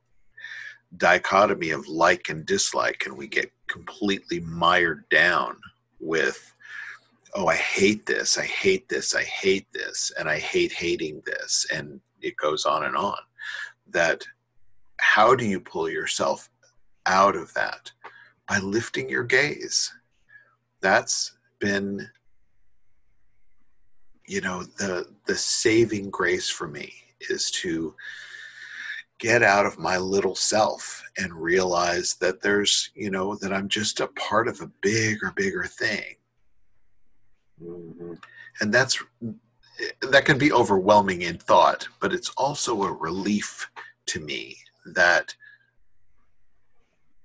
dichotomy 0.96 1.70
of 1.70 1.86
like 1.88 2.28
and 2.28 2.46
dislike. 2.46 3.04
And 3.06 3.16
we 3.16 3.26
get 3.26 3.52
completely 3.68 4.40
mired 4.40 5.08
down 5.08 5.56
with 6.00 6.54
oh 7.34 7.46
i 7.46 7.56
hate 7.56 8.06
this 8.06 8.38
i 8.38 8.44
hate 8.44 8.88
this 8.88 9.14
i 9.14 9.22
hate 9.22 9.66
this 9.72 10.12
and 10.18 10.28
i 10.28 10.38
hate 10.38 10.72
hating 10.72 11.22
this 11.26 11.66
and 11.72 12.00
it 12.20 12.36
goes 12.36 12.64
on 12.64 12.84
and 12.84 12.96
on. 12.96 13.18
That 13.90 14.24
how 14.98 15.34
do 15.34 15.44
you 15.44 15.60
pull 15.60 15.88
yourself 15.88 16.48
out 17.06 17.36
of 17.36 17.52
that? 17.54 17.90
By 18.48 18.58
lifting 18.58 19.08
your 19.08 19.24
gaze. 19.24 19.92
That's 20.80 21.36
been 21.60 22.08
you 24.26 24.40
know 24.40 24.62
the 24.78 25.06
the 25.26 25.34
saving 25.34 26.10
grace 26.10 26.48
for 26.48 26.68
me 26.68 26.92
is 27.30 27.50
to 27.50 27.94
get 29.18 29.42
out 29.42 29.66
of 29.66 29.78
my 29.78 29.96
little 29.96 30.36
self 30.36 31.02
and 31.16 31.32
realize 31.32 32.14
that 32.20 32.40
there's 32.42 32.90
you 32.94 33.10
know 33.10 33.34
that 33.36 33.52
i'm 33.52 33.68
just 33.68 34.00
a 34.00 34.06
part 34.08 34.46
of 34.46 34.60
a 34.60 34.70
bigger 34.82 35.32
bigger 35.34 35.64
thing 35.64 36.14
mm-hmm. 37.62 38.14
and 38.60 38.74
that's 38.74 39.02
that 40.02 40.24
can 40.24 40.38
be 40.38 40.52
overwhelming 40.52 41.22
in 41.22 41.38
thought 41.38 41.88
but 42.00 42.12
it's 42.12 42.30
also 42.30 42.82
a 42.82 42.92
relief 42.92 43.70
to 44.06 44.20
me 44.20 44.56
that 44.86 45.34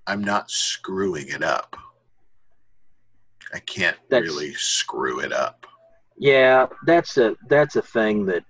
i'm 0.08 0.24
not 0.24 0.52
screwing 0.52 1.28
it 1.30 1.44
up 1.44 1.76
i 3.54 3.60
can't 3.60 3.98
that's, 4.10 4.24
really 4.24 4.54
screw 4.54 5.20
it 5.20 5.32
up 5.32 5.66
yeah, 6.18 6.68
that's 6.86 7.18
a 7.18 7.36
that's 7.50 7.76
a 7.76 7.82
thing 7.82 8.26
that 8.28 8.44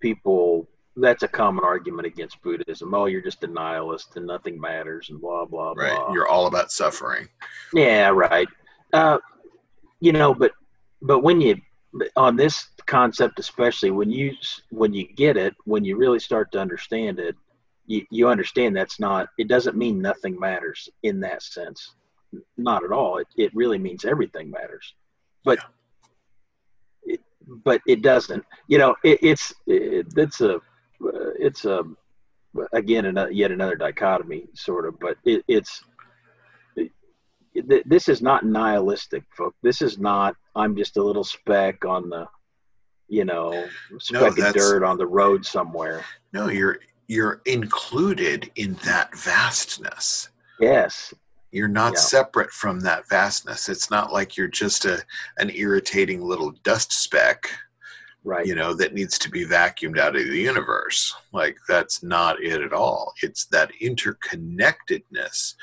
people 0.00 0.68
that's 0.96 1.22
a 1.22 1.28
common 1.28 1.64
argument 1.64 2.06
against 2.06 2.42
Buddhism. 2.42 2.94
Oh, 2.94 3.06
you're 3.06 3.22
just 3.22 3.44
a 3.44 3.46
nihilist 3.46 4.16
and 4.16 4.26
nothing 4.26 4.60
matters 4.60 5.10
and 5.10 5.20
blah 5.20 5.44
blah 5.44 5.74
right. 5.76 5.94
blah. 5.94 6.12
You're 6.12 6.28
all 6.28 6.46
about 6.46 6.72
suffering. 6.72 7.28
Yeah, 7.72 8.08
right. 8.08 8.48
Uh, 8.92 9.18
you 10.02 10.12
know, 10.12 10.34
but 10.34 10.52
but 11.00 11.20
when 11.20 11.40
you 11.40 11.56
on 12.16 12.36
this 12.36 12.68
concept, 12.86 13.38
especially 13.38 13.90
when 13.90 14.10
you 14.10 14.34
when 14.70 14.92
you 14.92 15.06
get 15.14 15.36
it, 15.36 15.54
when 15.64 15.84
you 15.84 15.96
really 15.96 16.18
start 16.18 16.50
to 16.52 16.60
understand 16.60 17.18
it, 17.18 17.36
you, 17.86 18.04
you 18.10 18.28
understand 18.28 18.76
that's 18.76 18.98
not. 18.98 19.28
It 19.38 19.48
doesn't 19.48 19.76
mean 19.76 20.02
nothing 20.02 20.38
matters 20.38 20.88
in 21.02 21.20
that 21.20 21.42
sense. 21.42 21.94
Not 22.56 22.84
at 22.84 22.92
all. 22.92 23.18
It 23.18 23.28
it 23.36 23.54
really 23.54 23.78
means 23.78 24.04
everything 24.04 24.50
matters. 24.50 24.92
But 25.44 25.58
yeah 25.58 25.64
but 27.64 27.80
it 27.86 28.02
doesn't. 28.02 28.44
You 28.68 28.78
know, 28.78 28.96
it, 29.04 29.18
it's 29.22 29.52
it, 29.66 30.06
it's 30.16 30.40
a 30.40 30.60
it's 31.38 31.64
a 31.64 31.82
again 32.72 33.06
another, 33.06 33.30
yet 33.30 33.50
another 33.50 33.76
dichotomy 33.76 34.46
sort 34.54 34.86
of, 34.86 34.98
but 35.00 35.16
it, 35.24 35.44
it's 35.48 35.82
it, 37.54 37.88
this 37.88 38.08
is 38.08 38.22
not 38.22 38.44
nihilistic, 38.44 39.24
folks. 39.36 39.56
This 39.62 39.82
is 39.82 39.98
not 39.98 40.36
I'm 40.54 40.76
just 40.76 40.96
a 40.96 41.02
little 41.02 41.24
speck 41.24 41.84
on 41.84 42.08
the 42.08 42.26
you 43.08 43.24
know 43.24 43.66
speck 43.98 44.36
no, 44.38 44.46
of 44.46 44.54
dirt 44.54 44.82
on 44.82 44.98
the 44.98 45.06
road 45.06 45.44
somewhere. 45.44 46.04
No, 46.32 46.48
you're 46.48 46.78
you're 47.08 47.42
included 47.46 48.50
in 48.56 48.74
that 48.84 49.16
vastness. 49.16 50.30
Yes, 50.60 51.12
you're 51.50 51.68
not 51.68 51.92
yeah. 51.94 52.00
separate 52.00 52.50
from 52.50 52.80
that 52.80 53.08
vastness. 53.08 53.68
It's 53.68 53.90
not 53.90 54.12
like 54.12 54.36
you're 54.36 54.48
just 54.48 54.84
a 54.84 55.02
an 55.38 55.50
irritating 55.50 56.22
little 56.22 56.52
dust 56.62 56.92
speck, 56.92 57.50
right? 58.24 58.46
You 58.46 58.54
know 58.54 58.72
that 58.74 58.94
needs 58.94 59.18
to 59.18 59.30
be 59.30 59.44
vacuumed 59.44 59.98
out 59.98 60.16
of 60.16 60.24
the 60.24 60.38
universe. 60.38 61.14
Like 61.32 61.58
that's 61.68 62.02
not 62.02 62.42
it 62.42 62.62
at 62.62 62.72
all. 62.72 63.12
It's 63.22 63.44
that 63.46 63.70
interconnectedness 63.82 65.54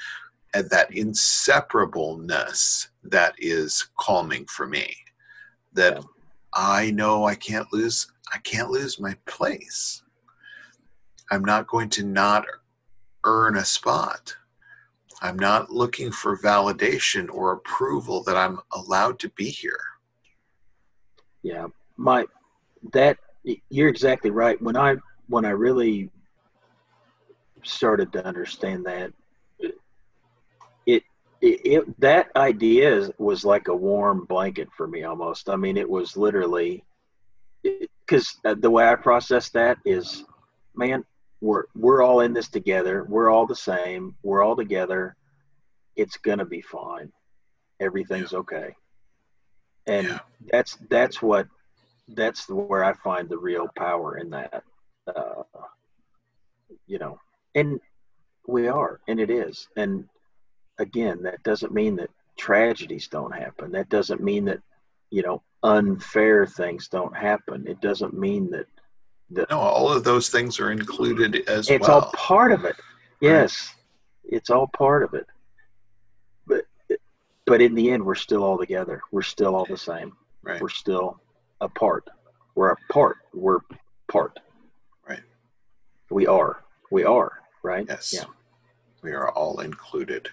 that 0.53 0.91
inseparableness 0.91 2.87
that 3.03 3.33
is 3.37 3.89
calming 3.99 4.45
for 4.45 4.67
me. 4.67 4.95
That 5.73 5.97
yeah. 5.97 6.01
I 6.53 6.91
know 6.91 7.25
I 7.25 7.35
can't 7.35 7.71
lose. 7.71 8.11
I 8.33 8.37
can't 8.39 8.69
lose 8.69 8.99
my 8.99 9.15
place. 9.25 10.03
I'm 11.31 11.45
not 11.45 11.67
going 11.67 11.89
to 11.89 12.03
not 12.03 12.45
earn 13.23 13.57
a 13.57 13.65
spot 13.65 14.35
I'm 15.21 15.37
not 15.37 15.69
looking 15.69 16.11
for 16.11 16.37
validation 16.37 17.29
or 17.29 17.51
approval 17.51 18.23
that 18.23 18.37
I'm 18.37 18.59
allowed 18.71 19.19
to 19.19 19.29
be 19.29 19.45
here. 19.49 19.79
Yeah, 21.43 21.67
my 21.97 22.25
that 22.93 23.17
you're 23.69 23.89
exactly 23.89 24.29
right. 24.29 24.61
When 24.61 24.77
I 24.77 24.95
when 25.27 25.45
I 25.45 25.49
really 25.49 26.09
started 27.63 28.13
to 28.13 28.25
understand 28.25 28.85
that, 28.85 29.11
it, 31.41 31.61
it 31.65 31.99
that 32.01 32.29
idea 32.35 33.09
was 33.17 33.45
like 33.45 33.67
a 33.67 33.75
warm 33.75 34.25
blanket 34.25 34.69
for 34.75 34.87
me 34.87 35.03
almost. 35.03 35.49
I 35.49 35.55
mean, 35.55 35.77
it 35.77 35.89
was 35.89 36.17
literally 36.17 36.83
because 37.63 38.37
the 38.43 38.69
way 38.69 38.87
I 38.87 38.95
process 38.95 39.49
that 39.49 39.77
is, 39.85 40.23
man, 40.75 41.03
we're 41.41 41.65
we're 41.75 42.03
all 42.03 42.21
in 42.21 42.33
this 42.33 42.49
together. 42.49 43.05
We're 43.07 43.29
all 43.29 43.45
the 43.45 43.55
same. 43.55 44.15
We're 44.23 44.43
all 44.43 44.55
together. 44.55 45.15
It's 45.95 46.17
gonna 46.17 46.45
be 46.45 46.61
fine. 46.61 47.11
Everything's 47.79 48.33
yeah. 48.33 48.39
okay. 48.39 48.75
And 49.87 50.07
yeah. 50.07 50.19
that's 50.51 50.77
that's 50.89 51.21
what 51.21 51.47
that's 52.09 52.49
where 52.49 52.83
I 52.83 52.93
find 52.93 53.29
the 53.29 53.37
real 53.37 53.67
power 53.77 54.17
in 54.17 54.29
that. 54.31 54.63
Uh, 55.07 55.43
you 56.85 56.99
know, 56.99 57.19
and 57.55 57.79
we 58.47 58.67
are, 58.67 58.99
and 59.07 59.19
it 59.19 59.29
is. 59.29 59.67
And 59.75 60.07
again, 60.79 61.21
that 61.23 61.43
doesn't 61.43 61.73
mean 61.73 61.95
that 61.97 62.09
tragedies 62.37 63.07
don't 63.07 63.33
happen. 63.33 63.71
That 63.71 63.89
doesn't 63.89 64.21
mean 64.21 64.45
that 64.45 64.61
you 65.11 65.21
know 65.21 65.41
unfair 65.63 66.47
things 66.47 66.87
don't 66.87 67.15
happen. 67.15 67.67
It 67.67 67.81
doesn't 67.81 68.17
mean 68.17 68.49
that 68.51 68.67
no, 69.29 69.59
all 69.59 69.91
of 69.91 70.03
those 70.03 70.29
things 70.29 70.59
are 70.59 70.71
included 70.71 71.47
as 71.47 71.69
it's 71.69 71.87
well. 71.87 72.01
all 72.01 72.11
part 72.13 72.51
of 72.51 72.65
it. 72.65 72.75
Yes, 73.21 73.75
right. 74.23 74.33
it's 74.37 74.49
all 74.49 74.67
part 74.67 75.03
of 75.03 75.13
it. 75.13 75.27
But 76.47 76.65
but 77.45 77.61
in 77.61 77.75
the 77.75 77.91
end, 77.91 78.03
we're 78.03 78.15
still 78.15 78.43
all 78.43 78.57
together. 78.57 79.01
We're 79.11 79.21
still 79.21 79.55
all 79.55 79.65
the 79.65 79.77
same. 79.77 80.13
Right. 80.41 80.61
We're 80.61 80.69
still 80.69 81.19
a 81.61 81.69
part. 81.69 82.09
We're 82.55 82.71
a 82.71 82.77
part. 82.91 83.17
We're 83.33 83.59
part. 84.09 84.39
Right. 85.07 85.21
We 86.09 86.25
are. 86.25 86.63
We 86.89 87.03
are. 87.03 87.33
Right. 87.61 87.85
Yes. 87.87 88.13
Yeah. 88.13 88.25
We 89.03 89.11
are 89.11 89.29
all 89.29 89.59
included. 89.59 90.29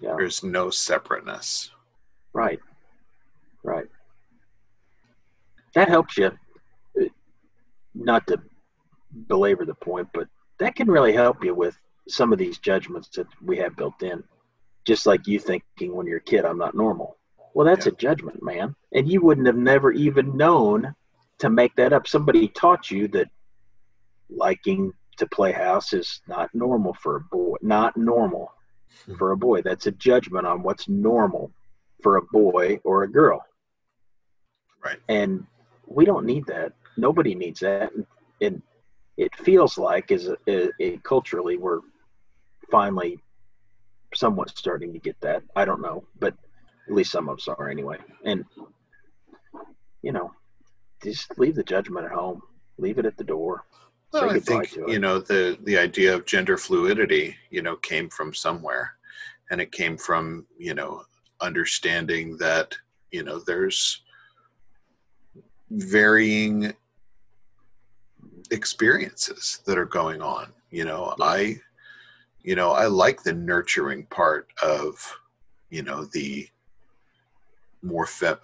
Yeah. 0.00 0.14
There's 0.16 0.42
no 0.42 0.70
separateness. 0.70 1.70
Right. 2.32 2.60
Right. 3.64 3.86
That 5.74 5.88
helps 5.88 6.16
you 6.16 6.30
not 7.94 8.26
to 8.28 8.40
belabor 9.26 9.64
the 9.64 9.74
point, 9.74 10.08
but 10.14 10.28
that 10.58 10.76
can 10.76 10.90
really 10.90 11.12
help 11.12 11.44
you 11.44 11.54
with 11.54 11.76
some 12.08 12.32
of 12.32 12.38
these 12.38 12.58
judgments 12.58 13.08
that 13.16 13.26
we 13.44 13.56
have 13.58 13.76
built 13.76 14.02
in. 14.02 14.22
Just 14.86 15.06
like 15.06 15.26
you 15.26 15.38
thinking 15.38 15.94
when 15.94 16.06
you're 16.06 16.18
a 16.18 16.22
kid, 16.22 16.44
I'm 16.44 16.58
not 16.58 16.74
normal. 16.74 17.16
Well, 17.54 17.66
that's 17.66 17.86
yeah. 17.86 17.92
a 17.92 17.96
judgment, 17.96 18.42
man. 18.42 18.74
And 18.92 19.10
you 19.10 19.20
wouldn't 19.20 19.46
have 19.46 19.56
never 19.56 19.92
even 19.92 20.36
known 20.36 20.94
to 21.38 21.50
make 21.50 21.74
that 21.76 21.92
up. 21.92 22.06
Somebody 22.06 22.48
taught 22.48 22.90
you 22.90 23.08
that 23.08 23.28
liking 24.30 24.92
to 25.18 25.26
play 25.26 25.52
house 25.52 25.92
is 25.92 26.20
not 26.28 26.50
normal 26.54 26.94
for 26.94 27.16
a 27.16 27.20
boy. 27.20 27.56
Not 27.60 27.96
normal. 27.96 28.52
For 29.18 29.32
a 29.32 29.36
boy. 29.36 29.62
That's 29.62 29.86
a 29.86 29.92
judgment 29.92 30.46
on 30.46 30.62
what's 30.62 30.88
normal 30.88 31.52
for 32.02 32.16
a 32.16 32.22
boy 32.22 32.80
or 32.84 33.02
a 33.02 33.10
girl. 33.10 33.44
Right. 34.84 34.98
And 35.08 35.46
we 35.86 36.04
don't 36.04 36.26
need 36.26 36.46
that. 36.46 36.72
Nobody 36.96 37.34
needs 37.34 37.60
that. 37.60 37.92
And 38.40 38.62
it 39.16 39.34
feels 39.36 39.78
like, 39.78 40.12
as 40.12 40.28
a, 40.28 40.36
a, 40.48 40.68
a 40.80 40.96
culturally, 40.98 41.56
we're 41.56 41.80
finally 42.70 43.18
somewhat 44.14 44.56
starting 44.56 44.92
to 44.92 44.98
get 44.98 45.20
that. 45.20 45.42
I 45.56 45.64
don't 45.64 45.82
know, 45.82 46.04
but 46.18 46.34
at 46.86 46.94
least 46.94 47.10
some 47.10 47.28
of 47.28 47.38
us 47.38 47.48
are 47.48 47.68
anyway. 47.68 47.98
And 48.24 48.44
you 50.02 50.12
know, 50.12 50.32
just 51.02 51.38
leave 51.38 51.56
the 51.56 51.64
judgment 51.64 52.06
at 52.06 52.12
home. 52.12 52.40
Leave 52.78 52.98
it 52.98 53.06
at 53.06 53.16
the 53.16 53.24
door. 53.24 53.64
Well, 54.12 54.30
I 54.30 54.38
think 54.38 54.74
you 54.74 54.98
know 54.98 55.18
the 55.18 55.58
the 55.64 55.76
idea 55.78 56.14
of 56.14 56.24
gender 56.24 56.56
fluidity, 56.56 57.36
you 57.50 57.62
know, 57.62 57.76
came 57.76 58.08
from 58.08 58.32
somewhere, 58.32 58.92
and 59.50 59.60
it 59.60 59.72
came 59.72 59.96
from 59.96 60.46
you 60.58 60.74
know 60.74 61.02
understanding 61.40 62.36
that 62.38 62.74
you 63.10 63.22
know 63.22 63.38
there's 63.38 64.02
varying 65.70 66.72
experiences 68.50 69.60
that 69.66 69.76
are 69.76 69.84
going 69.84 70.22
on. 70.22 70.52
You 70.70 70.84
know, 70.84 71.14
I 71.20 71.60
you 72.42 72.54
know 72.54 72.70
i 72.70 72.86
like 72.86 73.22
the 73.22 73.32
nurturing 73.32 74.06
part 74.06 74.48
of 74.62 75.18
you 75.70 75.82
know 75.82 76.04
the 76.06 76.48
more 77.82 78.06
fe- 78.06 78.34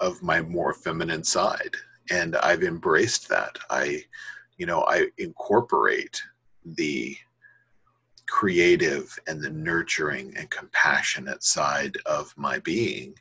of 0.00 0.22
my 0.22 0.40
more 0.40 0.72
feminine 0.72 1.24
side. 1.24 1.74
And 2.10 2.36
i've 2.36 2.62
embraced 2.62 3.28
that. 3.28 3.58
I 3.68 4.04
you 4.58 4.66
know 4.66 4.82
i 4.88 5.06
incorporate 5.18 6.20
the 6.64 7.16
creative 8.26 9.18
and 9.26 9.42
the 9.42 9.50
nurturing 9.50 10.34
and 10.36 10.50
compassionate 10.50 11.42
side 11.42 11.96
of 12.04 12.34
my 12.36 12.58
being 12.58 13.14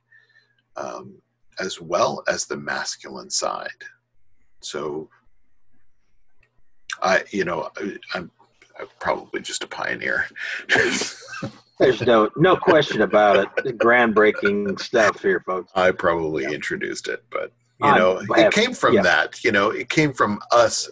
um, 0.75 1.15
as 1.59 1.79
well 1.79 2.23
as 2.27 2.45
the 2.45 2.57
masculine 2.57 3.29
side 3.29 3.69
so 4.59 5.09
i 7.01 7.23
you 7.31 7.45
know 7.45 7.69
I, 7.77 7.97
i'm 8.15 8.31
probably 8.99 9.41
just 9.41 9.63
a 9.63 9.67
pioneer. 9.67 10.25
There's 11.79 12.01
no 12.01 12.29
no 12.35 12.55
question 12.55 13.01
about 13.01 13.37
it. 13.37 13.63
The 13.63 13.73
groundbreaking 13.73 14.79
stuff 14.79 15.21
here, 15.21 15.43
folks. 15.45 15.71
I 15.75 15.91
probably 15.91 16.43
yeah. 16.43 16.51
introduced 16.51 17.07
it, 17.07 17.23
but 17.29 17.51
you 17.79 17.91
know, 17.93 18.23
it 18.31 18.51
came 18.51 18.73
from 18.73 18.95
yeah. 18.95 19.03
that. 19.03 19.43
You 19.43 19.51
know, 19.51 19.69
it 19.69 19.89
came 19.89 20.11
from 20.11 20.39
us. 20.51 20.89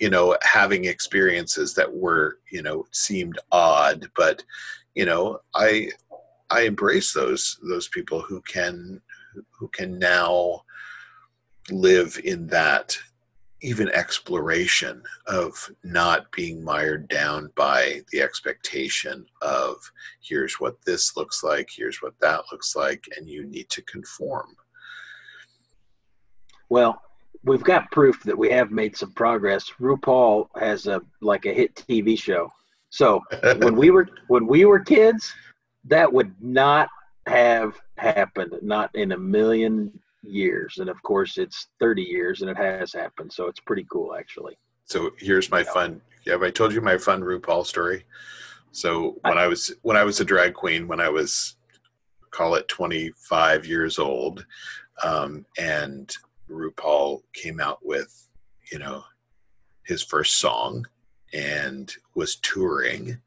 You 0.00 0.10
know, 0.10 0.36
having 0.42 0.86
experiences 0.86 1.74
that 1.74 1.92
were 1.92 2.38
you 2.50 2.62
know 2.62 2.86
seemed 2.92 3.38
odd, 3.52 4.10
but 4.16 4.42
you 4.94 5.04
know, 5.04 5.40
I 5.54 5.90
I 6.50 6.62
embrace 6.62 7.12
those 7.12 7.58
those 7.68 7.88
people 7.88 8.20
who 8.20 8.40
can 8.42 9.00
who 9.52 9.68
can 9.68 9.98
now 9.98 10.62
live 11.70 12.20
in 12.24 12.46
that 12.48 12.98
even 13.62 13.90
exploration 13.90 15.02
of 15.26 15.70
not 15.84 16.30
being 16.32 16.64
mired 16.64 17.08
down 17.08 17.50
by 17.56 18.00
the 18.10 18.22
expectation 18.22 19.26
of 19.42 19.76
here's 20.22 20.54
what 20.54 20.76
this 20.86 21.16
looks 21.16 21.44
like, 21.44 21.68
here's 21.70 22.00
what 22.00 22.18
that 22.20 22.42
looks 22.50 22.74
like, 22.74 23.04
and 23.16 23.28
you 23.28 23.44
need 23.44 23.68
to 23.68 23.82
conform. 23.82 24.56
Well, 26.70 27.02
we've 27.44 27.62
got 27.62 27.90
proof 27.90 28.22
that 28.24 28.36
we 28.36 28.50
have 28.50 28.70
made 28.70 28.96
some 28.96 29.12
progress. 29.12 29.70
RuPaul 29.80 30.48
has 30.58 30.86
a 30.86 31.00
like 31.20 31.46
a 31.46 31.52
hit 31.52 31.74
TV 31.74 32.18
show. 32.18 32.50
So 32.90 33.22
when 33.58 33.76
we 33.76 33.90
were 33.90 34.08
when 34.28 34.46
we 34.46 34.64
were 34.64 34.80
kids, 34.80 35.32
that 35.84 36.12
would 36.12 36.34
not 36.40 36.88
have 37.26 37.78
happened, 37.96 38.54
not 38.62 38.94
in 38.94 39.12
a 39.12 39.18
million 39.18 39.92
years. 40.22 40.78
And 40.78 40.88
of 40.88 41.02
course, 41.02 41.38
it's 41.38 41.68
30 41.78 42.02
years 42.02 42.42
and 42.42 42.50
it 42.50 42.56
has 42.56 42.92
happened. 42.92 43.32
So 43.32 43.46
it's 43.46 43.60
pretty 43.60 43.86
cool, 43.90 44.14
actually. 44.14 44.58
So 44.84 45.12
here's 45.18 45.50
my 45.50 45.62
fun. 45.62 46.00
Have 46.26 46.42
I 46.42 46.50
told 46.50 46.72
you 46.72 46.80
my 46.80 46.98
fun 46.98 47.22
RuPaul 47.22 47.64
story? 47.64 48.04
So 48.72 49.18
when 49.22 49.38
I, 49.38 49.44
I 49.44 49.46
was 49.48 49.72
when 49.82 49.96
I 49.96 50.04
was 50.04 50.20
a 50.20 50.24
drag 50.24 50.54
queen, 50.54 50.86
when 50.86 51.00
I 51.00 51.08
was 51.08 51.56
call 52.30 52.54
it 52.54 52.68
25 52.68 53.66
years 53.66 53.98
old, 53.98 54.46
um, 55.02 55.44
and 55.58 56.14
RuPaul 56.50 57.22
came 57.32 57.60
out 57.60 57.78
with, 57.82 58.28
you 58.72 58.78
know, 58.78 59.04
his 59.84 60.02
first 60.02 60.36
song 60.38 60.86
and 61.32 61.92
was 62.14 62.36
touring. 62.36 63.18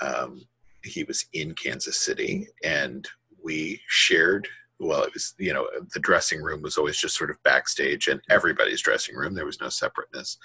Um, 0.00 0.46
he 0.84 1.04
was 1.04 1.26
in 1.32 1.54
Kansas 1.54 1.98
City, 1.98 2.48
and 2.64 3.06
we 3.42 3.80
shared 3.88 4.48
well 4.78 5.02
it 5.04 5.12
was 5.14 5.34
you 5.38 5.52
know 5.52 5.68
the 5.94 6.00
dressing 6.00 6.42
room 6.42 6.60
was 6.60 6.76
always 6.76 6.96
just 6.96 7.16
sort 7.16 7.30
of 7.30 7.40
backstage 7.44 8.08
and 8.08 8.20
everybody's 8.30 8.82
dressing 8.82 9.14
room. 9.14 9.34
There 9.34 9.46
was 9.46 9.60
no 9.60 9.68
separateness. 9.68 10.38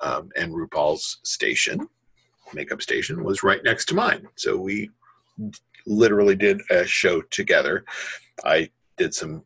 Um, 0.00 0.30
and 0.36 0.52
rupaul's 0.52 1.18
station 1.22 1.88
makeup 2.52 2.82
station 2.82 3.24
was 3.24 3.42
right 3.42 3.62
next 3.64 3.86
to 3.86 3.94
mine. 3.94 4.26
So 4.36 4.56
we 4.56 4.90
literally 5.86 6.36
did 6.36 6.60
a 6.70 6.86
show 6.86 7.20
together. 7.22 7.84
I 8.44 8.70
did 8.96 9.14
some 9.14 9.44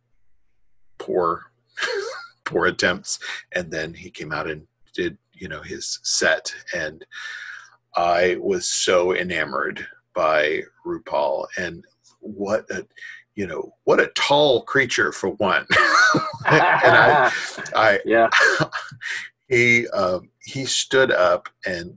poor 0.99 1.51
poor 2.45 2.67
attempts 2.67 3.19
and 3.53 3.71
then 3.71 3.93
he 3.93 4.11
came 4.11 4.33
out 4.33 4.49
and 4.49 4.67
did 4.95 5.19
you 5.33 5.49
know 5.49 5.61
his 5.61 6.01
set 6.03 6.55
and 6.75 7.05
i 7.97 8.37
was 8.41 8.67
so 8.67 9.15
enamored 9.15 9.87
by 10.15 10.63
rupaul 10.87 11.47
and 11.59 11.85
what 12.21 12.65
a 12.71 12.87
you 13.39 13.47
know, 13.47 13.73
what 13.85 14.01
a 14.01 14.11
tall 14.17 14.63
creature 14.63 15.13
for 15.13 15.29
one. 15.29 15.65
and 16.47 16.61
I, 16.97 17.33
I, 17.77 18.01
yeah, 18.05 18.29
he, 19.49 19.87
um, 19.91 20.29
he 20.43 20.67
stood 20.67 21.13
up 21.13 21.49
and 21.65 21.97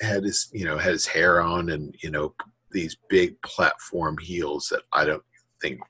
had 0.00 0.24
his, 0.24 0.48
you 0.54 0.64
know, 0.64 0.78
had 0.78 0.92
his 0.92 1.06
hair 1.06 1.42
on 1.42 1.68
and, 1.68 1.94
you 2.02 2.10
know, 2.10 2.34
these 2.70 2.96
big 3.10 3.40
platform 3.42 4.16
heels 4.16 4.68
that 4.70 4.80
I 4.90 5.04
don't 5.04 5.22
think 5.60 5.80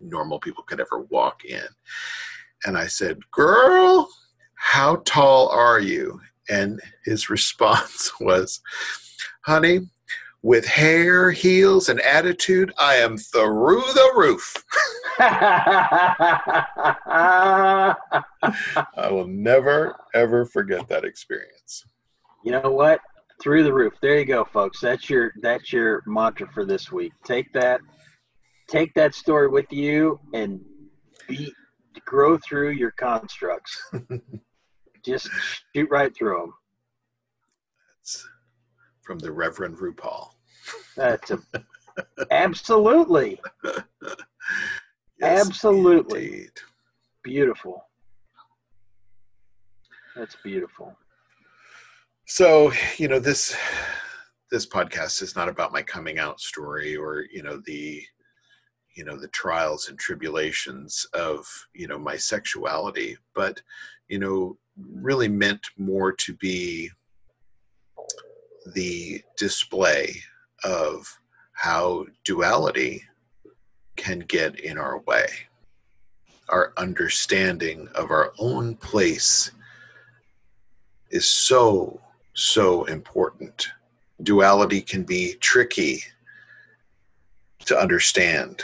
normal 0.00 0.38
people 0.38 0.64
could 0.64 0.80
ever 0.80 1.06
walk 1.08 1.46
in. 1.46 1.64
And 2.64 2.78
I 2.78 2.86
said, 2.86 3.18
girl, 3.30 4.08
how 4.54 5.02
tall 5.04 5.48
are 5.48 5.80
you? 5.80 6.20
And 6.48 6.80
his 7.04 7.28
response 7.30 8.12
was, 8.20 8.60
honey, 9.42 9.80
with 10.42 10.66
hair, 10.66 11.30
heels, 11.30 11.88
and 11.88 12.00
attitude, 12.02 12.70
I 12.78 12.96
am 12.96 13.16
through 13.16 13.80
the 13.80 14.12
roof. 14.14 14.54
I 15.18 16.34
will 19.10 19.26
never, 19.26 19.96
ever 20.14 20.44
forget 20.44 20.86
that 20.88 21.04
experience. 21.04 21.86
You 22.44 22.52
know 22.52 22.70
what? 22.70 23.00
Through 23.42 23.64
the 23.64 23.72
roof. 23.72 23.94
There 24.02 24.18
you 24.18 24.26
go, 24.26 24.44
folks. 24.44 24.80
That's 24.80 25.08
your 25.08 25.32
that's 25.40 25.72
your 25.72 26.02
mantra 26.06 26.46
for 26.52 26.66
this 26.66 26.92
week. 26.92 27.12
Take 27.24 27.50
that, 27.54 27.80
take 28.68 28.92
that 28.94 29.14
story 29.14 29.48
with 29.48 29.72
you, 29.72 30.20
and 30.34 30.60
be 31.26 31.52
grow 32.04 32.38
through 32.38 32.70
your 32.70 32.92
constructs. 32.92 33.80
Just 35.04 35.28
shoot 35.74 35.88
right 35.90 36.14
through 36.16 36.38
them. 36.38 36.54
That's 37.98 38.26
from 39.02 39.18
the 39.18 39.32
Reverend 39.32 39.76
RuPaul. 39.76 40.30
That's 40.96 41.30
a, 41.30 41.38
absolutely, 42.30 43.40
yes, 43.64 43.80
absolutely 45.20 46.26
indeed. 46.26 46.50
beautiful. 47.22 47.84
That's 50.16 50.36
beautiful. 50.42 50.96
So 52.26 52.72
you 52.96 53.08
know 53.08 53.18
this 53.18 53.54
this 54.50 54.66
podcast 54.66 55.20
is 55.20 55.36
not 55.36 55.48
about 55.48 55.72
my 55.72 55.82
coming 55.82 56.18
out 56.18 56.40
story 56.40 56.96
or 56.96 57.26
you 57.30 57.42
know 57.42 57.60
the 57.66 58.02
you 58.94 59.04
know 59.04 59.16
the 59.16 59.28
trials 59.28 59.88
and 59.88 59.98
tribulations 59.98 61.06
of 61.14 61.46
you 61.74 61.86
know 61.86 61.98
my 61.98 62.16
sexuality 62.16 63.16
but 63.34 63.60
you 64.08 64.18
know 64.18 64.56
really 64.92 65.28
meant 65.28 65.66
more 65.76 66.12
to 66.12 66.32
be 66.34 66.90
the 68.74 69.22
display 69.36 70.14
of 70.64 71.18
how 71.52 72.06
duality 72.24 73.02
can 73.96 74.20
get 74.20 74.60
in 74.60 74.78
our 74.78 74.98
way. 75.00 75.26
Our 76.48 76.72
understanding 76.76 77.88
of 77.94 78.10
our 78.10 78.32
own 78.38 78.76
place 78.76 79.50
is 81.10 81.28
so, 81.28 82.00
so 82.34 82.84
important. 82.84 83.68
Duality 84.22 84.80
can 84.80 85.04
be 85.04 85.34
tricky 85.34 86.02
to 87.66 87.78
understand. 87.78 88.62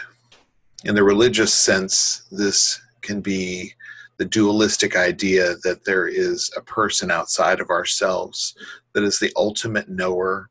In 0.85 0.95
the 0.95 1.05
religious 1.05 1.53
sense, 1.53 2.23
this 2.31 2.81
can 3.03 3.21
be 3.21 3.75
the 4.17 4.25
dualistic 4.25 4.97
idea 4.97 5.57
that 5.63 5.85
there 5.85 6.07
is 6.07 6.51
a 6.57 6.63
person 6.63 7.11
outside 7.11 7.61
of 7.61 7.71
ourselves 7.71 8.55
that 8.95 9.03
is 9.03 9.19
the 9.19 9.33
ultimate 9.37 9.89
knower 9.89 10.51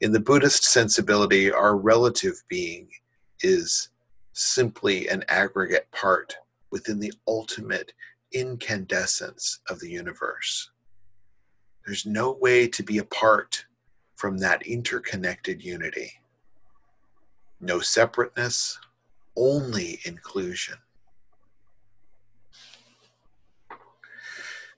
In 0.00 0.12
the 0.12 0.20
Buddhist 0.20 0.64
sensibility, 0.64 1.50
our 1.50 1.76
relative 1.76 2.42
being 2.48 2.88
is 3.40 3.88
simply 4.32 5.08
an 5.08 5.24
aggregate 5.28 5.90
part 5.90 6.36
within 6.70 7.00
the 7.00 7.12
ultimate 7.26 7.92
incandescence 8.32 9.60
of 9.68 9.80
the 9.80 9.90
universe. 9.90 10.70
There's 11.84 12.06
no 12.06 12.32
way 12.32 12.68
to 12.68 12.82
be 12.84 12.98
apart 12.98 13.64
from 14.14 14.38
that 14.38 14.66
interconnected 14.66 15.64
unity. 15.64 16.12
No 17.60 17.80
separateness, 17.80 18.78
only 19.38 20.00
inclusion. 20.04 20.76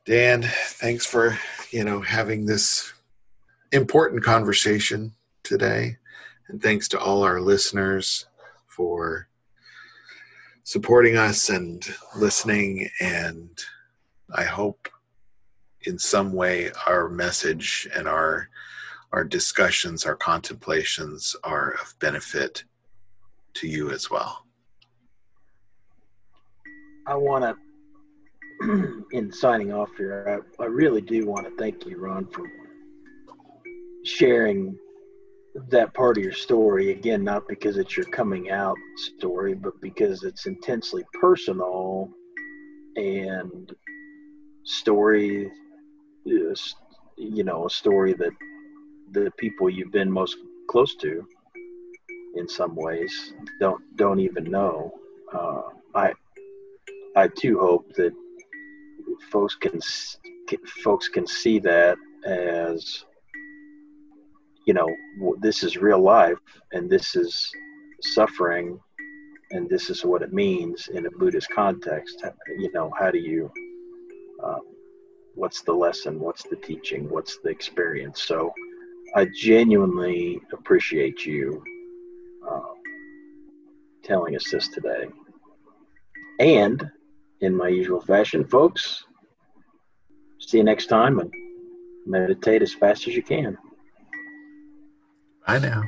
Dan, 0.05 0.43
thanks 0.43 1.07
for, 1.07 1.39
you 1.71 1.85
know, 1.85 2.01
having 2.01 2.47
this 2.47 2.93
important 3.73 4.23
conversation 4.23 5.13
today. 5.43 5.97
And 6.49 6.63
thanks 6.63 6.89
to 6.89 6.99
all 6.99 7.23
our 7.23 7.41
listeners 7.41 8.27
for 8.67 9.29
supporting 10.65 11.17
us 11.17 11.49
and 11.49 11.85
listening. 12.17 12.89
And 13.01 13.51
I 14.35 14.45
hope 14.45 14.89
in 15.83 15.99
some 15.99 16.33
way 16.33 16.71
our 16.87 17.09
message 17.09 17.89
and 17.95 18.07
our 18.07 18.49
our 19.13 19.25
discussions, 19.25 20.07
our 20.07 20.15
contemplations 20.15 21.35
are 21.43 21.73
of 21.83 21.99
benefit 21.99 22.63
to 23.55 23.67
you 23.67 23.91
as 23.91 24.09
well. 24.09 24.47
I 27.07 27.15
want 27.15 27.57
to, 28.63 29.07
in 29.13 29.33
signing 29.33 29.73
off 29.73 29.91
here, 29.97 30.43
I, 30.61 30.63
I 30.63 30.67
really 30.67 31.01
do 31.01 31.27
want 31.27 31.47
to 31.47 31.57
thank 31.57 31.87
you, 31.87 31.97
Ronn, 31.99 32.33
for 32.33 32.45
sharing 34.05 34.77
that 35.69 35.93
part 35.95 36.17
of 36.17 36.25
your 36.25 36.33
story. 36.33 36.91
Again 36.91 37.25
not 37.25 37.49
because 37.49 37.77
it's 37.77 37.97
your 37.97 38.07
coming 38.07 38.51
out 38.51 38.77
story 38.97 39.55
but 39.55 39.81
because 39.81 40.23
it's 40.23 40.47
intensely 40.47 41.03
personal 41.21 42.09
and 42.97 43.73
story 44.65 45.51
you 46.25 47.45
know 47.45 47.67
a 47.67 47.71
story 47.71 48.13
that 48.13 48.33
the 49.13 49.31
people 49.39 49.69
you've 49.69 49.93
been 49.93 50.11
most 50.11 50.37
close 50.69 50.95
to 50.97 51.27
in 52.37 52.49
some 52.49 52.77
ways 52.77 53.35
don't 53.59 53.83
don't 53.97 54.21
even 54.21 54.45
know. 54.45 54.93
Uh, 55.33 55.63
i 55.95 56.13
i 57.21 57.29
too 57.29 57.59
hope 57.59 57.87
that 57.95 58.13
folks 59.31 59.55
can 59.55 59.79
folks 60.83 61.09
can 61.09 61.27
see 61.27 61.59
that 61.59 61.97
as 62.27 63.05
you 64.67 64.75
know 64.75 64.89
this 65.41 65.63
is 65.63 65.77
real 65.77 66.03
life 66.03 66.39
and 66.73 66.91
this 66.91 67.17
is 67.17 67.51
suffering 68.03 68.79
and 69.53 69.69
this 69.69 69.91
is 69.91 70.05
what 70.05 70.23
it 70.23 70.33
means 70.33 70.89
in 70.89 71.07
a 71.07 71.11
buddhist 71.11 71.49
context. 71.51 72.23
You 72.59 72.71
know 72.73 72.93
how 72.99 73.11
do 73.11 73.19
you 73.19 73.51
um, 74.43 74.61
what's 75.35 75.63
the 75.63 75.73
lesson? 75.73 76.21
What's 76.21 76.45
the 76.45 76.57
teaching? 76.57 77.09
What's 77.09 77.39
the 77.43 77.51
experience? 77.51 78.23
So 78.23 78.53
i 79.17 79.27
genuinely 79.35 80.41
appreciate 80.53 81.27
you 81.27 81.63
uh, 82.49 82.75
telling 84.05 84.37
us 84.37 84.49
this 84.51 84.69
today. 84.69 85.07
And 86.39 86.89
in 87.41 87.57
my 87.57 87.69
usual 87.69 88.01
fashion 88.01 88.45
folks 88.45 89.05
see 90.39 90.59
you 90.59 90.65
next 90.65 90.87
time 90.87 91.19
and 91.19 91.33
meditate 92.07 92.63
as 92.63 92.73
fast 92.73 93.07
as 93.09 93.15
you 93.15 93.23
can 93.23 93.57
Bye 95.47 95.59
know. 95.59 95.83